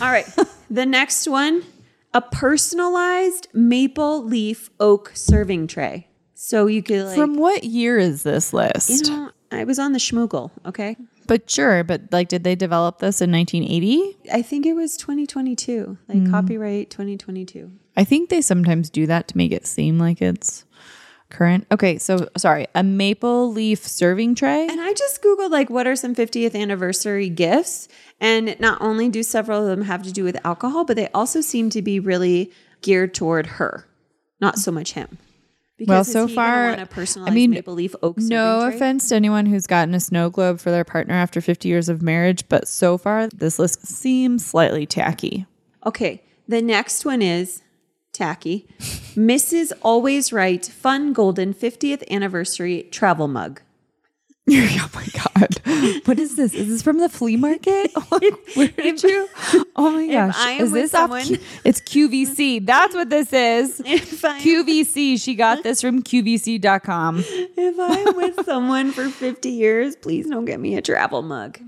All 0.00 0.10
right. 0.10 0.26
the 0.70 0.86
next 0.86 1.26
one 1.26 1.64
a 2.12 2.20
personalized 2.20 3.48
maple 3.54 4.22
leaf 4.24 4.68
oak 4.78 5.12
serving 5.14 5.68
tray. 5.68 6.08
So 6.34 6.66
you 6.66 6.82
could 6.82 7.06
like, 7.06 7.16
From 7.16 7.36
what 7.36 7.64
year 7.64 7.98
is 7.98 8.22
this 8.24 8.52
list? 8.52 9.06
you 9.06 9.12
know, 9.12 9.30
I 9.52 9.64
was 9.64 9.78
on 9.78 9.92
the 9.92 9.98
schmoogle. 9.98 10.50
Okay. 10.64 10.96
but 11.26 11.48
sure, 11.50 11.84
but 11.84 12.02
like, 12.12 12.28
did 12.28 12.42
they 12.44 12.54
develop 12.56 12.98
this 12.98 13.20
in 13.20 13.30
1980? 13.32 14.16
I 14.32 14.42
think 14.42 14.66
it 14.66 14.74
was 14.74 14.96
2022, 14.96 15.96
like 16.08 16.18
Hmm. 16.18 16.30
copyright 16.30 16.90
2022. 16.90 17.70
I 17.96 18.04
think 18.04 18.30
they 18.30 18.40
sometimes 18.40 18.90
do 18.90 19.06
that 19.06 19.28
to 19.28 19.36
make 19.36 19.52
it 19.52 19.66
seem 19.66 19.98
like 19.98 20.20
it's 20.22 20.64
current. 21.28 21.66
Okay, 21.70 21.98
so 21.98 22.28
sorry, 22.36 22.66
a 22.74 22.82
maple 22.82 23.52
leaf 23.52 23.86
serving 23.86 24.34
tray. 24.34 24.66
And 24.68 24.80
I 24.80 24.92
just 24.94 25.22
Googled, 25.22 25.50
like, 25.50 25.70
what 25.70 25.86
are 25.86 25.94
some 25.94 26.14
50th 26.14 26.54
anniversary 26.60 27.28
gifts? 27.28 27.86
And 28.20 28.58
not 28.58 28.80
only 28.80 29.08
do 29.08 29.22
several 29.22 29.62
of 29.62 29.68
them 29.68 29.86
have 29.86 30.02
to 30.04 30.12
do 30.12 30.24
with 30.24 30.36
alcohol, 30.44 30.84
but 30.84 30.96
they 30.96 31.08
also 31.08 31.40
seem 31.40 31.70
to 31.70 31.82
be 31.82 32.00
really 32.00 32.50
geared 32.82 33.14
toward 33.14 33.46
her, 33.46 33.86
not 34.40 34.58
so 34.58 34.72
much 34.72 34.92
him. 34.94 35.18
Well, 35.86 36.04
so 36.04 36.28
far, 36.28 36.76
I 37.26 37.30
mean, 37.30 37.50
maple 37.50 37.74
leaf 37.74 37.94
oak 38.02 38.18
No 38.18 38.66
offense 38.68 39.08
to 39.08 39.14
anyone 39.14 39.46
who's 39.46 39.66
gotten 39.66 39.94
a 39.94 40.00
snow 40.00 40.30
globe 40.30 40.60
for 40.60 40.70
their 40.70 40.84
partner 40.84 41.14
after 41.14 41.40
50 41.40 41.68
years 41.68 41.88
of 41.88 42.02
marriage, 42.02 42.48
but 42.48 42.68
so 42.68 42.98
far 42.98 43.28
this 43.28 43.58
list 43.58 43.86
seems 43.86 44.44
slightly 44.44 44.86
tacky. 44.86 45.46
Okay, 45.86 46.22
the 46.46 46.60
next 46.60 47.04
one 47.04 47.22
is 47.22 47.62
tacky. 48.12 48.66
Mrs. 48.80 49.72
Always 49.82 50.32
Right 50.32 50.64
Fun 50.64 51.12
Golden 51.12 51.54
50th 51.54 52.08
Anniversary 52.10 52.88
Travel 52.90 53.28
Mug. 53.28 53.62
oh 54.82 54.90
my 54.94 55.06
god, 55.12 56.02
what 56.06 56.18
is 56.18 56.36
this? 56.36 56.54
Is 56.54 56.68
this 56.68 56.82
from 56.82 56.98
the 56.98 57.08
flea 57.08 57.36
market? 57.36 57.90
Where 58.54 58.68
did 58.68 59.02
you? 59.02 59.28
Oh 59.76 59.90
my 59.90 60.06
gosh, 60.08 60.60
is 60.60 60.72
this 60.72 60.90
someone- 60.90 61.22
Q- 61.24 61.38
it's 61.64 61.80
QVC. 61.80 62.66
That's 62.66 62.94
what 62.94 63.10
this 63.10 63.32
is. 63.32 63.80
QVC. 63.80 65.20
She 65.20 65.34
got 65.34 65.62
this 65.62 65.80
from 65.80 66.02
QVC.com. 66.02 67.22
if 67.26 67.78
I'm 67.78 68.16
with 68.16 68.44
someone 68.44 68.92
for 68.92 69.08
50 69.08 69.48
years, 69.48 69.96
please 69.96 70.28
don't 70.28 70.44
get 70.44 70.60
me 70.60 70.76
a 70.76 70.82
travel 70.82 71.22
mug. 71.22 71.58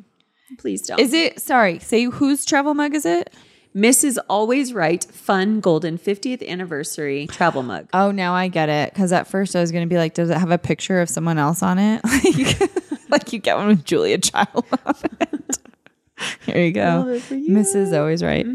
Please 0.58 0.82
don't. 0.82 0.98
Is 1.00 1.12
it? 1.14 1.40
Sorry, 1.40 1.78
say 1.78 2.04
whose 2.04 2.44
travel 2.44 2.74
mug 2.74 2.94
is 2.94 3.06
it? 3.06 3.32
Mrs. 3.74 4.18
Always 4.28 4.74
Right 4.74 5.02
Fun 5.04 5.60
Golden 5.60 5.96
50th 5.98 6.46
Anniversary 6.46 7.26
Travel 7.28 7.62
Mug. 7.62 7.88
Oh, 7.92 8.10
now 8.10 8.34
I 8.34 8.48
get 8.48 8.68
it. 8.68 8.92
Because 8.92 9.12
at 9.12 9.26
first 9.26 9.56
I 9.56 9.60
was 9.60 9.72
going 9.72 9.86
to 9.86 9.92
be 9.92 9.96
like, 9.96 10.14
does 10.14 10.30
it 10.30 10.36
have 10.36 10.50
a 10.50 10.58
picture 10.58 11.00
of 11.00 11.08
someone 11.08 11.38
else 11.38 11.62
on 11.62 11.78
it? 11.78 12.02
like, 12.70 12.70
like 13.10 13.32
you 13.32 13.38
get 13.38 13.56
one 13.56 13.68
with 13.68 13.84
Julia 13.84 14.18
Child 14.18 14.64
on 14.84 14.94
it. 15.20 15.58
Here 16.46 16.64
you 16.64 16.72
go. 16.72 17.04
Love 17.04 17.08
it 17.08 17.22
for 17.22 17.34
you. 17.34 17.48
Mm-hmm. 17.48 17.56
Mrs. 17.56 17.98
Always 17.98 18.22
Right. 18.22 18.46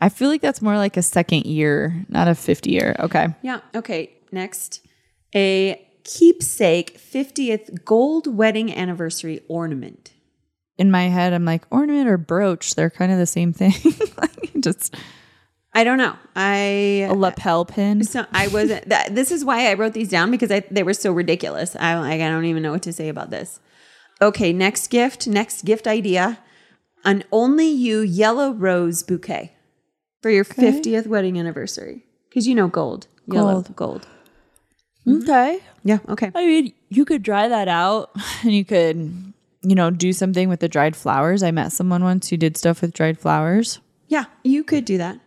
I 0.00 0.08
feel 0.08 0.28
like 0.28 0.40
that's 0.40 0.62
more 0.62 0.76
like 0.76 0.96
a 0.96 1.02
second 1.02 1.46
year, 1.46 2.04
not 2.08 2.28
a 2.28 2.34
50 2.34 2.70
year. 2.70 2.94
Okay. 3.00 3.28
Yeah. 3.42 3.60
Okay. 3.74 4.12
Next, 4.30 4.86
a 5.34 5.84
keepsake 6.04 6.98
50th 6.98 7.84
gold 7.84 8.36
wedding 8.36 8.72
anniversary 8.72 9.40
ornament. 9.48 10.12
In 10.76 10.90
my 10.90 11.08
head, 11.08 11.32
I'm 11.32 11.44
like, 11.44 11.64
ornament 11.70 12.08
or 12.08 12.18
brooch, 12.18 12.74
they're 12.76 12.90
kind 12.90 13.10
of 13.10 13.18
the 13.18 13.26
same 13.26 13.52
thing. 13.52 13.72
like 14.16 14.47
just 14.64 14.94
I 15.74 15.84
don't 15.84 15.98
know. 15.98 16.16
I 16.34 17.06
a 17.08 17.14
lapel 17.14 17.64
pin. 17.64 18.02
so 18.04 18.24
I 18.32 18.48
wasn't. 18.48 18.88
That, 18.88 19.14
this 19.14 19.30
is 19.30 19.44
why 19.44 19.70
I 19.70 19.74
wrote 19.74 19.92
these 19.92 20.08
down 20.08 20.30
because 20.30 20.50
I, 20.50 20.60
they 20.70 20.82
were 20.82 20.94
so 20.94 21.12
ridiculous. 21.12 21.76
I 21.76 21.98
like 21.98 22.20
I 22.20 22.28
don't 22.28 22.46
even 22.46 22.62
know 22.62 22.72
what 22.72 22.82
to 22.82 22.92
say 22.92 23.08
about 23.08 23.30
this. 23.30 23.60
Okay, 24.20 24.52
next 24.52 24.88
gift. 24.88 25.26
Next 25.28 25.64
gift 25.64 25.86
idea: 25.86 26.38
an 27.04 27.24
only 27.30 27.68
you 27.68 28.00
yellow 28.00 28.52
rose 28.52 29.02
bouquet 29.02 29.52
for 30.22 30.30
your 30.30 30.44
fiftieth 30.44 31.06
wedding 31.06 31.38
anniversary. 31.38 32.04
Because 32.28 32.46
you 32.46 32.54
know 32.54 32.68
gold, 32.68 33.06
yellow, 33.26 33.62
Gold. 33.62 33.76
gold. 33.76 34.06
Okay. 35.06 35.60
Yeah. 35.84 35.98
Okay. 36.08 36.30
I 36.34 36.46
mean, 36.46 36.72
you 36.88 37.04
could 37.04 37.22
dry 37.22 37.48
that 37.48 37.68
out 37.68 38.10
and 38.42 38.52
you 38.52 38.64
could, 38.64 39.32
you 39.62 39.74
know, 39.74 39.90
do 39.90 40.12
something 40.12 40.48
with 40.48 40.60
the 40.60 40.68
dried 40.68 40.96
flowers. 40.96 41.42
I 41.42 41.50
met 41.50 41.72
someone 41.72 42.02
once 42.04 42.28
who 42.28 42.36
did 42.36 42.56
stuff 42.56 42.82
with 42.82 42.92
dried 42.92 43.18
flowers. 43.18 43.80
Yeah, 44.08 44.24
you 44.42 44.64
could 44.64 44.84
do 44.84 44.98
that. 44.98 45.20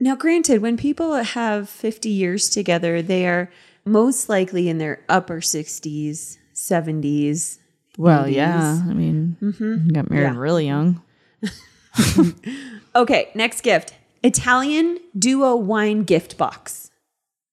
Now, 0.00 0.14
granted, 0.16 0.60
when 0.62 0.76
people 0.76 1.14
have 1.14 1.68
50 1.68 2.08
years 2.08 2.48
together, 2.50 3.00
they 3.02 3.26
are 3.26 3.50
most 3.84 4.28
likely 4.28 4.68
in 4.68 4.78
their 4.78 5.04
upper 5.08 5.40
60s, 5.40 6.36
70s. 6.54 7.58
Well, 7.96 8.24
80s. 8.24 8.32
yeah. 8.32 8.82
I 8.88 8.92
mean, 8.92 9.36
mm-hmm. 9.42 9.88
got 9.88 10.10
married 10.10 10.22
Yeah. 10.34 10.38
really 10.38 10.66
young. 10.66 11.02
Okay, 12.94 13.30
next 13.34 13.60
gift 13.62 13.94
Italian 14.22 14.98
duo 15.16 15.54
wine 15.56 16.02
gift 16.02 16.36
box. 16.36 16.90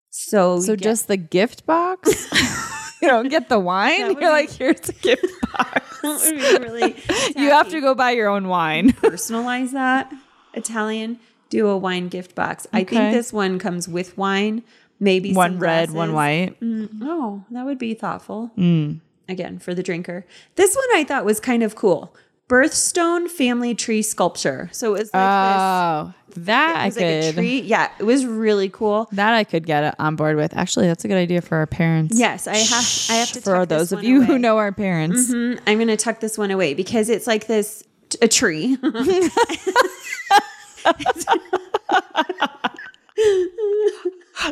So, 0.10 0.60
So 0.60 0.76
get- 0.76 0.84
just 0.84 1.08
the 1.08 1.18
gift 1.18 1.66
box? 1.66 2.10
you 3.02 3.08
don't 3.08 3.30
get 3.30 3.50
the 3.50 3.60
wine? 3.60 4.00
You're 4.00 4.16
be- 4.16 4.26
like, 4.28 4.50
here's 4.52 4.88
a 4.90 4.94
gift 4.94 5.26
box. 5.54 6.00
that 6.02 6.22
would 6.24 6.64
be 6.64 6.70
really 6.70 6.96
you 7.36 7.50
have 7.52 7.70
to 7.70 7.82
go 7.82 7.94
buy 7.96 8.12
your 8.12 8.30
own 8.30 8.48
wine. 8.48 8.92
personalize 8.94 9.72
that. 9.72 10.12
Italian 10.58 11.20
do 11.50 11.68
a 11.68 11.78
wine 11.78 12.08
gift 12.08 12.36
box. 12.36 12.66
I 12.74 12.84
think 12.84 13.14
this 13.14 13.32
one 13.32 13.60
comes 13.60 13.88
with 13.88 14.18
wine, 14.18 14.64
maybe 15.00 15.34
one 15.34 15.54
some 15.54 15.60
red, 15.60 15.92
one 15.92 16.12
glasses. 16.12 16.56
white. 16.62 16.90
Oh, 17.04 17.44
that 17.52 17.66
would 17.66 17.78
be 17.78 17.94
thoughtful. 17.94 18.52
Mm. 18.58 19.00
Again, 19.30 19.60
for 19.60 19.74
the 19.74 19.84
drinker. 19.84 20.26
This 20.56 20.76
one 20.76 20.86
I 21.00 21.04
thought 21.04 21.26
was 21.26 21.40
kind 21.40 21.64
of 21.64 21.76
cool. 21.76 22.16
Birthstone 22.48 23.28
family 23.28 23.74
tree 23.74 24.04
sculpture. 24.04 24.70
So 24.72 24.94
it 24.94 25.00
was 25.00 25.14
like 25.14 25.22
Oh, 25.24 26.14
that 26.36 26.36
this. 26.36 26.38
I 26.38 26.84
It 26.84 26.86
was 26.86 26.96
like 26.98 27.06
a 27.06 27.22
could. 27.32 27.36
tree. 27.36 27.62
Yeah, 27.62 27.90
it 27.98 28.04
was 28.04 28.24
really 28.26 28.70
cool. 28.70 29.10
That 29.14 29.34
I 29.34 29.44
could 29.44 29.66
get 29.66 29.96
on 30.00 30.16
board 30.16 30.36
with. 30.36 30.56
Actually, 30.56 30.86
that's 30.86 31.04
a 31.04 31.08
good 31.08 31.18
idea 31.18 31.42
for 31.42 31.58
our 31.58 31.66
parents. 31.66 32.20
Yes, 32.20 32.46
I 32.48 32.58
have. 32.58 32.86
I 33.10 33.20
have 33.20 33.32
to 33.32 33.42
For 33.42 33.66
those 33.66 33.92
of 33.92 33.98
one 33.98 34.06
you 34.06 34.22
who 34.24 34.38
know 34.38 34.58
our 34.60 34.72
parents. 34.72 35.32
Mhm, 35.32 35.60
I'm 35.66 35.78
going 35.80 35.88
to 35.88 35.98
tuck 35.98 36.20
this 36.20 36.38
one 36.38 36.52
away 36.52 36.76
because 36.76 37.10
it's 37.10 37.26
like 37.26 37.48
this 37.48 37.84
a 38.22 38.28
tree. 38.28 38.78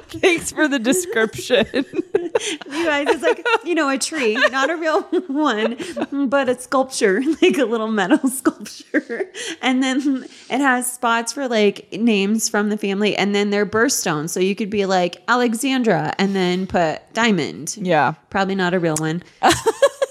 Thanks 0.09 0.51
for 0.51 0.67
the 0.67 0.79
description. 0.79 1.67
You 1.73 2.85
guys, 2.85 3.07
it's 3.09 3.21
like, 3.21 3.45
you 3.65 3.75
know, 3.75 3.89
a 3.89 3.97
tree, 3.97 4.35
not 4.51 4.69
a 4.69 4.75
real 4.75 5.01
one, 5.27 5.77
but 6.29 6.49
a 6.49 6.59
sculpture, 6.59 7.21
like 7.41 7.57
a 7.57 7.65
little 7.65 7.89
metal 7.89 8.29
sculpture. 8.29 9.29
And 9.61 9.83
then 9.83 10.25
it 10.49 10.59
has 10.59 10.91
spots 10.91 11.33
for 11.33 11.47
like 11.47 11.91
names 11.91 12.49
from 12.49 12.69
the 12.69 12.77
family 12.77 13.15
and 13.15 13.35
then 13.35 13.49
their 13.49 13.65
birthstones. 13.65 14.29
So 14.29 14.39
you 14.39 14.55
could 14.55 14.69
be 14.69 14.85
like 14.85 15.21
Alexandra 15.27 16.13
and 16.17 16.35
then 16.35 16.65
put 16.67 17.01
diamond. 17.13 17.75
yeah. 17.77 18.13
Probably 18.29 18.55
not 18.55 18.73
a 18.73 18.79
real 18.79 18.95
one. 18.97 19.21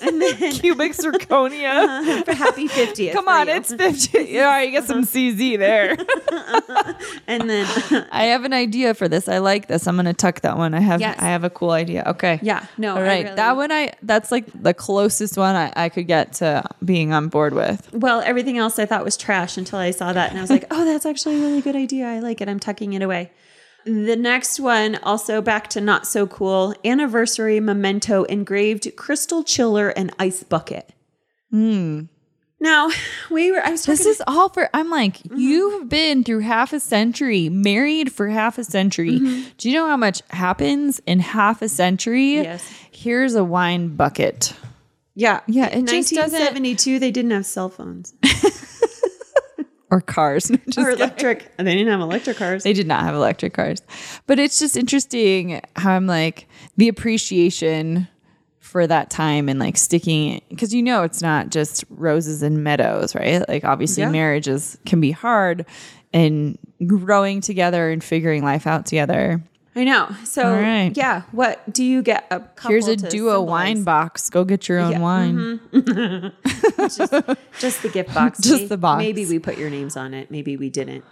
and 0.07 0.21
then 0.21 0.53
Cubic 0.53 0.93
zirconia. 0.93 1.73
Uh-huh. 2.03 2.23
for 2.25 2.35
happy 2.35 2.69
50th. 2.69 3.13
Come 3.13 3.29
on, 3.29 3.49
you. 3.49 3.55
it's 3.55 3.73
50. 3.73 4.25
Yeah, 4.25 4.61
you 4.63 4.71
get 4.71 4.85
some 4.85 5.03
CZ 5.05 5.59
there. 5.59 5.97
And 7.27 7.49
then, 7.49 8.07
I 8.11 8.25
have 8.25 8.45
an 8.45 8.53
idea 8.53 8.95
for 8.95 9.09
this. 9.09 9.29
I 9.29 9.39
like 9.39 9.69
this. 9.69 9.87
I'm 9.87 9.97
going 9.97 10.07
to 10.07 10.13
tuck 10.13 10.41
that 10.43 10.57
one. 10.57 10.75
I 10.75 10.81
have 10.81 11.01
Yes. 11.01 11.19
I 11.21 11.27
have 11.27 11.45
a 11.45 11.51
cool 11.51 11.71
idea. 11.71 12.03
Okay. 12.07 12.39
yeah, 12.43 12.67
no. 12.79 12.97
All 12.97 13.03
right. 13.03 13.25
really- 13.25 13.37
That 13.37 13.57
one 13.57 13.73
I 13.73 13.93
that's 14.03 14.31
like 14.33 14.47
the 14.61 14.75
closest 14.75 15.37
one 15.37 15.55
I, 15.57 15.73
I 15.77 15.89
could 15.89 16.07
get 16.07 16.35
to 16.35 16.65
being 16.85 17.13
on 17.13 17.29
board 17.29 17.55
with. 17.55 17.93
Well, 17.93 18.21
everything 18.25 18.59
else 18.59 18.79
I 18.79 18.87
thought 18.87 19.05
was 19.05 19.17
trash 19.17 19.57
until 19.57 19.79
I 19.79 19.91
saw 19.91 20.13
that 20.13 20.31
and 20.31 20.39
I 20.39 20.43
was 20.43 20.51
like, 20.51 20.65
oh, 20.71 20.85
that's 20.85 21.07
actually 21.07 21.37
a 21.37 21.41
really 21.41 21.61
good 21.61 21.77
idea. 21.77 22.07
I 22.07 22.19
like 22.21 22.41
it. 22.41 22.49
I'm 22.49 22.61
tucking 22.61 22.93
it 22.95 23.03
away. 23.03 23.31
The 23.85 24.17
next 24.17 24.61
one, 24.61 24.97
also 25.03 25.41
back 25.43 25.69
to 25.71 25.81
not 25.81 26.07
so 26.07 26.27
cool 26.27 26.75
anniversary 26.85 27.59
memento 27.61 28.25
engraved 28.25 28.91
crystal 28.97 29.43
chiller 29.45 29.89
and 29.89 30.13
ice 30.19 30.43
bucket. 30.43 30.91
Now, 31.51 32.91
we 33.31 33.51
were, 33.51 33.61
I 33.65 33.71
was. 33.73 33.85
This 33.85 34.07
is 34.07 34.23
all 34.27 34.49
for 34.49 34.71
I'm 34.73 34.89
like, 34.89 35.19
Mm-hmm. 35.19 35.37
you've 35.37 35.89
been 35.89 36.25
through 36.25 36.41
half 36.41 36.73
a 36.73 36.81
century, 36.81 37.49
married 37.49 38.13
for 38.13 38.29
half 38.29 38.57
a 38.59 38.65
century. 38.65 39.19
Do 39.59 39.69
you 39.71 39.75
know 39.75 39.87
how 39.89 39.97
much 39.97 40.23
happens 40.31 41.01
in 41.07 41.19
half 41.21 41.61
a 41.63 41.69
century? 41.69 42.35
Yes. 42.35 42.65
Here's 42.91 43.35
a 43.35 43.45
wine 43.45 43.89
bucket. 43.97 44.55
yeah. 45.15 45.41
Yeah, 45.47 45.69
In 45.71 45.85
1972, 45.87 46.99
they 46.99 47.11
didn't 47.11 47.33
have 47.33 47.45
cell 47.47 47.69
phones 47.69 48.15
Or 49.93 50.01
cars. 50.01 50.51
Or 50.51 50.57
kidding. 50.57 50.85
electric. 50.89 51.57
They 51.59 51.65
didn't 51.77 51.93
have 51.93 52.01
electric 52.01 52.39
cars. 52.39 52.65
They 52.65 52.73
did 52.73 52.87
not 52.89 53.03
have 53.03 53.15
electric 53.15 53.53
cars. 53.53 53.81
But 54.27 54.39
it's 54.41 54.59
just 54.59 54.77
interesting 54.77 55.61
how 55.77 55.93
I'm 55.93 56.07
like 56.07 56.49
the 56.79 56.89
appreciation 56.89 58.09
for 58.59 58.87
that 58.87 59.11
time 59.11 59.49
and 59.51 59.61
like 59.61 59.77
sticking 59.77 60.41
because 60.49 60.73
you 60.73 60.83
know 60.83 61.03
it's 61.03 61.21
not 61.21 61.51
just 61.51 61.85
roses 61.91 62.43
and 62.43 62.65
meadows, 62.65 63.15
right? 63.15 63.47
Like 63.49 63.65
obviously 63.65 64.03
Yeah. 64.03 64.11
marriages 64.11 64.79
can 64.87 64.99
be 65.01 65.11
hard 65.11 65.67
and 66.15 66.59
growing 66.87 67.41
together 67.43 67.91
and 67.91 68.03
figuring 68.03 68.43
life 68.43 68.67
out 68.67 68.87
together. 68.87 69.43
I 69.75 69.85
know. 69.85 70.15
So 70.25 70.53
right. 70.53 70.93
yeah, 70.95 71.23
what 71.33 71.71
do 71.73 71.83
you 71.83 72.03
get? 72.03 72.27
A 72.31 72.41
couple 72.41 72.73
Here's 72.73 72.89
a 72.89 72.97
duo 72.97 73.41
wine 73.41 73.85
box. 73.85 74.29
Go 74.29 74.45
get 74.45 74.69
your 74.69 74.79
own 74.79 74.93
Yeah, 74.93 74.99
wine. 75.01 75.61
Mm-hmm. 75.73 77.33
Just 77.59 77.83
the 77.83 77.89
gift 77.89 78.15
box. 78.15 78.39
Just 78.43 78.63
May- 78.63 78.67
the 78.69 78.77
box. 78.77 78.99
Maybe 78.99 79.25
we 79.25 79.39
put 79.39 79.57
your 79.57 79.71
names 79.71 79.97
on 79.97 80.13
it. 80.13 80.31
Maybe 80.31 80.57
we 80.57 80.69
didn't. 80.69 81.05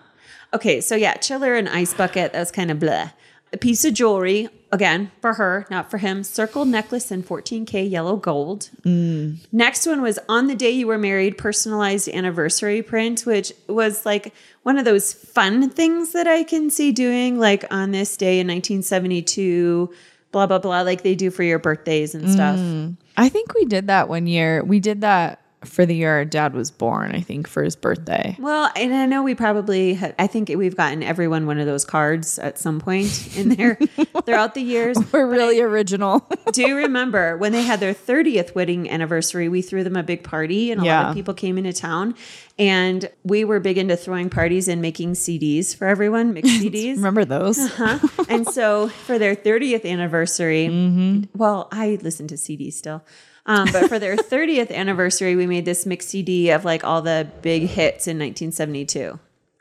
Okay, 0.52 0.80
so 0.80 0.94
yeah, 0.94 1.14
chiller 1.14 1.54
and 1.54 1.68
ice 1.68 1.94
bucket. 1.94 2.32
That's 2.32 2.50
kind 2.50 2.70
of 2.70 2.78
blah. 2.80 3.10
A 3.52 3.58
piece 3.58 3.84
of 3.84 3.94
jewelry 3.94 4.48
again 4.72 5.10
for 5.20 5.34
her, 5.34 5.66
not 5.70 5.90
for 5.90 5.98
him. 5.98 6.22
Circle 6.22 6.64
necklace 6.64 7.10
in 7.10 7.22
14k 7.22 7.90
yellow 7.90 8.16
gold. 8.16 8.70
Mm. 8.82 9.38
Next 9.50 9.86
one 9.86 10.02
was 10.02 10.18
on 10.28 10.46
the 10.46 10.54
day 10.54 10.70
you 10.70 10.86
were 10.86 10.98
married, 10.98 11.36
personalized 11.36 12.08
anniversary 12.08 12.82
print, 12.82 13.22
which 13.22 13.52
was 13.68 14.06
like 14.06 14.32
one 14.62 14.78
of 14.78 14.84
those 14.84 15.12
fun 15.12 15.70
things 15.70 16.12
that 16.12 16.26
I 16.26 16.44
can 16.44 16.70
see 16.70 16.92
doing, 16.92 17.38
like 17.38 17.64
on 17.72 17.90
this 17.90 18.16
day 18.16 18.38
in 18.40 18.46
1972. 18.46 19.92
Blah 20.32 20.46
blah 20.46 20.60
blah, 20.60 20.82
like 20.82 21.02
they 21.02 21.16
do 21.16 21.32
for 21.32 21.42
your 21.42 21.58
birthdays 21.58 22.14
and 22.14 22.30
stuff. 22.30 22.56
Mm. 22.56 22.96
I 23.16 23.28
think 23.28 23.52
we 23.54 23.64
did 23.64 23.88
that 23.88 24.08
one 24.08 24.28
year. 24.28 24.62
We 24.62 24.78
did 24.78 25.00
that 25.00 25.40
for 25.64 25.84
the 25.84 25.94
year 25.94 26.12
our 26.16 26.24
dad 26.24 26.54
was 26.54 26.70
born, 26.70 27.12
I 27.14 27.20
think, 27.20 27.46
for 27.46 27.62
his 27.62 27.76
birthday. 27.76 28.34
Well, 28.38 28.70
and 28.74 28.94
I 28.94 29.04
know 29.04 29.22
we 29.22 29.34
probably, 29.34 29.92
had, 29.94 30.14
I 30.18 30.26
think 30.26 30.48
we've 30.48 30.74
gotten 30.76 31.02
everyone 31.02 31.46
one 31.46 31.58
of 31.58 31.66
those 31.66 31.84
cards 31.84 32.38
at 32.38 32.58
some 32.58 32.80
point 32.80 33.36
in 33.36 33.50
there 33.50 33.74
throughout 34.24 34.54
the 34.54 34.62
years. 34.62 34.96
We're 35.12 35.26
really 35.26 35.60
original. 35.60 36.26
Do 36.52 36.62
you 36.62 36.76
remember 36.76 37.36
when 37.36 37.52
they 37.52 37.62
had 37.62 37.78
their 37.78 37.92
30th 37.92 38.54
wedding 38.54 38.88
anniversary? 38.90 39.50
We 39.50 39.60
threw 39.60 39.84
them 39.84 39.96
a 39.96 40.02
big 40.02 40.24
party 40.24 40.70
and 40.72 40.80
a 40.80 40.84
lot 40.84 41.06
of 41.10 41.14
people 41.14 41.34
came 41.34 41.58
into 41.58 41.74
town. 41.74 42.14
And 42.58 43.10
we 43.24 43.44
were 43.44 43.58
big 43.60 43.78
into 43.78 43.96
throwing 43.96 44.28
parties 44.28 44.68
and 44.68 44.82
making 44.82 45.12
CDs 45.12 45.74
for 45.74 45.86
everyone, 45.86 46.34
mixed 46.34 46.52
CDs. 46.60 46.96
Remember 46.96 47.24
those? 47.24 47.58
Uh-huh. 47.58 47.98
and 48.28 48.46
so 48.46 48.88
for 48.88 49.18
their 49.18 49.34
30th 49.36 49.84
anniversary, 49.90 50.68
Mm-hmm. 50.68 51.36
well, 51.38 51.68
I 51.72 51.98
listen 52.02 52.28
to 52.28 52.34
CDs 52.34 52.74
still. 52.74 53.02
Um, 53.46 53.68
but 53.72 53.88
for 53.88 53.98
their 53.98 54.16
30th 54.16 54.70
anniversary, 54.72 55.34
we 55.36 55.46
made 55.46 55.64
this 55.64 55.86
mix 55.86 56.06
CD 56.06 56.50
of 56.50 56.64
like 56.64 56.84
all 56.84 57.02
the 57.02 57.28
big 57.42 57.62
hits 57.62 58.06
in 58.06 58.18
1972. 58.18 59.18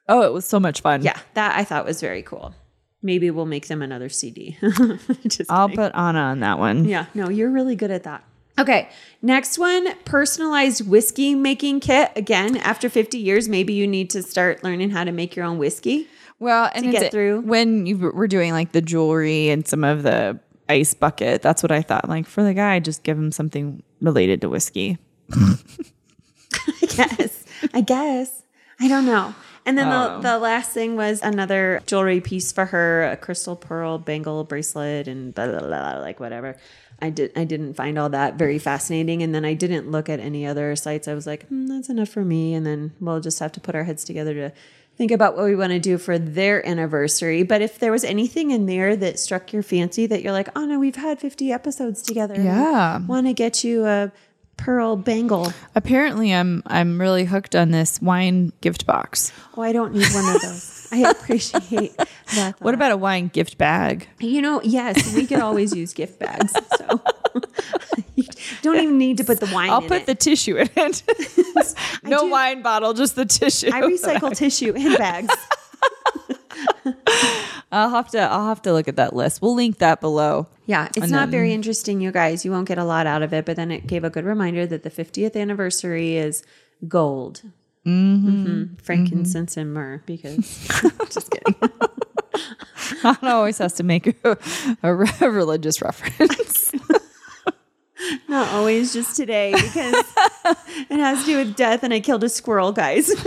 Oh, 0.07 0.21
it 0.23 0.33
was 0.33 0.45
so 0.45 0.59
much 0.59 0.81
fun. 0.81 1.01
Yeah, 1.03 1.17
that 1.35 1.55
I 1.57 1.63
thought 1.63 1.85
was 1.85 2.01
very 2.01 2.21
cool. 2.23 2.53
Maybe 3.01 3.31
we'll 3.31 3.45
make 3.45 3.67
them 3.67 3.81
another 3.81 4.09
CD. 4.09 4.57
Just 5.27 5.49
I'll 5.49 5.69
kidding. 5.69 5.83
put 5.85 5.95
Anna 5.95 6.19
on 6.19 6.39
that 6.41 6.59
one. 6.59 6.85
yeah, 6.85 7.05
no, 7.13 7.29
you're 7.29 7.49
really 7.51 7.75
good 7.75 7.91
at 7.91 8.03
that. 8.03 8.23
Okay, 8.59 8.89
next 9.21 9.57
one 9.57 9.95
personalized 10.03 10.85
whiskey 10.85 11.33
making 11.33 11.79
kit. 11.79 12.11
Again, 12.17 12.57
after 12.57 12.89
50 12.89 13.17
years, 13.17 13.47
maybe 13.47 13.71
you 13.71 13.87
need 13.87 14.09
to 14.09 14.21
start 14.21 14.65
learning 14.65 14.89
how 14.89 15.05
to 15.05 15.13
make 15.13 15.33
your 15.35 15.45
own 15.45 15.57
whiskey. 15.57 16.07
Well, 16.39 16.69
and 16.75 16.85
To 16.85 16.91
get 16.91 17.11
through. 17.11 17.41
when 17.41 17.85
you 17.85 17.97
were 17.97 18.27
doing 18.27 18.51
like 18.51 18.73
the 18.73 18.81
jewelry 18.81 19.47
and 19.49 19.65
some 19.65 19.85
of 19.85 20.03
the 20.03 20.39
ice 20.69 20.93
bucket, 20.93 21.41
that's 21.41 21.61
what 21.63 21.71
I 21.71 21.81
thought. 21.81 22.07
Like 22.07 22.25
for 22.27 22.43
the 22.43 22.53
guy, 22.53 22.79
just 22.79 23.03
give 23.03 23.17
him 23.17 23.31
something 23.31 23.83
related 24.01 24.41
to 24.41 24.49
whiskey. 24.49 24.97
I 25.33 26.85
guess. 26.87 27.45
I 27.73 27.81
guess. 27.81 28.43
I 28.79 28.87
don't 28.87 29.05
know. 29.05 29.33
And 29.65 29.77
then 29.77 29.87
Oh. 29.87 30.21
the, 30.21 30.29
the 30.29 30.39
last 30.39 30.71
thing 30.71 30.95
was 30.95 31.21
another 31.21 31.81
jewelry 31.85 32.21
piece 32.21 32.51
for 32.51 32.65
her, 32.65 33.03
a 33.03 33.17
crystal 33.17 33.55
pearl 33.55 33.97
bangle 33.99 34.43
bracelet 34.43 35.07
and 35.07 35.33
blah, 35.35 35.47
blah, 35.47 35.59
blah, 35.59 35.67
blah, 35.67 35.99
like 35.99 36.19
whatever. 36.19 36.55
I 37.01 37.09
did 37.11 37.31
I 37.37 37.45
didn't 37.45 37.75
find 37.75 37.97
all 37.97 38.09
that 38.09 38.35
very 38.35 38.59
fascinating 38.59 39.23
and 39.23 39.33
then 39.33 39.45
I 39.45 39.53
didn't 39.53 39.89
look 39.89 40.09
at 40.09 40.19
any 40.19 40.45
other 40.45 40.75
sites. 40.75 41.07
I 41.07 41.13
was 41.13 41.25
like, 41.27 41.47
hmm, 41.47 41.67
that's 41.67 41.87
enough 41.89 42.09
for 42.09 42.25
me 42.25 42.53
and 42.53 42.65
then 42.65 42.93
we'll 42.99 43.21
just 43.21 43.39
have 43.39 43.51
to 43.53 43.59
put 43.61 43.75
our 43.75 43.83
heads 43.85 44.03
together 44.03 44.33
to 44.33 44.53
think 44.99 45.11
about 45.11 45.37
what 45.37 45.45
we 45.45 45.55
want 45.55 45.71
to 45.71 45.79
do 45.79 45.97
for 45.97 46.19
their 46.19 46.67
anniversary. 46.67 47.43
But 47.43 47.61
if 47.61 47.79
there 47.79 47.91
was 47.91 48.03
anything 48.03 48.51
in 48.51 48.65
there 48.65 48.97
that 48.97 49.17
struck 49.17 49.53
your 49.53 49.63
fancy 49.63 50.05
that 50.07 50.21
you're 50.21 50.33
like, 50.33 50.49
"Oh 50.57 50.65
no, 50.65 50.77
we've 50.77 50.97
had 50.97 51.19
50 51.19 51.51
episodes 51.53 52.01
together." 52.03 52.35
Yeah. 52.35 52.99
Want 53.07 53.25
to 53.25 53.33
get 53.33 53.63
you 53.63 53.85
a 53.85 54.11
pearl 54.57 54.97
bangle. 54.97 55.53
Apparently, 55.73 56.33
I'm 56.33 56.61
I'm 56.67 56.99
really 56.99 57.23
hooked 57.23 57.55
on 57.55 57.71
this 57.71 58.01
wine 58.01 58.51
gift 58.59 58.85
box. 58.85 59.31
Oh, 59.55 59.61
I 59.61 59.71
don't 59.71 59.93
need 59.93 60.07
one 60.13 60.35
of 60.35 60.41
those. 60.41 60.87
I 60.91 61.09
appreciate 61.09 61.95
that. 62.35 62.59
What 62.59 62.73
about 62.73 62.91
a 62.91 62.97
wine 62.97 63.29
gift 63.29 63.57
bag? 63.57 64.07
you 64.19 64.41
know? 64.41 64.61
Yes, 64.63 65.15
we 65.15 65.25
could 65.25 65.39
always 65.39 65.73
use 65.73 65.93
gift 65.93 66.19
bags. 66.19 66.53
So 66.77 67.01
you 68.15 68.23
don't 68.61 68.77
even 68.77 68.97
need 68.97 69.17
to 69.17 69.23
put 69.23 69.39
the 69.39 69.49
wine. 69.53 69.69
I'll 69.69 69.81
put 69.81 70.01
it. 70.01 70.05
the 70.05 70.15
tissue 70.15 70.57
in 70.57 70.69
it. 70.75 71.03
no 72.03 72.21
do- 72.25 72.31
wine 72.31 72.61
bottle, 72.61 72.93
just 72.93 73.15
the 73.15 73.25
tissue. 73.25 73.69
I 73.73 73.81
recycle 73.81 74.35
tissue 74.35 74.73
in 74.73 74.95
bags. 74.95 75.33
I'll 77.71 77.89
have 77.91 78.09
to 78.11 78.19
I'll 78.19 78.47
have 78.47 78.61
to 78.63 78.73
look 78.73 78.87
at 78.87 78.95
that 78.95 79.15
list. 79.15 79.41
We'll 79.41 79.55
link 79.55 79.77
that 79.77 80.01
below. 80.01 80.47
Yeah, 80.65 80.85
it's 80.87 80.97
And 80.97 81.11
not 81.11 81.21
then- 81.25 81.31
very 81.31 81.53
interesting, 81.53 82.01
you 82.01 82.11
guys. 82.11 82.43
You 82.43 82.51
won't 82.51 82.67
get 82.67 82.77
a 82.77 82.83
lot 82.83 83.05
out 83.07 83.21
of 83.21 83.33
it, 83.33 83.45
but 83.45 83.55
then 83.55 83.71
it 83.71 83.85
gave 83.87 84.03
a 84.03 84.09
good 84.09 84.25
reminder 84.25 84.65
that 84.65 84.83
the 84.83 84.89
50th 84.89 85.35
anniversary 85.35 86.17
is 86.17 86.43
gold. 86.87 87.41
Mm-hmm. 87.85 88.75
Frankincense 88.75 89.55
and 89.57 89.73
myrrh, 89.73 90.01
because 90.05 90.67
just 91.09 91.31
kidding. 91.31 91.55
Anna 93.03 93.35
always 93.35 93.57
has 93.59 93.73
to 93.73 93.83
make 93.83 94.07
a, 94.25 94.37
a 94.83 94.93
religious 94.93 95.81
reference. 95.81 96.71
Not 98.27 98.47
always 98.49 98.93
just 98.93 99.15
today, 99.15 99.51
because 99.53 99.93
it 100.89 100.99
has 100.99 101.19
to 101.21 101.25
do 101.25 101.37
with 101.37 101.55
death 101.55 101.83
and 101.83 101.93
I 101.93 101.99
killed 101.99 102.23
a 102.23 102.29
squirrel, 102.29 102.71
guys. 102.71 103.11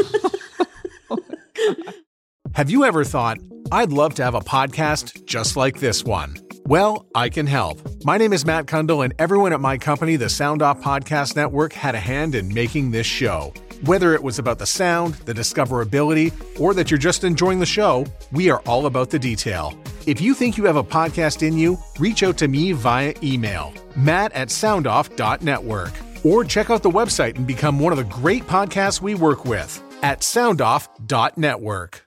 Have 2.54 2.70
you 2.70 2.84
ever 2.84 3.04
thought, 3.04 3.38
I'd 3.70 3.92
love 3.92 4.14
to 4.14 4.24
have 4.24 4.34
a 4.34 4.40
podcast 4.40 5.24
just 5.26 5.56
like 5.56 5.78
this 5.78 6.04
one? 6.04 6.36
Well, 6.66 7.06
I 7.14 7.28
can 7.28 7.46
help. 7.46 7.80
My 8.04 8.18
name 8.18 8.32
is 8.32 8.44
Matt 8.44 8.66
Cundill, 8.66 9.04
and 9.04 9.14
everyone 9.18 9.52
at 9.52 9.60
my 9.60 9.78
company, 9.78 10.16
the 10.16 10.28
Sound 10.28 10.62
Off 10.62 10.80
Podcast 10.80 11.34
Network, 11.34 11.72
had 11.72 11.94
a 11.94 12.00
hand 12.00 12.34
in 12.34 12.52
making 12.52 12.90
this 12.92 13.06
show. 13.06 13.52
Whether 13.84 14.14
it 14.14 14.22
was 14.22 14.38
about 14.38 14.60
the 14.60 14.66
sound, 14.66 15.14
the 15.26 15.34
discoverability, 15.34 16.32
or 16.60 16.72
that 16.72 16.88
you're 16.88 16.98
just 16.98 17.24
enjoying 17.24 17.58
the 17.58 17.66
show, 17.66 18.06
we 18.30 18.48
are 18.48 18.60
all 18.60 18.86
about 18.86 19.10
the 19.10 19.18
detail. 19.18 19.76
If 20.06 20.20
you 20.20 20.34
think 20.34 20.56
you 20.56 20.64
have 20.66 20.76
a 20.76 20.84
podcast 20.84 21.44
in 21.44 21.58
you, 21.58 21.76
reach 21.98 22.22
out 22.22 22.38
to 22.38 22.46
me 22.46 22.70
via 22.70 23.12
email, 23.24 23.74
matt 23.96 24.32
at 24.34 24.48
soundoff.network, 24.48 25.92
or 26.24 26.44
check 26.44 26.70
out 26.70 26.84
the 26.84 26.90
website 26.90 27.34
and 27.34 27.44
become 27.44 27.80
one 27.80 27.92
of 27.92 27.98
the 27.98 28.04
great 28.04 28.44
podcasts 28.44 29.00
we 29.00 29.16
work 29.16 29.44
with 29.44 29.82
at 30.04 30.20
soundoff.network. 30.20 32.06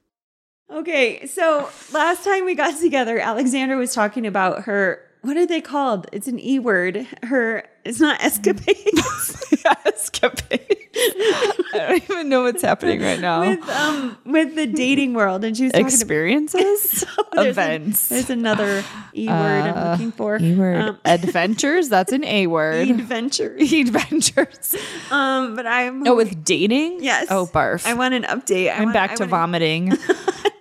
Okay, 0.72 1.26
so 1.28 1.70
last 1.92 2.24
time 2.24 2.46
we 2.46 2.56
got 2.56 2.80
together, 2.80 3.20
Alexandra 3.20 3.76
was 3.76 3.94
talking 3.94 4.26
about 4.26 4.64
her. 4.64 5.02
What 5.26 5.38
are 5.38 5.46
they 5.48 5.60
called? 5.62 6.08
It's 6.12 6.28
an 6.28 6.40
E 6.40 6.60
word. 6.60 7.08
Her. 7.24 7.64
It's 7.84 8.00
not 8.00 8.22
escapades. 8.24 9.42
Escapade. 9.86 10.78
I 10.96 11.64
don't 11.74 12.04
even 12.04 12.30
know 12.30 12.44
what's 12.44 12.62
happening 12.62 13.02
right 13.02 13.20
now. 13.20 13.42
with 13.42 13.68
um 13.70 14.18
with 14.26 14.56
the 14.56 14.66
dating 14.68 15.14
world, 15.14 15.44
and 15.44 15.56
she 15.58 15.64
was 15.64 15.72
talking 15.72 15.88
Experiences, 15.88 17.04
about 17.18 17.32
there's 17.34 17.46
a- 17.46 17.50
events, 17.50 18.10
there's 18.10 18.30
another 18.30 18.84
E 19.16 19.28
word 19.28 19.34
I'm 19.36 19.92
looking 19.92 20.12
for. 20.12 20.38
E 20.40 20.56
word, 20.56 20.78
Um, 20.82 21.00
adventures. 21.06 21.90
That's 21.90 22.12
an 22.12 22.24
A 22.24 22.48
word. 22.48 22.88
adventure. 22.90 23.56
Adventures. 23.60 24.76
Um, 25.12 25.56
but 25.56 25.66
I'm. 25.68 26.08
Oh, 26.08 26.16
with 26.16 26.44
dating? 26.44 27.04
yes. 27.04 27.28
Oh, 27.30 27.46
barf. 27.48 27.86
I 27.86 27.94
want 27.94 28.14
an 28.14 28.24
update. 28.24 28.70
I 28.72 28.76
I'm 28.78 28.84
want- 28.86 28.94
back 28.94 29.12
I 29.12 29.16
to 29.16 29.24
wanna- 29.24 29.30
vomiting. 29.32 29.94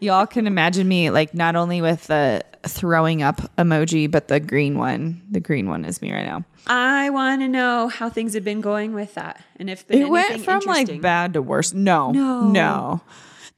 Y'all 0.00 0.26
can 0.26 0.46
imagine 0.46 0.86
me 0.88 1.10
like 1.10 1.32
not 1.34 1.56
only 1.56 1.80
with 1.80 2.06
the 2.08 2.42
throwing 2.66 3.22
up 3.22 3.36
emoji, 3.56 4.10
but 4.10 4.28
the 4.28 4.40
green 4.40 4.78
one. 4.78 5.22
The 5.30 5.40
green 5.40 5.68
one 5.68 5.84
is 5.84 6.00
me 6.02 6.12
right 6.12 6.24
now. 6.26 6.44
I 6.66 7.10
want 7.10 7.42
to 7.42 7.48
know 7.48 7.88
how 7.88 8.08
things 8.08 8.34
have 8.34 8.44
been 8.44 8.60
going 8.62 8.94
with 8.94 9.14
that, 9.14 9.42
and 9.56 9.68
if 9.68 9.84
It 9.88 10.08
went 10.08 10.42
from 10.44 10.60
like 10.66 11.00
bad 11.00 11.34
to 11.34 11.42
worse. 11.42 11.72
No, 11.72 12.10
No. 12.12 12.48
no. 12.48 13.00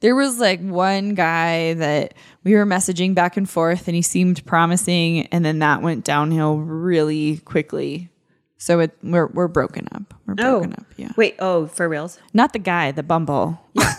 There 0.00 0.14
was 0.14 0.38
like 0.38 0.60
one 0.60 1.14
guy 1.14 1.72
that 1.74 2.12
we 2.44 2.54
were 2.54 2.66
messaging 2.66 3.14
back 3.14 3.36
and 3.38 3.48
forth, 3.48 3.88
and 3.88 3.94
he 3.94 4.02
seemed 4.02 4.44
promising, 4.44 5.26
and 5.28 5.44
then 5.44 5.60
that 5.60 5.80
went 5.82 6.04
downhill 6.04 6.58
really 6.58 7.38
quickly. 7.38 8.10
So 8.58 8.80
it 8.80 8.96
we're 9.02 9.26
we're 9.28 9.48
broken 9.48 9.88
up. 9.92 10.12
We're 10.26 10.34
Oh, 10.38 10.58
broken 10.60 10.72
up. 10.74 10.84
Yeah. 10.96 11.12
wait. 11.16 11.36
Oh, 11.38 11.66
for 11.66 11.88
reals? 11.88 12.18
Not 12.34 12.52
the 12.52 12.58
guy, 12.58 12.90
the 12.92 13.02
bumble. 13.02 13.58
Yeah. 13.74 13.94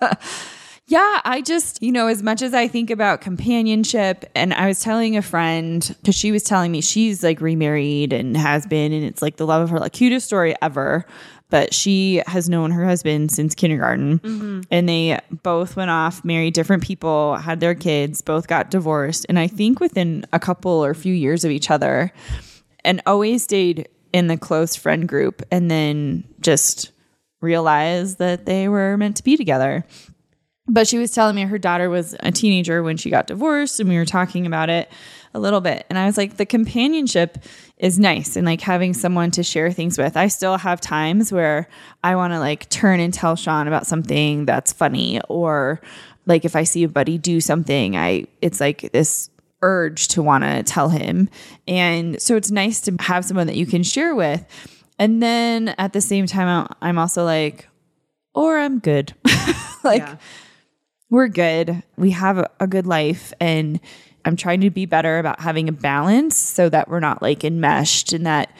yeah, 0.88 1.20
I 1.24 1.40
just, 1.40 1.82
you 1.82 1.90
know, 1.90 2.06
as 2.06 2.22
much 2.22 2.42
as 2.42 2.54
I 2.54 2.68
think 2.68 2.90
about 2.90 3.20
companionship, 3.20 4.24
and 4.36 4.54
I 4.54 4.68
was 4.68 4.80
telling 4.80 5.16
a 5.16 5.22
friend, 5.22 5.96
because 6.00 6.14
she 6.14 6.30
was 6.30 6.44
telling 6.44 6.70
me 6.70 6.80
she's 6.80 7.24
like 7.24 7.40
remarried 7.40 8.12
and 8.12 8.36
has 8.36 8.66
been, 8.66 8.92
and 8.92 9.04
it's 9.04 9.20
like 9.20 9.36
the 9.36 9.46
love 9.46 9.62
of 9.62 9.70
her, 9.70 9.80
like 9.80 9.92
cutest 9.92 10.26
story 10.26 10.54
ever. 10.62 11.04
But 11.48 11.72
she 11.72 12.22
has 12.26 12.48
known 12.48 12.72
her 12.72 12.84
husband 12.84 13.30
since 13.30 13.54
kindergarten, 13.54 14.18
mm-hmm. 14.18 14.60
and 14.70 14.88
they 14.88 15.20
both 15.42 15.76
went 15.76 15.90
off, 15.90 16.24
married 16.24 16.54
different 16.54 16.82
people, 16.82 17.36
had 17.36 17.60
their 17.60 17.74
kids, 17.74 18.20
both 18.20 18.48
got 18.48 18.70
divorced. 18.70 19.26
And 19.28 19.38
I 19.38 19.46
think 19.46 19.78
within 19.78 20.24
a 20.32 20.40
couple 20.40 20.84
or 20.84 20.92
few 20.92 21.14
years 21.14 21.44
of 21.44 21.52
each 21.52 21.70
other, 21.70 22.12
and 22.84 23.00
always 23.06 23.44
stayed 23.44 23.88
in 24.12 24.26
the 24.26 24.36
close 24.36 24.74
friend 24.74 25.08
group 25.08 25.42
and 25.52 25.70
then 25.70 26.24
just 26.40 26.90
realized 27.40 28.18
that 28.18 28.46
they 28.46 28.68
were 28.68 28.96
meant 28.96 29.16
to 29.16 29.24
be 29.24 29.36
together. 29.36 29.84
But 30.68 30.88
she 30.88 30.98
was 30.98 31.12
telling 31.12 31.36
me 31.36 31.42
her 31.42 31.58
daughter 31.58 31.88
was 31.88 32.16
a 32.20 32.32
teenager 32.32 32.82
when 32.82 32.96
she 32.96 33.10
got 33.10 33.26
divorced, 33.26 33.78
and 33.78 33.88
we 33.88 33.96
were 33.96 34.04
talking 34.04 34.46
about 34.46 34.68
it 34.68 34.90
a 35.36 35.38
little 35.38 35.60
bit. 35.60 35.86
And 35.88 35.98
I 35.98 36.06
was 36.06 36.16
like, 36.16 36.38
the 36.38 36.46
companionship 36.46 37.38
is 37.76 37.98
nice 37.98 38.36
and 38.36 38.46
like 38.46 38.62
having 38.62 38.94
someone 38.94 39.30
to 39.32 39.42
share 39.42 39.70
things 39.70 39.98
with. 39.98 40.16
I 40.16 40.28
still 40.28 40.56
have 40.56 40.80
times 40.80 41.30
where 41.30 41.68
I 42.02 42.16
want 42.16 42.32
to 42.32 42.40
like 42.40 42.68
turn 42.70 43.00
and 43.00 43.12
tell 43.12 43.36
Sean 43.36 43.68
about 43.68 43.86
something 43.86 44.46
that's 44.46 44.72
funny 44.72 45.20
or 45.28 45.80
like 46.24 46.44
if 46.44 46.56
I 46.56 46.64
see 46.64 46.84
a 46.84 46.88
buddy 46.88 47.18
do 47.18 47.40
something, 47.40 47.96
I 47.96 48.26
it's 48.40 48.60
like 48.60 48.90
this 48.92 49.28
urge 49.60 50.08
to 50.08 50.22
want 50.22 50.44
to 50.44 50.62
tell 50.62 50.88
him. 50.88 51.28
And 51.68 52.20
so 52.20 52.34
it's 52.34 52.50
nice 52.50 52.80
to 52.82 52.96
have 53.00 53.24
someone 53.24 53.46
that 53.46 53.56
you 53.56 53.66
can 53.66 53.82
share 53.82 54.14
with. 54.14 54.44
And 54.98 55.22
then 55.22 55.68
at 55.76 55.92
the 55.92 56.00
same 56.00 56.26
time 56.26 56.66
I'm 56.80 56.98
also 56.98 57.24
like 57.24 57.68
or 58.34 58.58
I'm 58.58 58.78
good. 58.78 59.14
like 59.84 60.02
Yeah. 60.02 60.16
We're 61.10 61.28
good. 61.28 61.82
We 61.96 62.10
have 62.12 62.38
a, 62.60 62.66
good 62.66 62.86
life 62.86 63.32
and 63.40 63.80
I'm 64.24 64.36
trying 64.36 64.60
to 64.62 64.70
be 64.70 64.86
better 64.86 65.18
about 65.18 65.40
having 65.40 65.68
a 65.68 65.72
balance 65.72 66.36
so 66.36 66.68
that 66.68 66.88
we're 66.88 67.00
not 67.00 67.22
like 67.22 67.44
enmeshed 67.44 68.12
and 68.12 68.26
that 68.26 68.50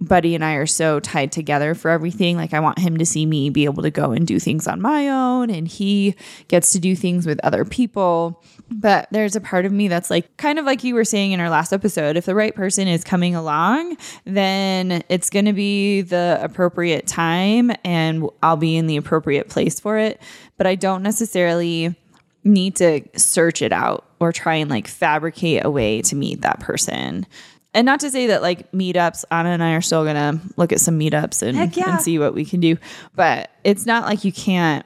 Buddy 0.00 0.34
and 0.34 0.42
I 0.42 0.54
are 0.54 0.66
so 0.66 0.98
tied 0.98 1.30
together 1.30 1.74
for 1.74 1.90
everything. 1.90 2.36
Like 2.36 2.54
I 2.54 2.60
want 2.60 2.78
him 2.78 2.96
to 2.96 3.04
see 3.04 3.26
me 3.26 3.50
be 3.50 3.66
able 3.66 3.82
to 3.82 3.90
go 3.90 4.12
and 4.12 4.26
do 4.26 4.38
things 4.38 4.66
on 4.66 4.80
my 4.80 5.08
own 5.08 5.50
and 5.50 5.68
he 5.68 6.14
gets 6.48 6.72
to 6.72 6.78
do 6.78 6.96
things 6.96 7.26
with 7.26 7.38
other 7.44 7.66
people. 7.66 8.42
But 8.70 9.08
there's 9.10 9.36
a 9.36 9.40
part 9.40 9.66
of 9.66 9.72
me 9.72 9.88
that's 9.88 10.10
like 10.10 10.36
kind 10.38 10.58
of 10.58 10.64
like 10.64 10.84
you 10.84 10.94
were 10.94 11.04
saying 11.04 11.32
in 11.32 11.40
our 11.40 11.50
last 11.50 11.72
episode, 11.72 12.16
if 12.16 12.24
the 12.24 12.34
right 12.34 12.54
person 12.54 12.88
is 12.88 13.04
coming 13.04 13.34
along, 13.34 13.98
then 14.24 15.02
it's 15.10 15.28
going 15.28 15.44
to 15.44 15.52
be 15.52 16.00
the 16.00 16.38
appropriate 16.40 17.06
time 17.06 17.70
and 17.84 18.26
I'll 18.42 18.56
be 18.56 18.76
in 18.76 18.86
the 18.86 18.96
appropriate 18.96 19.50
place 19.50 19.78
for 19.78 19.98
it. 19.98 20.20
But 20.56 20.66
I 20.66 20.76
don't 20.76 21.02
necessarily 21.02 21.94
need 22.42 22.76
to 22.76 23.02
search 23.16 23.60
it 23.60 23.72
out 23.72 24.06
or 24.18 24.32
try 24.32 24.54
and 24.54 24.70
like 24.70 24.88
fabricate 24.88 25.64
a 25.64 25.70
way 25.70 26.00
to 26.02 26.16
meet 26.16 26.40
that 26.42 26.60
person. 26.60 27.26
And 27.72 27.86
not 27.86 28.00
to 28.00 28.10
say 28.10 28.26
that 28.28 28.42
like 28.42 28.70
meetups, 28.72 29.24
Anna 29.30 29.50
and 29.50 29.62
I 29.62 29.74
are 29.74 29.80
still 29.80 30.04
gonna 30.04 30.40
look 30.56 30.72
at 30.72 30.80
some 30.80 30.98
meetups 30.98 31.42
and, 31.42 31.76
yeah. 31.76 31.92
and 31.92 32.00
see 32.00 32.18
what 32.18 32.34
we 32.34 32.44
can 32.44 32.60
do. 32.60 32.76
But 33.14 33.50
it's 33.62 33.86
not 33.86 34.04
like 34.04 34.24
you 34.24 34.32
can't, 34.32 34.84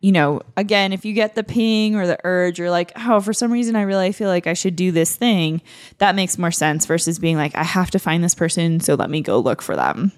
you 0.00 0.10
know, 0.10 0.42
again, 0.56 0.92
if 0.92 1.04
you 1.04 1.12
get 1.12 1.36
the 1.36 1.44
ping 1.44 1.94
or 1.94 2.06
the 2.06 2.18
urge 2.24 2.58
or 2.58 2.70
like, 2.70 2.92
oh, 2.96 3.20
for 3.20 3.32
some 3.32 3.52
reason 3.52 3.76
I 3.76 3.82
really 3.82 4.10
feel 4.12 4.28
like 4.28 4.46
I 4.46 4.52
should 4.52 4.74
do 4.74 4.90
this 4.90 5.14
thing, 5.14 5.62
that 5.98 6.16
makes 6.16 6.36
more 6.36 6.50
sense 6.50 6.86
versus 6.86 7.18
being 7.18 7.36
like, 7.36 7.54
I 7.54 7.62
have 7.62 7.90
to 7.92 7.98
find 7.98 8.22
this 8.22 8.34
person, 8.34 8.80
so 8.80 8.94
let 8.96 9.10
me 9.10 9.20
go 9.20 9.38
look 9.38 9.62
for 9.62 9.76
them. 9.76 10.12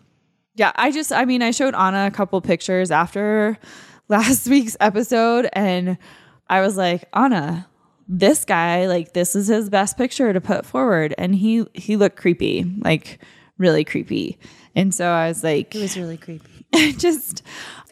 Yeah, 0.55 0.73
I 0.75 0.91
just, 0.91 1.13
I 1.13 1.27
mean, 1.27 1.43
I 1.43 1.51
showed 1.51 1.75
Anna 1.75 2.07
a 2.07 2.11
couple 2.11 2.41
pictures 2.41 2.91
after 2.91 3.59
last 4.09 4.49
week's 4.49 4.77
episode, 4.81 5.49
and 5.53 5.99
I 6.49 6.63
was 6.63 6.77
like, 6.79 7.05
Anna, 7.13 7.69
this 8.09 8.45
guy, 8.45 8.87
like, 8.87 9.13
this 9.13 9.35
is 9.35 9.49
his 9.49 9.69
best 9.69 9.97
picture 9.97 10.33
to 10.33 10.41
put 10.41 10.65
forward, 10.65 11.15
and 11.19 11.35
he 11.35 11.65
he 11.75 11.97
looked 11.97 12.17
creepy, 12.17 12.65
like 12.79 13.21
really 13.59 13.85
creepy, 13.85 14.39
and 14.75 14.95
so 14.95 15.09
I 15.09 15.29
was 15.29 15.43
like, 15.43 15.75
It 15.75 15.81
was 15.81 15.97
really 15.97 16.17
creepy. 16.17 16.67
just 16.99 17.43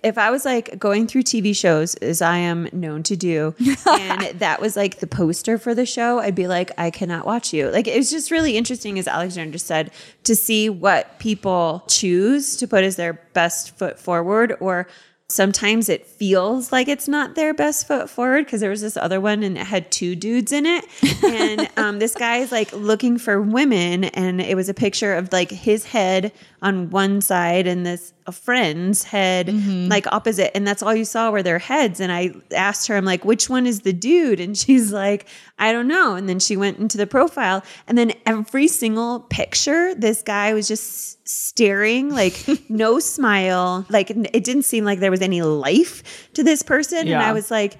if 0.04 0.18
I 0.18 0.30
was 0.30 0.44
like 0.44 0.78
going 0.78 1.06
through 1.06 1.22
TV 1.22 1.56
shows, 1.56 1.94
as 1.96 2.20
I 2.20 2.36
am 2.36 2.68
known 2.72 3.02
to 3.04 3.16
do, 3.16 3.54
and 3.90 4.38
that 4.38 4.60
was 4.60 4.76
like 4.76 4.98
the 4.98 5.06
poster 5.06 5.56
for 5.56 5.74
the 5.74 5.86
show, 5.86 6.18
I'd 6.18 6.34
be 6.34 6.46
like, 6.46 6.70
I 6.76 6.90
cannot 6.90 7.24
watch 7.24 7.54
you. 7.54 7.70
Like, 7.70 7.88
it 7.88 7.96
was 7.96 8.10
just 8.10 8.30
really 8.30 8.56
interesting, 8.56 8.98
as 8.98 9.08
Alexander 9.08 9.52
just 9.52 9.66
said, 9.66 9.90
to 10.24 10.36
see 10.36 10.68
what 10.68 11.18
people 11.18 11.84
choose 11.88 12.56
to 12.58 12.68
put 12.68 12.84
as 12.84 12.96
their 12.96 13.14
best 13.32 13.76
foot 13.78 13.98
forward 13.98 14.54
or 14.60 14.86
sometimes 15.30 15.88
it 15.88 16.06
feels 16.06 16.70
like 16.70 16.86
it's 16.86 17.08
not 17.08 17.34
their 17.34 17.54
best 17.54 17.86
foot 17.86 18.10
forward 18.10 18.44
because 18.44 18.60
there 18.60 18.70
was 18.70 18.82
this 18.82 18.96
other 18.96 19.20
one 19.20 19.42
and 19.42 19.56
it 19.56 19.66
had 19.66 19.90
two 19.90 20.14
dudes 20.14 20.52
in 20.52 20.66
it. 20.66 20.84
And 21.24 21.68
um, 21.76 21.98
this 21.98 22.14
guy 22.14 22.38
is 22.38 22.52
like 22.52 22.72
looking 22.72 23.16
for 23.18 23.40
women 23.40 24.04
and 24.04 24.40
it 24.40 24.54
was 24.54 24.68
a 24.68 24.74
picture 24.74 25.14
of 25.14 25.32
like 25.32 25.50
his 25.50 25.86
head 25.86 26.32
on 26.60 26.90
one 26.90 27.20
side 27.20 27.66
and 27.66 27.86
this 27.86 28.12
friend's 28.32 29.02
head 29.04 29.48
mm-hmm. 29.48 29.88
like 29.88 30.06
opposite 30.12 30.56
and 30.56 30.66
that's 30.66 30.82
all 30.82 30.94
you 30.94 31.04
saw 31.04 31.30
were 31.30 31.42
their 31.42 31.58
heads 31.58 32.00
and 32.00 32.10
i 32.10 32.30
asked 32.54 32.86
her 32.86 32.96
i'm 32.96 33.04
like 33.04 33.24
which 33.24 33.48
one 33.48 33.66
is 33.66 33.82
the 33.82 33.92
dude? 33.92 34.40
And 34.40 34.56
she's 34.64 34.92
like 34.92 35.26
i 35.58 35.72
don't 35.72 35.88
know. 35.88 36.14
And 36.14 36.28
then 36.28 36.38
she 36.38 36.56
went 36.56 36.78
into 36.78 36.96
the 36.96 37.06
profile 37.06 37.62
and 37.86 37.96
then 37.96 38.12
every 38.26 38.68
single 38.68 39.20
picture 39.20 39.94
this 39.94 40.22
guy 40.22 40.54
was 40.54 40.68
just 40.68 41.26
staring 41.28 42.10
like 42.10 42.46
no 42.68 42.98
smile 42.98 43.86
like 43.88 44.10
it 44.10 44.44
didn't 44.44 44.64
seem 44.64 44.84
like 44.84 45.00
there 45.00 45.10
was 45.10 45.22
any 45.22 45.42
life 45.42 46.32
to 46.34 46.42
this 46.42 46.62
person 46.62 47.08
and 47.08 47.22
i 47.22 47.32
was 47.32 47.50
like 47.50 47.78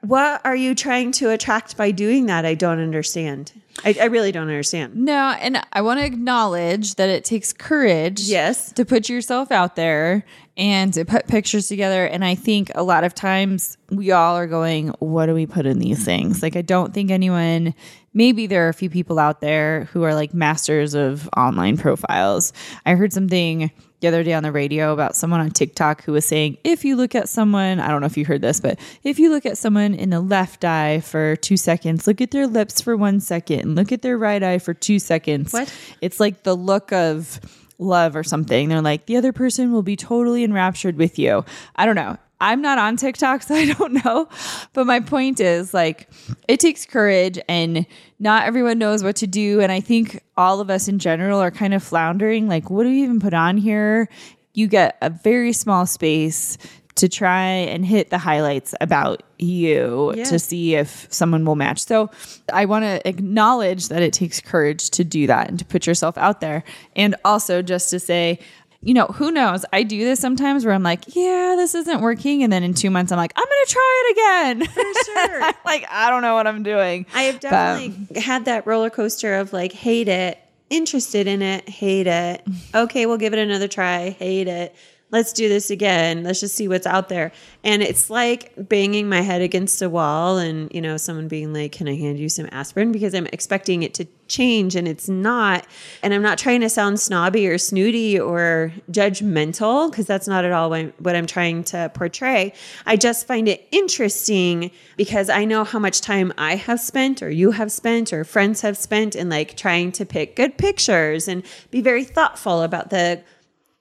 what 0.00 0.40
are 0.44 0.56
you 0.56 0.74
trying 0.74 1.10
to 1.12 1.30
attract 1.30 1.76
by 1.76 1.90
doing 1.90 2.26
that? 2.26 2.44
I 2.44 2.54
don't 2.54 2.78
understand 2.78 3.52
i, 3.84 3.96
I 4.00 4.04
really 4.06 4.32
don't 4.32 4.48
understand 4.48 4.94
No, 4.96 5.36
and 5.40 5.62
I 5.72 5.82
want 5.82 6.00
to 6.00 6.06
acknowledge 6.06 6.94
that 6.96 7.08
it 7.08 7.24
takes 7.24 7.52
courage. 7.52 8.22
Yes. 8.22 8.72
To 8.72 8.84
put 8.84 9.08
yourself 9.08 9.50
out 9.50 9.76
there 9.76 10.24
and 10.56 10.92
to 10.94 11.04
put 11.04 11.26
pictures 11.26 11.68
together. 11.68 12.06
And 12.06 12.24
I 12.24 12.34
think 12.34 12.70
a 12.74 12.82
lot 12.82 13.04
of 13.04 13.14
times 13.14 13.76
we 13.90 14.10
all 14.10 14.36
are 14.36 14.46
going, 14.46 14.88
what 15.00 15.26
do 15.26 15.34
we 15.34 15.46
put 15.46 15.66
in 15.66 15.78
these 15.78 16.04
things? 16.04 16.42
Like, 16.42 16.56
I 16.56 16.62
don't 16.62 16.94
think 16.94 17.10
anyone, 17.10 17.74
maybe 18.14 18.46
there 18.46 18.66
are 18.66 18.70
a 18.70 18.74
few 18.74 18.88
people 18.88 19.18
out 19.18 19.40
there 19.40 19.84
who 19.92 20.02
are 20.04 20.14
like 20.14 20.32
masters 20.32 20.94
of 20.94 21.28
online 21.36 21.76
profiles. 21.76 22.52
I 22.86 22.94
heard 22.94 23.12
something 23.12 23.70
the 24.06 24.16
other 24.16 24.22
day 24.22 24.34
on 24.34 24.44
the 24.44 24.52
radio 24.52 24.92
about 24.92 25.16
someone 25.16 25.40
on 25.40 25.50
TikTok 25.50 26.04
who 26.04 26.12
was 26.12 26.24
saying, 26.24 26.58
if 26.62 26.84
you 26.84 26.94
look 26.94 27.16
at 27.16 27.28
someone, 27.28 27.80
I 27.80 27.88
don't 27.88 28.00
know 28.00 28.06
if 28.06 28.16
you 28.16 28.24
heard 28.24 28.40
this, 28.40 28.60
but 28.60 28.78
if 29.02 29.18
you 29.18 29.30
look 29.30 29.44
at 29.44 29.58
someone 29.58 29.94
in 29.94 30.10
the 30.10 30.20
left 30.20 30.64
eye 30.64 31.00
for 31.00 31.34
two 31.34 31.56
seconds, 31.56 32.06
look 32.06 32.20
at 32.20 32.30
their 32.30 32.46
lips 32.46 32.80
for 32.80 32.96
one 32.96 33.18
second, 33.18 33.60
and 33.60 33.74
look 33.74 33.90
at 33.90 34.02
their 34.02 34.16
right 34.16 34.40
eye 34.40 34.58
for 34.58 34.74
two 34.74 35.00
seconds. 35.00 35.52
What? 35.52 35.74
It's 36.00 36.20
like 36.20 36.44
the 36.44 36.54
look 36.54 36.92
of 36.92 37.40
love 37.78 38.14
or 38.14 38.22
something. 38.22 38.68
They're 38.68 38.80
like, 38.80 39.06
the 39.06 39.16
other 39.16 39.32
person 39.32 39.72
will 39.72 39.82
be 39.82 39.96
totally 39.96 40.44
enraptured 40.44 40.96
with 40.96 41.18
you. 41.18 41.44
I 41.74 41.84
don't 41.84 41.96
know. 41.96 42.16
I'm 42.40 42.60
not 42.60 42.78
on 42.78 42.96
TikTok, 42.96 43.42
so 43.44 43.54
I 43.54 43.72
don't 43.72 44.04
know. 44.04 44.28
But 44.72 44.86
my 44.86 45.00
point 45.00 45.40
is 45.40 45.72
like, 45.72 46.08
it 46.48 46.60
takes 46.60 46.86
courage 46.86 47.38
and 47.48 47.86
not 48.18 48.46
everyone 48.46 48.78
knows 48.78 49.02
what 49.02 49.16
to 49.16 49.26
do. 49.26 49.60
And 49.60 49.70
I 49.72 49.80
think 49.80 50.22
all 50.36 50.60
of 50.60 50.70
us 50.70 50.88
in 50.88 50.98
general 50.98 51.40
are 51.40 51.50
kind 51.50 51.74
of 51.74 51.82
floundering. 51.82 52.48
Like, 52.48 52.70
what 52.70 52.84
do 52.84 52.90
we 52.90 53.02
even 53.02 53.20
put 53.20 53.34
on 53.34 53.56
here? 53.56 54.08
You 54.54 54.68
get 54.68 54.96
a 55.02 55.10
very 55.10 55.52
small 55.52 55.86
space 55.86 56.56
to 56.96 57.10
try 57.10 57.44
and 57.44 57.84
hit 57.84 58.08
the 58.08 58.16
highlights 58.16 58.74
about 58.80 59.22
you 59.38 60.14
to 60.24 60.38
see 60.38 60.76
if 60.76 61.06
someone 61.10 61.44
will 61.44 61.54
match. 61.54 61.84
So 61.84 62.10
I 62.50 62.64
want 62.64 62.84
to 62.84 63.06
acknowledge 63.06 63.88
that 63.88 64.00
it 64.00 64.14
takes 64.14 64.40
courage 64.40 64.88
to 64.90 65.04
do 65.04 65.26
that 65.26 65.48
and 65.50 65.58
to 65.58 65.64
put 65.66 65.86
yourself 65.86 66.16
out 66.16 66.40
there. 66.40 66.64
And 66.96 67.14
also 67.22 67.60
just 67.60 67.90
to 67.90 68.00
say, 68.00 68.38
you 68.86 68.94
know, 68.94 69.06
who 69.06 69.30
knows? 69.32 69.64
I 69.72 69.82
do 69.82 69.98
this 70.04 70.20
sometimes 70.20 70.64
where 70.64 70.72
I'm 70.72 70.82
like, 70.84 71.16
yeah, 71.16 71.54
this 71.56 71.74
isn't 71.74 72.00
working. 72.00 72.42
And 72.44 72.52
then 72.52 72.62
in 72.62 72.72
two 72.72 72.88
months, 72.88 73.10
I'm 73.10 73.18
like, 73.18 73.32
I'm 73.36 73.44
going 73.44 73.64
to 73.66 73.72
try 73.72 74.02
it 74.04 74.12
again. 74.12 74.66
For 74.68 75.04
sure. 75.04 75.40
like, 75.66 75.84
I 75.90 76.08
don't 76.08 76.22
know 76.22 76.34
what 76.34 76.46
I'm 76.46 76.62
doing. 76.62 77.04
I 77.12 77.22
have 77.22 77.34
But- 77.40 77.50
definitely 77.50 78.20
had 78.20 78.44
that 78.44 78.66
roller 78.66 78.88
coaster 78.90 79.34
of 79.34 79.52
like 79.52 79.72
hate 79.72 80.06
it, 80.08 80.38
interested 80.70 81.26
in 81.26 81.42
it, 81.42 81.68
hate 81.68 82.06
it. 82.06 82.42
Okay, 82.74 83.06
we'll 83.06 83.16
give 83.18 83.32
it 83.32 83.38
another 83.38 83.68
try, 83.68 84.10
hate 84.10 84.48
it. 84.48 84.74
Let's 85.10 85.32
do 85.32 85.48
this 85.48 85.70
again. 85.70 86.24
Let's 86.24 86.40
just 86.40 86.56
see 86.56 86.66
what's 86.66 86.86
out 86.86 87.08
there. 87.08 87.30
And 87.62 87.80
it's 87.80 88.10
like 88.10 88.52
banging 88.56 89.08
my 89.08 89.20
head 89.20 89.40
against 89.40 89.80
a 89.80 89.88
wall 89.88 90.38
and, 90.38 90.68
you 90.74 90.80
know, 90.80 90.96
someone 90.96 91.28
being 91.28 91.52
like, 91.52 91.72
"Can 91.72 91.86
I 91.88 91.94
hand 91.94 92.18
you 92.18 92.28
some 92.28 92.48
aspirin?" 92.50 92.90
because 92.90 93.14
I'm 93.14 93.26
expecting 93.26 93.84
it 93.84 93.94
to 93.94 94.06
change 94.26 94.74
and 94.74 94.88
it's 94.88 95.08
not. 95.08 95.64
And 96.02 96.12
I'm 96.12 96.22
not 96.22 96.38
trying 96.38 96.60
to 96.62 96.68
sound 96.68 96.98
snobby 96.98 97.46
or 97.46 97.56
snooty 97.58 98.18
or 98.18 98.72
judgmental 98.90 99.90
because 99.90 100.06
that's 100.06 100.26
not 100.26 100.44
at 100.44 100.50
all 100.50 100.70
what 100.70 101.14
I'm 101.14 101.26
trying 101.26 101.62
to 101.64 101.90
portray. 101.94 102.52
I 102.84 102.96
just 102.96 103.26
find 103.26 103.46
it 103.46 103.66
interesting 103.70 104.72
because 104.96 105.28
I 105.28 105.44
know 105.44 105.62
how 105.62 105.78
much 105.78 106.00
time 106.00 106.32
I 106.36 106.56
have 106.56 106.80
spent 106.80 107.22
or 107.22 107.30
you 107.30 107.52
have 107.52 107.70
spent 107.70 108.12
or 108.12 108.24
friends 108.24 108.62
have 108.62 108.76
spent 108.76 109.14
in 109.14 109.28
like 109.28 109.56
trying 109.56 109.92
to 109.92 110.04
pick 110.04 110.34
good 110.34 110.58
pictures 110.58 111.28
and 111.28 111.44
be 111.70 111.80
very 111.80 112.02
thoughtful 112.02 112.62
about 112.62 112.90
the 112.90 113.22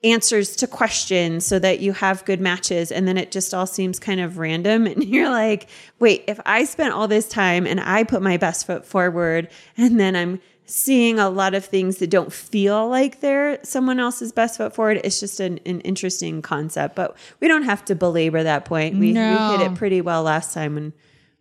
answers 0.05 0.55
to 0.55 0.67
questions 0.67 1.45
so 1.45 1.57
that 1.59 1.79
you 1.79 1.91
have 1.93 2.23
good 2.25 2.39
matches 2.39 2.91
and 2.91 3.07
then 3.07 3.17
it 3.17 3.31
just 3.31 3.53
all 3.53 3.65
seems 3.65 3.99
kind 3.99 4.19
of 4.21 4.38
random 4.38 4.86
and 4.91 5.03
you're 5.03 5.30
like 5.30 5.67
wait 5.99 6.23
if 6.27 6.39
i 6.45 6.63
spent 6.63 6.93
all 6.93 7.07
this 7.07 7.27
time 7.27 7.65
and 7.65 7.80
i 7.82 8.03
put 8.03 8.21
my 8.21 8.38
best 8.38 8.65
foot 8.67 8.86
forward 8.86 9.49
and 9.77 9.99
then 9.99 10.15
i'm 10.15 10.39
seeing 10.67 11.19
a 11.19 11.30
lot 11.30 11.53
of 11.53 11.63
things 11.65 11.97
that 11.97 12.09
don't 12.09 12.34
feel 12.34 12.88
like 12.88 13.19
they're 13.19 13.59
someone 13.63 13.99
else's 13.99 14.32
best 14.32 14.57
foot 14.57 14.73
forward 14.73 14.99
it's 15.03 15.19
just 15.19 15.39
an, 15.39 15.59
an 15.65 15.80
interesting 15.82 16.41
concept 16.41 16.95
but 16.95 17.15
we 17.39 17.47
don't 17.47 17.63
have 17.63 17.84
to 17.86 17.95
belabor 17.95 18.43
that 18.43 18.65
point 18.65 18.93
we, 18.95 19.13
we 19.13 19.19
hit 19.19 19.61
it 19.61 19.75
pretty 19.75 20.01
well 20.01 20.23
last 20.23 20.53
time 20.53 20.75
when 20.75 20.93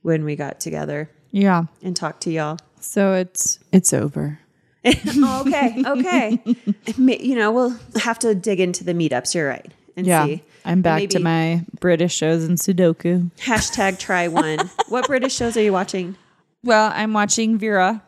when 0.03 0.24
we 0.24 0.36
got 0.36 0.61
together 0.61 1.11
Yeah. 1.32 1.64
and 1.82 1.97
talked 1.97 2.22
to 2.24 2.30
y'all 2.30 2.59
So 2.80 3.14
it's, 3.14 3.59
it's 3.72 3.95
over. 3.95 4.39
okay, 5.41 5.82
okay. 5.87 6.39
You 6.97 7.35
know, 7.37 7.51
we'll 7.53 7.76
have 8.03 8.18
to 8.20 8.35
dig 8.35 8.61
into 8.61 8.85
the 8.85 8.93
meetups. 8.93 9.35
You're 9.35 9.49
right, 9.49 9.72
and 9.97 10.07
Yeah. 10.07 10.26
see 10.26 10.43
I'm 10.64 10.82
back 10.82 11.09
to 11.11 11.18
my 11.20 11.64
British 11.80 12.14
shows 12.14 12.45
and 12.45 12.57
Sudoku. 12.59 13.30
Hashtag 13.39 13.99
try 13.99 14.28
one. 14.28 14.70
what 14.89 15.07
British 15.07 15.35
shows 15.35 15.57
are 15.57 15.62
you 15.62 15.72
watching? 15.72 16.16
Well, 16.62 16.91
I'm 16.95 17.12
watching 17.12 17.59
Vera, 17.59 18.03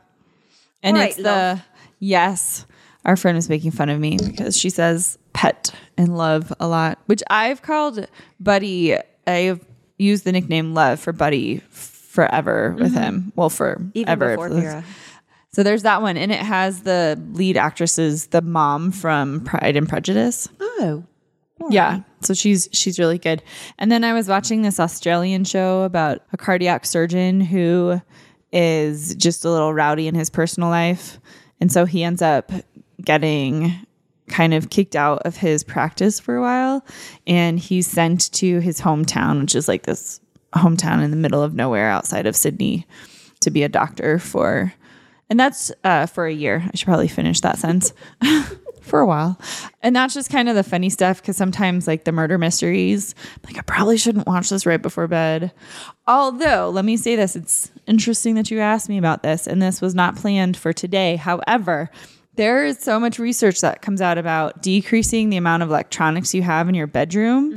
and 0.83 0.97
All 0.97 1.03
it's 1.03 1.16
the 1.16 1.22
love. 1.22 1.62
yes. 1.99 2.66
Our 3.05 3.16
friend 3.16 3.37
was 3.37 3.49
making 3.49 3.70
fun 3.70 3.89
of 3.89 4.01
me 4.01 4.18
because 4.18 4.57
she 4.57 4.68
says 4.68 5.16
pet 5.33 5.72
and 5.97 6.16
love 6.18 6.53
a 6.59 6.66
lot, 6.66 6.99
which 7.07 7.22
I've 7.31 7.62
called 7.62 8.07
Buddy. 8.41 8.97
I've 9.27 9.64
used 9.99 10.24
the 10.24 10.33
nickname 10.33 10.74
Love 10.74 10.99
for 10.99 11.12
Buddy 11.12 11.59
forever 11.70 12.74
with 12.79 12.95
him. 12.95 13.33
Well, 13.37 13.49
for 13.51 13.77
Mm-hmm. 13.77 13.89
Even 13.95 14.09
ever. 14.11 14.31
before 14.31 14.49
Vera. 14.49 14.85
So 15.57 15.63
there's 15.63 15.85
that 15.85 16.03
one, 16.03 16.19
and 16.19 16.31
it 16.31 16.41
has 16.41 16.83
the 16.83 17.19
lead 17.33 17.57
actresses, 17.57 18.27
the 18.27 18.43
mom 18.43 18.93
from 18.93 19.41
Pride 19.41 19.75
and 19.75 19.89
Prejudice. 19.89 20.51
Oh. 20.61 21.03
Yeah. 21.71 22.01
So 22.21 22.35
she's 22.35 22.69
she's 22.75 22.99
really 22.99 23.17
good. 23.17 23.43
And 23.79 23.91
then 23.91 24.05
I 24.05 24.13
was 24.13 24.29
watching 24.29 24.61
this 24.61 24.79
Australian 24.79 25.45
show 25.45 25.85
about 25.85 26.21
a 26.35 26.37
cardiac 26.37 26.85
surgeon 26.85 27.41
who 27.41 28.03
is 28.53 29.15
just 29.15 29.47
a 29.47 29.51
little 29.51 29.73
rowdy 29.73 30.07
in 30.07 30.15
his 30.15 30.29
personal 30.29 30.69
life. 30.69 31.19
And 31.59 31.73
so 31.73 31.87
he 31.87 32.05
ends 32.05 32.21
up 32.21 32.53
getting 33.03 33.73
kind 34.29 34.53
of 34.53 34.69
kicked 34.69 34.95
out 34.95 35.23
of 35.25 35.39
his 35.39 35.65
practice 35.65 36.21
for 36.21 36.37
a 36.37 36.43
while 36.43 36.85
and 37.27 37.59
he's 37.59 37.87
sent 37.87 38.31
to 38.33 38.59
his 38.59 38.79
hometown, 38.79 39.41
which 39.41 39.55
is 39.55 39.69
like 39.69 39.85
this 39.85 40.21
hometown 40.55 41.03
in 41.03 41.13
the 41.13 41.17
middle 41.17 41.43
of 41.43 41.55
nowhere 41.55 41.89
outside 41.89 42.27
of 42.27 42.37
Sydney 42.37 42.87
to 43.41 43.51
be 43.51 43.63
a 43.63 43.71
doctor 43.71 44.19
for 44.19 44.75
and 45.29 45.39
that's 45.39 45.72
uh, 45.85 46.07
for 46.07 46.27
a 46.27 46.33
year. 46.33 46.62
I 46.64 46.77
should 46.77 46.87
probably 46.87 47.09
finish 47.09 47.41
that 47.41 47.59
sentence. 47.59 47.93
for 48.87 49.01
a 49.01 49.07
while. 49.07 49.37
And 49.83 49.97
that's 49.97 50.14
just 50.14 50.31
kind 50.31 50.49
of 50.49 50.55
the 50.55 50.62
funny 50.62 50.89
stuff 50.91 51.20
because 51.20 51.37
sometimes, 51.37 51.89
like 51.89 52.05
the 52.05 52.12
murder 52.12 52.39
mysteries, 52.39 53.16
like 53.45 53.59
I 53.59 53.62
probably 53.62 53.99
shouldn't 53.99 54.29
watch 54.29 54.49
this 54.49 54.64
right 54.64 54.81
before 54.81 55.09
bed. 55.09 55.53
Although, 56.07 56.70
let 56.70 56.85
me 56.85 56.97
say 56.97 57.16
this 57.16 57.35
it's 57.35 57.72
interesting 57.87 58.37
that 58.37 58.49
you 58.51 58.61
asked 58.61 58.89
me 58.89 58.97
about 58.97 59.24
this, 59.24 59.49
and 59.49 59.61
this 59.61 59.81
was 59.81 59.95
not 59.95 60.14
planned 60.14 60.57
for 60.57 60.72
today. 60.72 61.16
However, 61.16 61.91
there 62.37 62.64
is 62.64 62.79
so 62.79 63.01
much 63.01 63.18
research 63.18 63.61
that 63.61 63.83
comes 63.83 64.01
out 64.01 64.18
about 64.18 64.62
decreasing 64.62 65.31
the 65.31 65.37
amount 65.37 65.62
of 65.62 65.70
electronics 65.70 66.35
you 66.35 66.43
have 66.43 66.68
in 66.68 66.74
your 66.74 66.87
bedroom. 66.87 67.53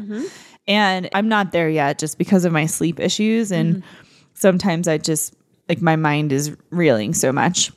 And 0.68 1.10
I'm 1.14 1.28
not 1.28 1.52
there 1.52 1.70
yet 1.70 2.00
just 2.00 2.18
because 2.18 2.46
of 2.46 2.54
my 2.54 2.66
sleep 2.66 3.00
issues. 3.00 3.52
And 3.52 3.84
sometimes 4.34 4.88
I 4.88 4.98
just, 4.98 5.34
like, 5.70 5.82
my 5.82 5.96
mind 5.96 6.34
is 6.34 6.56
reeling 6.72 7.14
so 7.14 7.32
much. 7.32 7.72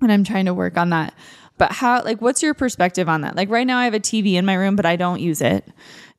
And 0.00 0.12
I'm 0.12 0.22
trying 0.22 0.44
to 0.44 0.54
work 0.54 0.76
on 0.76 0.90
that. 0.90 1.14
But 1.56 1.72
how, 1.72 2.04
like, 2.04 2.22
what's 2.22 2.42
your 2.42 2.54
perspective 2.54 3.08
on 3.08 3.22
that? 3.22 3.34
Like, 3.34 3.50
right 3.50 3.66
now 3.66 3.78
I 3.78 3.84
have 3.84 3.94
a 3.94 4.00
TV 4.00 4.34
in 4.34 4.44
my 4.44 4.54
room, 4.54 4.76
but 4.76 4.86
I 4.86 4.94
don't 4.94 5.20
use 5.20 5.40
it. 5.40 5.66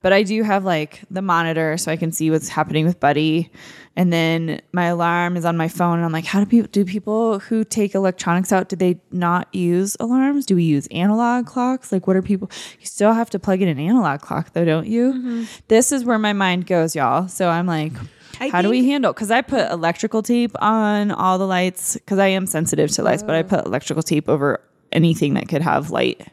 But 0.01 0.13
I 0.13 0.23
do 0.23 0.43
have 0.43 0.63
like 0.63 1.01
the 1.11 1.21
monitor 1.21 1.77
so 1.77 1.91
I 1.91 1.97
can 1.97 2.11
see 2.11 2.31
what's 2.31 2.47
happening 2.47 2.85
with 2.85 2.99
Buddy. 2.99 3.51
And 3.97 4.13
then 4.13 4.61
my 4.71 4.85
alarm 4.85 5.35
is 5.35 5.43
on 5.43 5.57
my 5.57 5.67
phone. 5.67 5.97
And 5.97 6.05
I'm 6.05 6.13
like, 6.13 6.23
how 6.23 6.39
do 6.39 6.45
people, 6.45 6.69
do 6.71 6.85
people 6.85 7.39
who 7.39 7.65
take 7.65 7.95
electronics 7.95 8.53
out, 8.53 8.69
do 8.69 8.77
they 8.77 9.01
not 9.11 9.53
use 9.53 9.97
alarms? 9.99 10.45
Do 10.45 10.55
we 10.55 10.63
use 10.63 10.87
analog 10.87 11.47
clocks? 11.47 11.91
Like, 11.91 12.07
what 12.07 12.15
are 12.15 12.21
people, 12.21 12.49
you 12.79 12.85
still 12.85 13.11
have 13.11 13.29
to 13.31 13.39
plug 13.39 13.61
in 13.61 13.67
an 13.67 13.79
analog 13.79 14.21
clock 14.21 14.53
though, 14.53 14.63
don't 14.63 14.87
you? 14.87 15.13
Mm-hmm. 15.13 15.43
This 15.67 15.91
is 15.91 16.05
where 16.05 16.19
my 16.19 16.31
mind 16.31 16.65
goes, 16.65 16.95
y'all. 16.95 17.27
So 17.27 17.49
I'm 17.49 17.67
like, 17.67 17.91
I 18.39 18.49
how 18.49 18.61
do 18.61 18.69
we 18.69 18.85
handle? 18.85 19.13
Because 19.13 19.31
I 19.31 19.41
put 19.41 19.69
electrical 19.71 20.21
tape 20.21 20.55
on 20.61 21.11
all 21.11 21.37
the 21.37 21.47
lights 21.47 21.95
because 21.95 22.19
I 22.19 22.27
am 22.27 22.45
sensitive 22.45 22.91
to 22.91 23.03
lights, 23.03 23.23
but 23.23 23.35
I 23.35 23.39
oh. 23.39 23.43
put 23.43 23.65
electrical 23.65 24.03
tape 24.03 24.29
over 24.29 24.61
anything 24.91 25.33
that 25.35 25.47
could 25.47 25.61
have 25.61 25.91
light. 25.91 26.27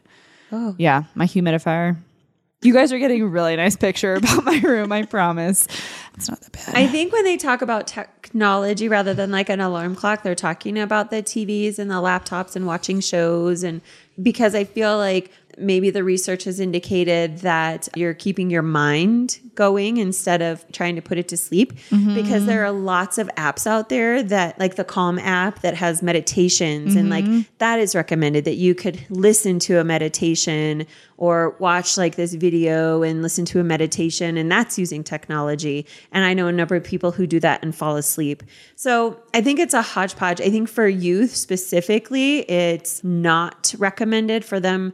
Oh. 0.51 0.75
Yeah, 0.77 1.03
my 1.15 1.25
humidifier. 1.25 1.97
You 2.63 2.73
guys 2.73 2.91
are 2.91 2.97
getting 2.97 3.21
a 3.21 3.27
really 3.27 3.55
nice 3.55 3.75
picture 3.75 4.15
about 4.15 4.43
my 4.43 4.59
room. 4.59 4.91
I 4.91 5.03
promise. 5.03 5.67
It's 6.15 6.27
not 6.27 6.41
that 6.41 6.51
bad. 6.51 6.75
I 6.75 6.87
think 6.87 7.13
when 7.13 7.23
they 7.23 7.37
talk 7.37 7.61
about 7.61 7.85
technology 7.85 8.89
rather 8.89 9.13
than 9.13 9.29
like 9.29 9.49
an 9.49 9.61
alarm 9.61 9.95
clock, 9.95 10.23
they're 10.23 10.33
talking 10.33 10.79
about 10.79 11.11
the 11.11 11.21
TVs 11.21 11.77
and 11.77 11.91
the 11.91 11.95
laptops 11.95 12.55
and 12.55 12.65
watching 12.65 12.99
shows. 12.99 13.61
And 13.61 13.81
because 14.21 14.55
I 14.55 14.63
feel 14.63 14.97
like 14.97 15.31
maybe 15.57 15.89
the 15.89 16.03
research 16.03 16.43
has 16.43 16.59
indicated 16.59 17.39
that 17.39 17.89
you're 17.95 18.13
keeping 18.13 18.49
your 18.49 18.61
mind 18.61 19.39
going 19.55 19.97
instead 19.97 20.41
of 20.41 20.63
trying 20.71 20.95
to 20.95 21.01
put 21.01 21.17
it 21.17 21.27
to 21.27 21.35
sleep 21.35 21.73
because 22.13 22.45
there 22.45 22.63
are 22.63 22.71
lots 22.71 23.17
of 23.17 23.27
apps 23.37 23.65
out 23.65 23.89
there 23.89 24.21
that 24.21 24.57
like 24.59 24.75
the 24.75 24.83
calm 24.83 25.17
app 25.17 25.61
that 25.61 25.73
has 25.73 26.03
meditations 26.03 26.95
and 26.95 27.09
like 27.09 27.25
mm-hmm. 27.25 27.41
that 27.57 27.79
is 27.79 27.95
recommended 27.95 28.45
that 28.45 28.55
you 28.55 28.75
could 28.75 28.99
listen 29.09 29.57
to 29.57 29.79
a 29.79 29.83
meditation 29.83 30.85
or 31.17 31.55
watch 31.57 31.97
like 31.97 32.15
this 32.15 32.35
video 32.35 33.01
and 33.01 33.23
listen 33.23 33.43
to 33.45 33.59
a 33.59 33.63
meditation 33.63 34.37
and 34.37 34.51
that's 34.51 34.77
using 34.77 35.03
technology. 35.03 35.85
And 36.11 36.23
i 36.23 36.33
know 36.33 36.47
a 36.47 36.51
number 36.51 36.75
of 36.75 36.83
people 36.83 37.11
who 37.11 37.25
do 37.25 37.39
that 37.39 37.63
and 37.63 37.75
fall 37.75 37.97
asleep. 37.97 38.43
So 38.75 39.19
i 39.33 39.41
think 39.41 39.59
it's 39.59 39.73
a 39.73 39.81
hodgepodge. 39.81 40.39
I 40.39 40.49
think 40.49 40.69
for 40.69 40.87
youth 40.87 41.35
specifically 41.35 42.39
it's 42.49 43.03
not 43.03 43.73
recommended 43.79 44.45
for 44.45 44.59
them 44.59 44.93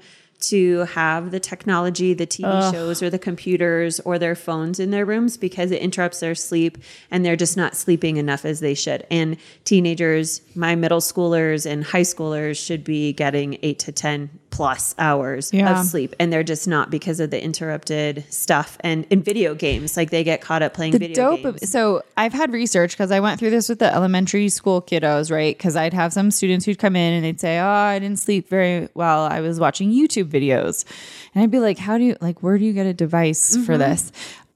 to 0.49 0.79
have 0.85 1.31
the 1.31 1.39
technology, 1.39 2.13
the 2.13 2.27
TV 2.27 2.71
shows 2.71 3.01
or 3.01 3.09
the 3.09 3.19
computers 3.19 3.99
or 4.01 4.19
their 4.19 4.35
phones 4.35 4.79
in 4.79 4.91
their 4.91 5.05
rooms 5.05 5.37
because 5.37 5.71
it 5.71 5.81
interrupts 5.81 6.19
their 6.19 6.35
sleep 6.35 6.77
and 7.11 7.25
they're 7.25 7.35
just 7.35 7.57
not 7.57 7.75
sleeping 7.75 8.17
enough 8.17 8.45
as 8.45 8.59
they 8.59 8.73
should. 8.73 9.05
And 9.09 9.37
teenagers, 9.63 10.41
my 10.55 10.75
middle 10.75 11.01
schoolers 11.01 11.69
and 11.69 11.83
high 11.83 12.01
schoolers 12.01 12.63
should 12.63 12.83
be 12.83 13.13
getting 13.13 13.57
eight 13.61 13.79
to 13.79 13.91
10 13.91 14.29
plus 14.53 14.95
hours 14.97 15.51
Yeah. 15.51 15.79
of 15.79 15.85
sleep. 15.85 16.15
And 16.19 16.31
they're 16.31 16.43
just 16.43 16.67
not 16.67 16.89
because 16.89 17.19
of 17.19 17.31
the 17.31 17.43
interrupted 17.43 18.23
stuff 18.29 18.77
and 18.81 19.05
in 19.09 19.21
video 19.21 19.55
games. 19.55 19.97
Like 19.97 20.09
they 20.11 20.23
get 20.23 20.41
caught 20.41 20.61
up 20.61 20.73
playing 20.73 20.91
the 20.91 20.99
video 20.99 21.37
dope 21.37 21.41
games. 21.41 21.69
so 21.69 22.01
i've 22.17 22.33
had 22.33 22.51
research 22.51 22.91
because 22.91 23.11
i 23.11 23.19
went 23.19 23.39
through 23.39 23.49
this 23.49 23.69
with 23.69 23.79
the 23.79 23.93
elementary 23.93 24.49
school 24.49 24.81
kiddos 24.81 25.31
right 25.31 25.57
because 25.57 25.75
i'd 25.75 25.93
have 25.93 26.13
some 26.13 26.31
students 26.31 26.65
who'd 26.65 26.79
come 26.79 26.95
in 26.95 27.13
and 27.13 27.23
they'd 27.25 27.39
say 27.39 27.59
oh 27.59 27.65
i 27.67 27.99
didn't 27.99 28.19
sleep 28.19 28.47
very 28.47 28.87
well 28.93 29.23
i 29.23 29.39
was 29.39 29.59
watching 29.59 29.91
youtube 29.91 30.25
videos 30.25 30.85
and 31.33 31.43
i'd 31.43 31.51
be 31.51 31.59
like 31.59 31.77
how 31.77 31.97
do 31.97 32.03
you 32.03 32.15
like 32.21 32.41
where 32.41 32.57
do 32.57 32.65
you 32.65 32.73
get 32.73 32.85
a 32.85 32.93
device 32.93 33.55
for 33.57 33.73
mm-hmm. 33.73 33.79
this 33.79 34.11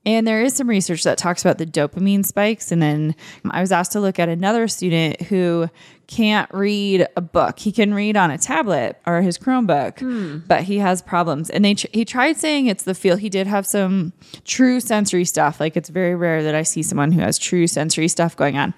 and 0.08 0.26
there 0.26 0.42
is 0.42 0.54
some 0.54 0.70
research 0.70 1.04
that 1.04 1.18
talks 1.18 1.44
about 1.44 1.58
the 1.58 1.66
dopamine 1.66 2.26
spikes. 2.26 2.72
And 2.72 2.82
then 2.82 3.14
I 3.52 3.60
was 3.60 3.74
asked 3.74 3.92
to 3.92 4.00
look 4.00 4.20
at 4.20 4.30
another 4.30 4.70
student 4.70 5.22
who 5.24 5.70
can't 6.08 6.50
read 6.54 7.06
a 7.18 7.22
book. 7.22 7.60
He 7.60 7.74
can 7.74 7.94
read 7.94 8.16
on 8.16 8.32
a 8.32 8.38
tablet 8.38 9.02
or 9.06 9.22
his 9.22 9.38
Chromebook, 9.38 10.00
hmm. 10.00 10.38
but 10.48 10.64
he 10.64 10.78
has 10.78 11.02
problems. 11.02 11.50
And 11.50 11.66
they 11.66 11.74
tr- 11.74 11.88
he 11.92 12.06
tried 12.06 12.38
saying 12.38 12.68
it's 12.68 12.86
the 12.86 12.96
feel. 12.96 13.18
He 13.18 13.28
did 13.28 13.48
have 13.48 13.68
some 13.68 14.14
true 14.46 14.80
sensory 14.80 15.26
stuff. 15.26 15.60
Like 15.60 15.76
it's 15.76 15.90
very 15.90 16.16
rare 16.16 16.42
that 16.42 16.56
I 16.56 16.64
see 16.64 16.84
someone 16.84 17.12
who 17.12 17.20
has 17.20 17.38
true 17.38 17.68
sensory 17.68 18.08
stuff 18.08 18.38
going 18.38 18.58
on. 18.58 18.74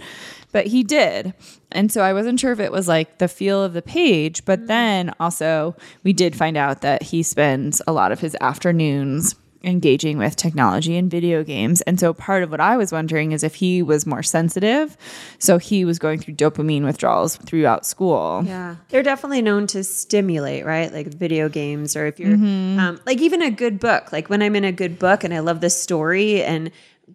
But 0.51 0.65
he 0.65 0.83
did. 0.83 1.35
And 1.71 1.91
so 1.91 2.01
I 2.01 2.11
wasn't 2.11 2.39
sure 2.39 2.53
if 2.53 2.59
it 2.59 2.71
was 2.71 2.87
like 2.87 3.19
the 3.19 3.27
feel 3.27 3.63
of 3.63 3.73
the 3.73 3.83
page, 3.83 4.45
but 4.45 4.61
hmm. 4.61 4.65
then 4.65 5.13
also 5.19 5.75
we 6.03 6.11
did 6.11 6.35
find 6.35 6.57
out 6.57 6.81
that 6.81 7.03
he 7.03 7.21
spends 7.21 7.83
a 7.85 7.91
lot 7.91 8.11
of 8.11 8.19
his 8.19 8.35
afternoons 8.41 9.35
engaging 9.63 10.17
with 10.17 10.35
technology 10.35 10.95
and 10.95 11.11
video 11.11 11.43
games. 11.43 11.81
And 11.81 11.99
so 11.99 12.13
part 12.13 12.43
of 12.43 12.51
what 12.51 12.61
I 12.61 12.77
was 12.77 12.91
wondering 12.91 13.33
is 13.33 13.43
if 13.43 13.55
he 13.55 13.81
was 13.81 14.05
more 14.05 14.23
sensitive. 14.23 14.95
So 15.37 15.57
he 15.57 15.83
was 15.83 15.99
going 15.99 16.19
through 16.19 16.35
dopamine 16.35 16.85
withdrawals 16.85 17.35
throughout 17.35 17.85
school. 17.85 18.43
Yeah. 18.45 18.77
They're 18.87 19.03
definitely 19.03 19.41
known 19.41 19.67
to 19.67 19.83
stimulate, 19.83 20.65
right? 20.65 20.93
Like 20.93 21.07
video 21.07 21.49
games, 21.49 21.95
or 21.95 22.05
if 22.05 22.19
you're 22.19 22.29
Mm-hmm. 22.29 22.79
um, 22.79 23.01
like 23.05 23.19
even 23.19 23.41
a 23.41 23.51
good 23.51 23.79
book. 23.79 24.11
Like 24.13 24.29
when 24.29 24.41
I'm 24.41 24.55
in 24.55 24.63
a 24.63 24.71
good 24.71 24.97
book 24.97 25.23
and 25.23 25.33
I 25.33 25.39
love 25.39 25.59
the 25.61 25.69
story, 25.69 26.41
and 26.43 26.71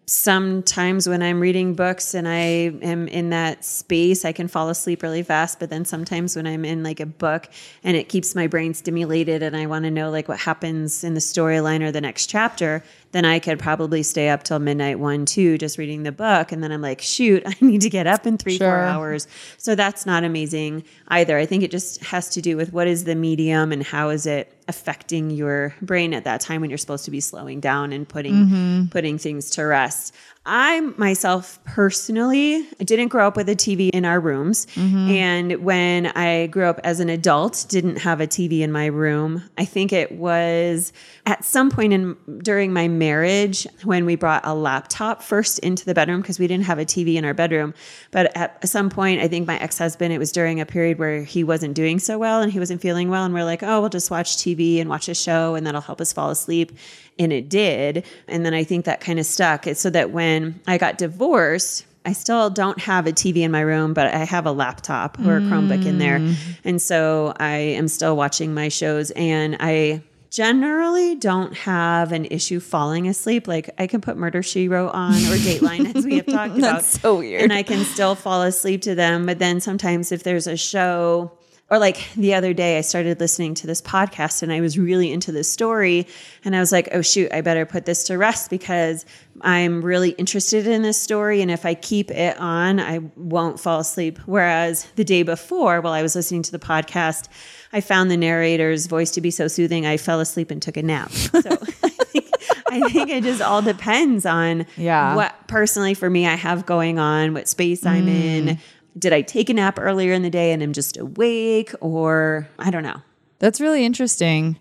sometimes 0.06 1.08
when 1.08 1.22
I'm 1.22 1.40
reading 1.40 1.74
books 1.74 2.14
and 2.14 2.28
I 2.28 2.38
am 2.82 3.08
in 3.08 3.30
that 3.30 3.64
space, 3.64 4.24
I 4.24 4.32
can 4.32 4.48
fall 4.48 4.68
asleep 4.68 5.02
really 5.02 5.22
fast. 5.22 5.58
But 5.58 5.70
then 5.70 5.84
sometimes 5.84 6.36
when 6.36 6.46
I'm 6.46 6.64
in 6.64 6.82
like 6.82 7.00
a 7.00 7.06
book 7.06 7.48
and 7.82 7.96
it 7.96 8.08
keeps 8.08 8.34
my 8.34 8.46
brain 8.46 8.74
stimulated 8.74 9.42
and 9.42 9.56
I 9.56 9.66
want 9.66 9.84
to 9.84 9.90
know 9.90 10.10
like 10.10 10.28
what 10.28 10.40
happens 10.40 11.04
in 11.04 11.14
the 11.14 11.20
storyline 11.20 11.82
or 11.82 11.90
the 11.90 12.00
next 12.00 12.26
chapter, 12.26 12.82
then 13.14 13.24
I 13.24 13.38
could 13.38 13.60
probably 13.60 14.02
stay 14.02 14.28
up 14.28 14.42
till 14.42 14.58
midnight, 14.58 14.98
one, 14.98 15.24
two, 15.24 15.56
just 15.56 15.78
reading 15.78 16.02
the 16.02 16.10
book. 16.10 16.50
And 16.50 16.64
then 16.64 16.72
I'm 16.72 16.82
like, 16.82 17.00
shoot, 17.00 17.44
I 17.46 17.54
need 17.60 17.82
to 17.82 17.88
get 17.88 18.08
up 18.08 18.26
in 18.26 18.36
three, 18.38 18.58
four 18.58 18.80
hours. 18.80 19.28
So 19.56 19.76
that's 19.76 20.04
not 20.04 20.24
amazing 20.24 20.82
either. 21.06 21.38
I 21.38 21.46
think 21.46 21.62
it 21.62 21.70
just 21.70 22.02
has 22.02 22.28
to 22.30 22.42
do 22.42 22.56
with 22.56 22.72
what 22.72 22.88
is 22.88 23.04
the 23.04 23.14
medium 23.14 23.70
and 23.70 23.84
how 23.84 24.08
is 24.08 24.26
it 24.26 24.52
affecting 24.66 25.30
your 25.30 25.76
brain 25.80 26.12
at 26.12 26.24
that 26.24 26.40
time 26.40 26.60
when 26.60 26.70
you're 26.70 26.76
supposed 26.76 27.04
to 27.04 27.12
be 27.12 27.20
slowing 27.20 27.60
down 27.60 27.92
and 27.92 28.08
putting 28.08 28.34
mm-hmm. 28.34 28.86
putting 28.86 29.16
things 29.16 29.48
to 29.50 29.62
rest. 29.62 30.12
I 30.46 30.80
myself 30.98 31.58
personally 31.64 32.68
didn't 32.78 33.08
grow 33.08 33.26
up 33.26 33.36
with 33.36 33.48
a 33.48 33.56
TV 33.56 33.88
in 33.90 34.04
our 34.04 34.20
rooms. 34.20 34.66
Mm-hmm. 34.74 35.08
And 35.08 35.64
when 35.64 36.06
I 36.08 36.48
grew 36.48 36.66
up 36.66 36.80
as 36.84 37.00
an 37.00 37.08
adult, 37.08 37.64
didn't 37.68 37.96
have 37.96 38.20
a 38.20 38.26
TV 38.26 38.60
in 38.60 38.70
my 38.70 38.86
room. 38.86 39.42
I 39.56 39.64
think 39.64 39.92
it 39.92 40.12
was 40.12 40.92
at 41.24 41.44
some 41.44 41.70
point 41.70 41.94
in 41.94 42.16
during 42.42 42.74
my 42.74 42.88
marriage 42.88 43.66
when 43.84 44.04
we 44.04 44.16
brought 44.16 44.44
a 44.44 44.54
laptop 44.54 45.22
first 45.22 45.60
into 45.60 45.86
the 45.86 45.94
bedroom 45.94 46.20
because 46.20 46.38
we 46.38 46.46
didn't 46.46 46.64
have 46.64 46.78
a 46.78 46.84
TV 46.84 47.14
in 47.14 47.24
our 47.24 47.34
bedroom. 47.34 47.72
But 48.10 48.36
at 48.36 48.68
some 48.68 48.90
point, 48.90 49.22
I 49.22 49.28
think 49.28 49.46
my 49.46 49.58
ex-husband, 49.58 50.12
it 50.12 50.18
was 50.18 50.30
during 50.30 50.60
a 50.60 50.66
period 50.66 50.98
where 50.98 51.22
he 51.22 51.42
wasn't 51.42 51.74
doing 51.74 51.98
so 51.98 52.18
well 52.18 52.42
and 52.42 52.52
he 52.52 52.58
wasn't 52.58 52.82
feeling 52.82 53.08
well. 53.08 53.24
And 53.24 53.32
we're 53.32 53.44
like, 53.44 53.62
oh, 53.62 53.80
we'll 53.80 53.88
just 53.88 54.10
watch 54.10 54.36
TV 54.36 54.78
and 54.78 54.90
watch 54.90 55.08
a 55.08 55.14
show 55.14 55.54
and 55.54 55.66
that'll 55.66 55.80
help 55.80 56.02
us 56.02 56.12
fall 56.12 56.28
asleep. 56.28 56.72
And 57.18 57.32
it 57.32 57.48
did. 57.48 58.04
And 58.26 58.44
then 58.44 58.54
I 58.54 58.64
think 58.64 58.86
that 58.86 59.00
kind 59.00 59.18
of 59.18 59.26
stuck. 59.26 59.66
It's 59.66 59.80
so 59.80 59.90
that 59.90 60.10
when 60.10 60.60
I 60.66 60.78
got 60.78 60.98
divorced, 60.98 61.86
I 62.04 62.12
still 62.12 62.50
don't 62.50 62.78
have 62.80 63.06
a 63.06 63.12
TV 63.12 63.38
in 63.38 63.50
my 63.50 63.60
room, 63.60 63.94
but 63.94 64.08
I 64.12 64.24
have 64.24 64.46
a 64.46 64.52
laptop 64.52 65.18
or 65.20 65.38
a 65.38 65.40
Chromebook 65.40 65.86
in 65.86 65.98
there. 65.98 66.18
Mm. 66.18 66.34
And 66.64 66.82
so 66.82 67.32
I 67.38 67.56
am 67.56 67.88
still 67.88 68.14
watching 68.16 68.52
my 68.52 68.68
shows 68.68 69.10
and 69.12 69.56
I 69.58 70.02
generally 70.34 71.14
don't 71.14 71.54
have 71.56 72.12
an 72.12 72.26
issue 72.26 72.60
falling 72.60 73.08
asleep. 73.08 73.48
Like 73.48 73.70
I 73.78 73.86
can 73.86 74.00
put 74.00 74.16
Murder 74.16 74.42
She 74.42 74.68
Wrote 74.68 74.90
on 74.90 75.14
or 75.14 75.36
Dateline 75.36 75.94
as 75.94 76.04
we 76.04 76.16
have 76.16 76.26
talked 76.26 76.52
about. 76.58 76.74
That's 76.74 77.00
so 77.00 77.18
weird. 77.18 77.42
And 77.42 77.52
I 77.52 77.62
can 77.62 77.84
still 77.84 78.14
fall 78.14 78.42
asleep 78.42 78.82
to 78.82 78.94
them. 78.94 79.24
But 79.24 79.38
then 79.38 79.60
sometimes 79.60 80.12
if 80.12 80.24
there's 80.24 80.46
a 80.46 80.56
show 80.56 81.32
or 81.74 81.78
like 81.78 82.08
the 82.14 82.34
other 82.34 82.54
day, 82.54 82.78
I 82.78 82.82
started 82.82 83.18
listening 83.18 83.54
to 83.54 83.66
this 83.66 83.82
podcast 83.82 84.42
and 84.42 84.52
I 84.52 84.60
was 84.60 84.78
really 84.78 85.10
into 85.12 85.32
this 85.32 85.50
story. 85.50 86.06
And 86.44 86.54
I 86.54 86.60
was 86.60 86.70
like, 86.70 86.88
oh, 86.92 87.02
shoot, 87.02 87.32
I 87.32 87.40
better 87.40 87.66
put 87.66 87.84
this 87.84 88.04
to 88.04 88.16
rest 88.16 88.48
because 88.48 89.04
I'm 89.40 89.84
really 89.84 90.10
interested 90.10 90.66
in 90.68 90.82
this 90.82 91.00
story. 91.00 91.42
And 91.42 91.50
if 91.50 91.66
I 91.66 91.74
keep 91.74 92.10
it 92.12 92.38
on, 92.38 92.78
I 92.78 93.00
won't 93.16 93.58
fall 93.58 93.80
asleep. 93.80 94.18
Whereas 94.26 94.84
the 94.94 95.04
day 95.04 95.24
before, 95.24 95.80
while 95.80 95.92
I 95.92 96.02
was 96.02 96.14
listening 96.14 96.42
to 96.42 96.52
the 96.52 96.60
podcast, 96.60 97.28
I 97.72 97.80
found 97.80 98.08
the 98.10 98.16
narrator's 98.16 98.86
voice 98.86 99.10
to 99.12 99.20
be 99.20 99.32
so 99.32 99.48
soothing, 99.48 99.84
I 99.84 99.96
fell 99.96 100.20
asleep 100.20 100.50
and 100.52 100.62
took 100.62 100.76
a 100.76 100.82
nap. 100.82 101.10
So 101.42 101.50
I 101.50 101.90
think, 102.20 102.26
I 102.70 102.88
think 102.88 103.10
it 103.10 103.24
just 103.24 103.42
all 103.42 103.62
depends 103.62 104.24
on 104.24 104.66
Yeah. 104.76 105.16
what 105.16 105.34
personally 105.48 105.94
for 105.94 106.08
me 106.08 106.26
I 106.26 106.34
have 106.36 106.64
going 106.66 106.98
on, 107.00 107.34
what 107.34 107.48
space 107.48 107.84
I'm 107.84 108.06
in. 108.08 108.46
Mm. 108.46 108.58
Did 108.98 109.12
I 109.12 109.22
take 109.22 109.50
a 109.50 109.54
nap 109.54 109.78
earlier 109.80 110.12
in 110.12 110.22
the 110.22 110.30
day 110.30 110.52
and 110.52 110.62
I'm 110.62 110.72
just 110.72 110.96
awake 110.96 111.74
or 111.80 112.48
I 112.58 112.70
don't 112.70 112.82
know. 112.82 113.02
That's 113.38 113.60
really 113.60 113.84
interesting. 113.84 114.58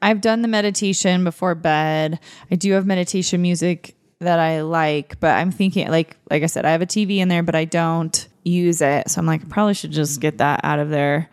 I've 0.00 0.20
done 0.20 0.42
the 0.42 0.48
meditation 0.48 1.24
before 1.24 1.54
bed. 1.54 2.18
I 2.50 2.56
do 2.56 2.72
have 2.72 2.86
meditation 2.86 3.42
music 3.42 3.94
that 4.20 4.38
I 4.38 4.62
like, 4.62 5.20
but 5.20 5.36
I'm 5.36 5.50
thinking 5.50 5.88
like 5.88 6.16
like 6.30 6.42
I 6.42 6.46
said, 6.46 6.64
I 6.64 6.72
have 6.72 6.82
a 6.82 6.86
TV 6.86 7.18
in 7.18 7.28
there, 7.28 7.42
but 7.42 7.54
I 7.54 7.64
don't 7.64 8.28
use 8.44 8.80
it. 8.80 9.10
So 9.10 9.18
I'm 9.18 9.26
like, 9.26 9.42
I 9.42 9.48
probably 9.48 9.74
should 9.74 9.92
just 9.92 10.20
get 10.20 10.38
that 10.38 10.60
out 10.64 10.78
of 10.78 10.90
there. 10.90 11.30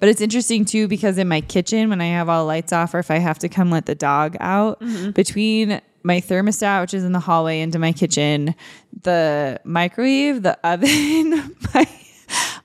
But 0.00 0.08
it's 0.08 0.20
interesting 0.20 0.64
too 0.64 0.88
because 0.88 1.18
in 1.18 1.28
my 1.28 1.40
kitchen, 1.40 1.88
when 1.88 2.00
I 2.00 2.06
have 2.06 2.28
all 2.28 2.46
lights 2.46 2.72
off, 2.72 2.94
or 2.94 2.98
if 2.98 3.10
I 3.10 3.18
have 3.18 3.38
to 3.40 3.48
come 3.48 3.70
let 3.70 3.86
the 3.86 3.94
dog 3.94 4.36
out, 4.40 4.80
mm-hmm. 4.80 5.10
between 5.10 5.80
my 6.04 6.20
thermostat, 6.20 6.82
which 6.82 6.94
is 6.94 7.02
in 7.02 7.12
the 7.12 7.20
hallway, 7.20 7.60
into 7.60 7.78
my 7.78 7.92
kitchen, 7.92 8.54
the 9.02 9.58
microwave, 9.64 10.42
the 10.42 10.58
oven, 10.66 11.56
my 11.74 11.88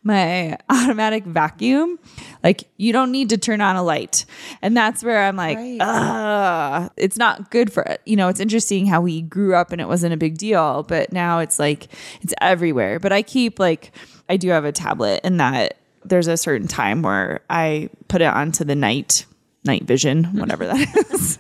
my 0.02 0.58
automatic 0.70 1.26
vacuum, 1.26 2.00
like 2.44 2.70
you 2.78 2.94
don't 2.94 3.12
need 3.12 3.30
to 3.30 3.38
turn 3.38 3.60
on 3.62 3.76
a 3.76 3.84
light. 3.84 4.26
And 4.62 4.76
that's 4.76 5.04
where 5.04 5.24
I'm 5.24 5.36
like, 5.36 5.58
Right. 5.58 6.90
It's 6.96 7.18
not 7.18 7.52
good 7.52 7.72
for 7.72 7.84
it. 7.84 8.02
You 8.06 8.16
know, 8.16 8.30
it's 8.30 8.40
interesting 8.40 8.86
how 8.86 9.02
we 9.02 9.22
grew 9.22 9.56
up 9.56 9.72
and 9.72 9.82
it 9.82 9.88
wasn't 9.88 10.14
a 10.14 10.18
big 10.18 10.38
deal, 10.38 10.84
but 10.84 11.12
now 11.12 11.40
it's 11.40 11.60
like 11.60 11.88
it's 12.22 12.34
everywhere. 12.40 13.00
But 13.00 13.12
I 13.12 13.22
keep 13.22 13.60
like 13.60 13.92
I 14.30 14.38
do 14.38 14.50
have 14.50 14.66
a 14.66 14.72
tablet 14.72 15.22
and 15.24 15.40
that 15.40 15.78
there's 16.06 16.28
a 16.28 16.38
certain 16.38 16.68
time 16.68 17.02
where 17.02 17.42
I 17.50 17.90
put 18.08 18.22
it 18.22 18.26
onto 18.34 18.64
the 18.64 18.76
night 18.76 19.26
night 19.66 19.84
vision, 19.84 20.24
whatever 20.40 20.66
that 20.66 21.08
is. 21.14 21.40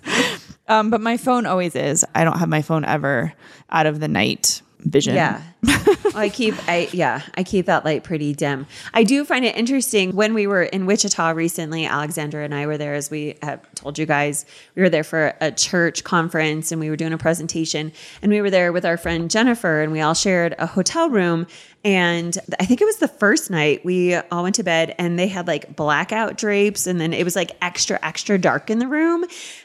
Um, 0.69 0.89
but 0.89 1.01
my 1.01 1.17
phone 1.17 1.45
always 1.45 1.75
is. 1.75 2.05
I 2.15 2.23
don't 2.23 2.39
have 2.39 2.47
my 2.49 2.61
phone 2.61 2.85
ever 2.85 3.33
out 3.69 3.85
of 3.85 3.99
the 3.99 4.07
night 4.07 4.61
vision. 4.79 5.15
Yeah. 5.15 5.41
I 6.15 6.31
keep 6.33 6.55
I 6.69 6.87
yeah, 6.93 7.21
I 7.35 7.43
keep 7.43 7.65
that 7.65 7.83
light 7.83 8.03
pretty 8.03 8.33
dim. 8.33 8.65
I 8.93 9.03
do 9.03 9.25
find 9.25 9.43
it 9.43 9.57
interesting 9.57 10.15
when 10.15 10.33
we 10.33 10.47
were 10.47 10.63
in 10.63 10.85
Wichita 10.85 11.31
recently, 11.31 11.85
Alexandra 11.85 12.45
and 12.45 12.55
I 12.55 12.65
were 12.65 12.77
there 12.77 12.93
as 12.93 13.11
we 13.11 13.37
have 13.41 13.61
told 13.75 13.99
you 13.99 14.05
guys. 14.05 14.45
We 14.75 14.81
were 14.81 14.89
there 14.89 15.03
for 15.03 15.33
a 15.41 15.51
church 15.51 16.03
conference 16.05 16.71
and 16.71 16.79
we 16.79 16.89
were 16.89 16.95
doing 16.95 17.13
a 17.13 17.17
presentation 17.17 17.91
and 18.21 18.31
we 18.31 18.41
were 18.41 18.49
there 18.49 18.71
with 18.71 18.85
our 18.85 18.95
friend 18.95 19.29
Jennifer 19.29 19.81
and 19.81 19.91
we 19.91 19.99
all 19.99 20.13
shared 20.13 20.55
a 20.57 20.65
hotel 20.65 21.09
room 21.09 21.45
and 21.83 22.37
I 22.59 22.65
think 22.65 22.81
it 22.81 22.85
was 22.85 22.97
the 22.97 23.07
first 23.07 23.49
night 23.49 23.85
we 23.85 24.15
all 24.15 24.43
went 24.43 24.55
to 24.55 24.63
bed 24.63 24.95
and 24.97 25.17
they 25.17 25.27
had 25.27 25.47
like 25.47 25.77
blackout 25.77 26.37
drapes 26.37 26.87
and 26.87 26.99
then 26.99 27.13
it 27.13 27.23
was 27.23 27.35
like 27.37 27.51
extra 27.61 27.97
extra 28.03 28.37
dark 28.37 28.69
in 28.69 28.79
the 28.79 28.87
room 28.87 29.23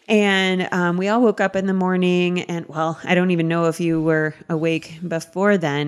and 0.09 0.69
um, 0.73 0.97
we 0.97 1.09
all 1.09 1.21
woke 1.21 1.41
up 1.41 1.57
in 1.57 1.67
the 1.67 1.75
morning 1.75 2.43
and 2.43 2.67
well 2.69 3.01
I 3.05 3.15
don't 3.15 3.33
even 3.33 3.49
know 3.49 3.67
if 3.67 3.81
you 3.81 4.01
were 4.01 4.35
awake 4.49 4.99
before 5.07 5.59
then 5.59 5.84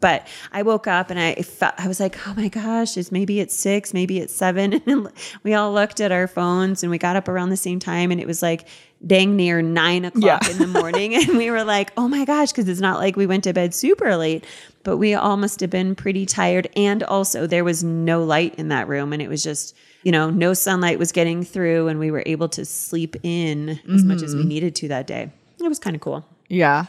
but 0.00 0.26
I 0.52 0.62
woke 0.62 0.86
up 0.86 1.10
and 1.10 1.18
I 1.18 1.34
felt 1.42 1.74
I 1.78 1.88
was 1.88 2.00
like 2.00 2.16
oh 2.26 2.34
my 2.34 2.48
gosh 2.48 2.96
it's 2.96 3.10
maybe 3.10 3.40
it's 3.40 3.54
six 3.54 3.92
maybe 3.94 4.18
it's 4.18 4.34
seven. 4.34 4.82
And 4.86 5.08
we 5.42 5.54
all 5.54 5.72
looked 5.72 6.00
at 6.00 6.12
our 6.12 6.26
phones 6.26 6.82
and 6.82 6.90
we 6.90 6.98
got 6.98 7.16
up 7.16 7.28
around 7.28 7.50
the 7.50 7.56
same 7.56 7.78
time 7.78 8.10
and 8.10 8.20
it 8.20 8.26
was 8.26 8.42
like 8.42 8.66
dang 9.06 9.36
near 9.36 9.62
nine 9.62 10.04
o'clock 10.04 10.42
Yeah. 10.44 10.50
in 10.50 10.58
the 10.58 10.66
morning. 10.80 11.14
And 11.14 11.36
we 11.36 11.50
were 11.50 11.64
like 11.64 11.92
oh 11.96 12.08
my 12.08 12.24
gosh 12.24 12.50
because 12.52 12.68
it's 12.68 12.80
not 12.80 12.98
like 12.98 13.16
we 13.16 13.26
went 13.26 13.44
to 13.44 13.52
bed 13.52 13.74
super 13.74 14.16
late 14.16 14.44
but 14.84 14.96
we 14.96 15.14
all 15.14 15.36
must 15.36 15.60
have 15.60 15.70
been 15.70 15.94
pretty 15.94 16.24
tired. 16.24 16.68
And 16.74 17.02
also 17.02 17.46
there 17.46 17.64
was 17.64 17.84
no 17.84 18.24
light 18.24 18.54
in 18.54 18.68
that 18.68 18.88
room 18.88 19.12
and 19.12 19.20
it 19.20 19.28
was 19.28 19.42
just 19.42 19.76
you 20.02 20.12
know 20.12 20.30
no 20.30 20.54
sunlight 20.54 20.98
was 20.98 21.12
getting 21.12 21.42
through 21.42 21.88
and 21.88 21.98
we 21.98 22.10
were 22.10 22.22
able 22.24 22.48
to 22.50 22.64
sleep 22.64 23.16
in 23.22 23.80
as 23.92 24.04
much 24.04 24.22
as 24.22 24.34
we 24.34 24.40
mm-hmm. 24.40 24.48
needed 24.48 24.74
to 24.76 24.88
that 24.88 25.06
day. 25.06 25.30
It 25.60 25.68
was 25.68 25.78
kind 25.78 25.96
of 25.96 26.00
cool. 26.00 26.24
Yeah. 26.48 26.86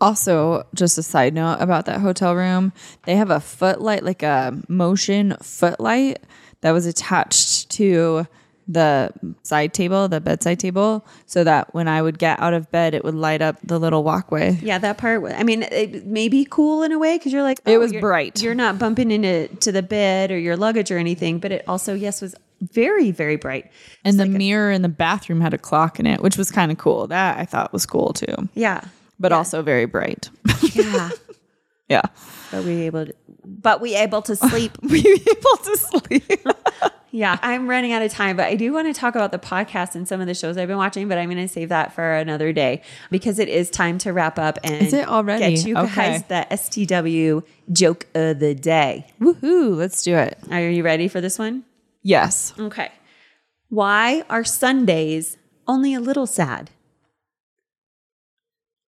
Also, 0.00 0.66
just 0.74 0.98
a 0.98 1.02
side 1.02 1.32
note 1.34 1.56
about 1.60 1.86
that 1.86 2.00
hotel 2.00 2.34
room, 2.36 2.72
they 3.04 3.16
have 3.16 3.30
a 3.30 3.40
footlight, 3.40 4.02
like 4.04 4.22
a 4.22 4.60
motion 4.68 5.34
footlight 5.42 6.18
that 6.60 6.72
was 6.72 6.84
attached 6.86 7.70
to 7.70 8.26
the 8.68 9.10
side 9.42 9.72
table, 9.72 10.08
the 10.08 10.20
bedside 10.20 10.58
table, 10.58 11.06
so 11.24 11.44
that 11.44 11.72
when 11.72 11.86
I 11.86 12.02
would 12.02 12.18
get 12.18 12.40
out 12.40 12.52
of 12.52 12.68
bed, 12.72 12.94
it 12.94 13.04
would 13.04 13.14
light 13.14 13.40
up 13.40 13.56
the 13.62 13.78
little 13.78 14.02
walkway. 14.02 14.58
yeah 14.60 14.76
that 14.78 14.98
part 14.98 15.22
i 15.32 15.44
mean 15.44 15.62
it 15.62 16.04
may 16.04 16.28
be 16.28 16.44
cool 16.50 16.82
in 16.82 16.90
a 16.90 16.98
way 16.98 17.16
because 17.16 17.32
you're 17.32 17.44
like 17.44 17.60
It 17.64 17.76
oh, 17.76 17.78
was 17.78 17.92
you're- 17.92 18.00
bright. 18.00 18.42
you're 18.42 18.56
not 18.56 18.76
bumping 18.78 19.12
into 19.12 19.46
to 19.60 19.70
the 19.70 19.82
bed 19.84 20.32
or 20.32 20.38
your 20.38 20.56
luggage 20.56 20.90
or 20.90 20.98
anything 20.98 21.38
but 21.38 21.52
it 21.52 21.64
also 21.68 21.94
yes 21.94 22.20
was 22.20 22.34
very 22.60 23.12
very 23.12 23.36
bright 23.36 23.70
And 24.04 24.18
the 24.18 24.26
mirror 24.26 24.72
in 24.72 24.82
the 24.82 24.88
bathroom 24.88 25.40
had 25.40 25.54
a 25.54 25.58
clock 25.58 26.00
in 26.00 26.06
it, 26.06 26.20
which 26.20 26.36
was 26.36 26.50
kind 26.50 26.72
of 26.72 26.78
cool. 26.78 27.06
That 27.06 27.38
I 27.38 27.44
thought 27.44 27.72
was 27.72 27.86
cool 27.86 28.12
too, 28.14 28.48
yeah 28.54 28.80
but 29.18 29.32
also 29.32 29.62
very 29.62 29.84
bright. 29.86 30.30
yeah 30.74 31.10
yeah. 31.88 32.02
but 32.50 32.64
we 32.64 32.82
able 32.82 33.06
to 33.06 33.14
but 33.44 33.80
we 33.80 33.94
able 33.94 34.22
to 34.22 34.36
sleep 34.36 34.72
We 34.82 35.00
able 35.00 35.56
to 35.64 35.76
sleep. 35.76 36.46
Yeah, 37.12 37.38
I'm 37.40 37.66
running 37.66 37.92
out 37.92 38.02
of 38.02 38.12
time, 38.12 38.36
but 38.36 38.44
I 38.44 38.56
do 38.56 38.74
want 38.74 38.88
to 38.88 38.92
talk 38.92 39.14
about 39.14 39.32
the 39.32 39.38
podcast 39.38 39.94
and 39.94 40.06
some 40.06 40.20
of 40.20 40.26
the 40.26 40.34
shows 40.34 40.58
I've 40.58 40.68
been 40.68 40.76
watching, 40.76 41.08
but 41.08 41.16
I'm 41.16 41.30
going 41.30 41.40
to 41.40 41.48
save 41.48 41.70
that 41.70 41.94
for 41.94 42.12
another 42.12 42.52
day 42.52 42.82
because 43.10 43.38
it 43.38 43.48
is 43.48 43.70
time 43.70 43.96
to 43.98 44.12
wrap 44.12 44.38
up 44.38 44.58
and 44.62 44.86
Is 44.86 44.92
it 44.92 45.08
already? 45.08 45.54
get 45.54 45.66
you 45.66 45.74
guys 45.74 46.24
the 46.24 46.46
STW 46.50 47.42
joke 47.72 48.06
of 48.14 48.38
the 48.38 48.54
day. 48.54 49.06
Woohoo, 49.18 49.76
let's 49.76 50.02
do 50.02 50.14
it. 50.14 50.36
Are 50.50 50.60
you 50.68 50.82
ready 50.82 51.08
for 51.08 51.22
this 51.22 51.38
one? 51.38 51.64
Yes. 52.02 52.52
Okay. 52.58 52.92
Why 53.70 54.22
are 54.28 54.44
Sundays 54.44 55.38
only 55.66 55.94
a 55.94 56.00
little 56.00 56.26
sad? 56.26 56.70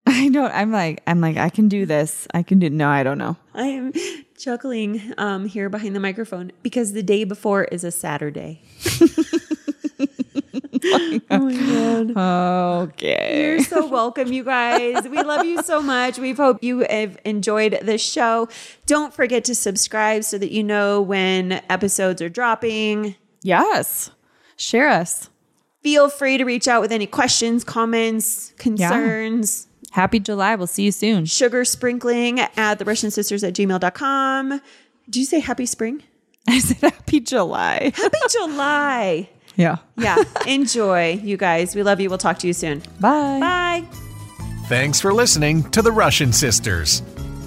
I 0.09 0.29
don't 0.29 0.53
I'm 0.53 0.71
like 0.71 1.03
I'm 1.07 1.21
like 1.21 1.37
I 1.37 1.51
can 1.51 1.69
do 1.69 1.85
this. 1.87 2.29
I 2.33 2.43
can 2.43 2.59
do 2.59 2.71
no, 2.71 2.89
I 2.89 3.03
don't 3.03 3.19
know. 3.19 3.37
I 3.55 3.67
am 3.67 3.93
chuckling 4.39 5.15
um, 5.19 5.47
here 5.47 5.69
behind 5.69 5.97
the 5.97 6.01
microphone 6.01 6.53
because 6.63 6.93
the 6.93 7.03
day 7.03 7.25
before 7.25 7.65
is 7.65 7.83
a 7.85 7.91
Saturday. 7.91 8.63
Okay. 12.17 13.41
You're 13.41 13.65
so 13.65 13.87
welcome, 13.87 14.33
you 14.33 14.45
guys. 14.45 15.09
We 15.09 15.23
love 15.23 15.45
you 15.45 15.63
so 15.63 15.83
much. 15.83 16.19
We 16.19 16.33
hope 16.33 16.63
you 16.63 16.87
have 16.89 17.19
enjoyed 17.25 17.79
the 17.83 17.99
show. 17.99 18.49
Don't 18.87 19.13
forget 19.13 19.45
to 19.45 19.55
subscribe 19.55 20.25
so 20.25 20.39
that 20.39 20.51
you 20.53 20.63
know 20.63 21.01
when 21.01 21.61
episodes 21.69 22.23
are 22.23 22.29
dropping. 22.29 23.17
Yes. 23.43 24.11
Share 24.57 24.89
us. 24.89 25.29
Feel 25.83 26.09
free 26.09 26.39
to 26.39 26.45
reach 26.45 26.67
out 26.69 26.81
with 26.81 26.93
any 26.93 27.07
questions, 27.07 27.65
comments, 27.65 28.53
concerns. 28.59 29.69
Happy 29.97 30.21
July. 30.21 30.55
We'll 30.57 30.67
see 30.67 30.83
you 30.83 30.93
soon. 30.93 31.25
Sugar 31.25 31.65
sprinkling 31.65 32.39
at 32.39 32.79
the 32.79 32.85
Russian 32.85 33.11
sisters 33.11 33.43
at 33.43 33.55
gmail.com. 33.55 34.61
Do 35.09 35.19
you 35.19 35.25
say 35.25 35.41
happy 35.41 35.65
spring? 35.65 36.03
I 36.47 36.59
said 36.59 36.93
happy 36.93 37.19
July. 37.19 37.93
Happy 37.95 38.19
July. 38.31 39.31
Yeah. 39.57 39.77
Yeah. 39.97 40.23
Enjoy, 40.47 41.13
you 41.25 41.39
guys. 41.39 41.75
We 41.75 41.83
love 41.83 41.99
you. 41.99 42.11
We'll 42.11 42.19
talk 42.19 42.39
to 42.41 42.47
you 42.47 42.53
soon. 42.53 42.81
Bye. 43.01 43.41
Bye. 43.41 43.85
Thanks 44.69 45.01
for 45.01 45.15
listening 45.15 45.63
to 45.71 45.81
the 45.81 45.93
Russian 45.93 46.31
Sisters. 46.31 47.03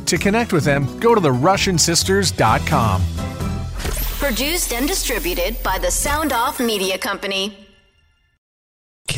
To 0.08 0.18
connect 0.18 0.52
with 0.52 0.64
them, 0.64 1.00
go 1.00 1.14
to 1.14 1.22
therussiansisters.com. 1.22 3.04
Produced 4.18 4.74
and 4.74 4.88
distributed 4.88 5.62
by 5.62 5.78
the 5.78 5.92
Sound 5.92 6.34
Off 6.34 6.60
Media 6.60 6.98
Company. 6.98 7.69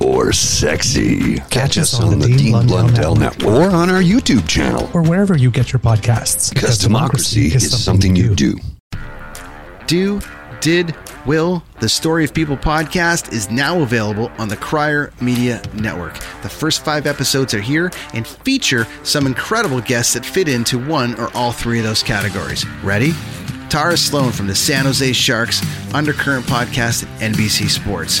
or 0.00 0.32
sexy. 0.32 1.36
Catch, 1.36 1.50
Catch 1.50 1.78
us 1.78 1.94
on, 2.00 2.12
on 2.14 2.18
the, 2.18 2.26
the 2.26 2.36
Dean, 2.36 2.38
Dean 2.38 2.52
Blundell, 2.66 3.14
Blundell 3.14 3.14
Network. 3.16 3.48
or 3.54 3.70
on 3.70 3.90
our 3.90 4.02
YouTube 4.02 4.48
channel 4.48 4.90
or 4.94 5.02
wherever 5.02 5.36
you 5.36 5.50
get 5.50 5.72
your 5.72 5.80
podcasts. 5.80 6.50
Because, 6.50 6.52
because 6.52 6.78
democracy, 6.78 7.48
democracy, 7.48 7.56
is, 7.56 7.84
something, 7.84 8.14
something 8.14 8.16
you 8.16 8.34
do. 8.34 8.58
Do, 9.86 10.20
did, 10.60 10.94
will. 11.26 11.62
The 11.80 11.88
Story 11.88 12.24
of 12.24 12.32
People 12.32 12.56
podcast 12.56 13.32
is 13.32 13.50
now 13.50 13.80
available 13.82 14.30
on 14.38 14.48
the 14.48 14.56
Crier 14.56 15.12
Media 15.20 15.60
Network. 15.74 16.14
The 16.42 16.48
first 16.48 16.84
five 16.84 17.06
episodes 17.06 17.52
are 17.54 17.60
here 17.60 17.90
and 18.14 18.26
feature 18.26 18.86
some 19.02 19.26
incredible 19.26 19.80
guests 19.80 20.14
that 20.14 20.24
fit 20.24 20.48
into 20.48 20.78
one 20.78 21.18
or 21.18 21.30
all 21.34 21.52
three 21.52 21.78
of 21.78 21.84
those 21.84 22.02
categories. 22.02 22.66
Ready? 22.82 23.12
Tara 23.68 23.96
Slone 23.96 24.32
from 24.32 24.46
the 24.46 24.54
San 24.54 24.84
Jose 24.84 25.12
Sharks 25.14 25.62
Undercurrent 25.94 26.44
podcast 26.46 27.04
at 27.04 27.32
NBC 27.32 27.68
Sports. 27.70 28.20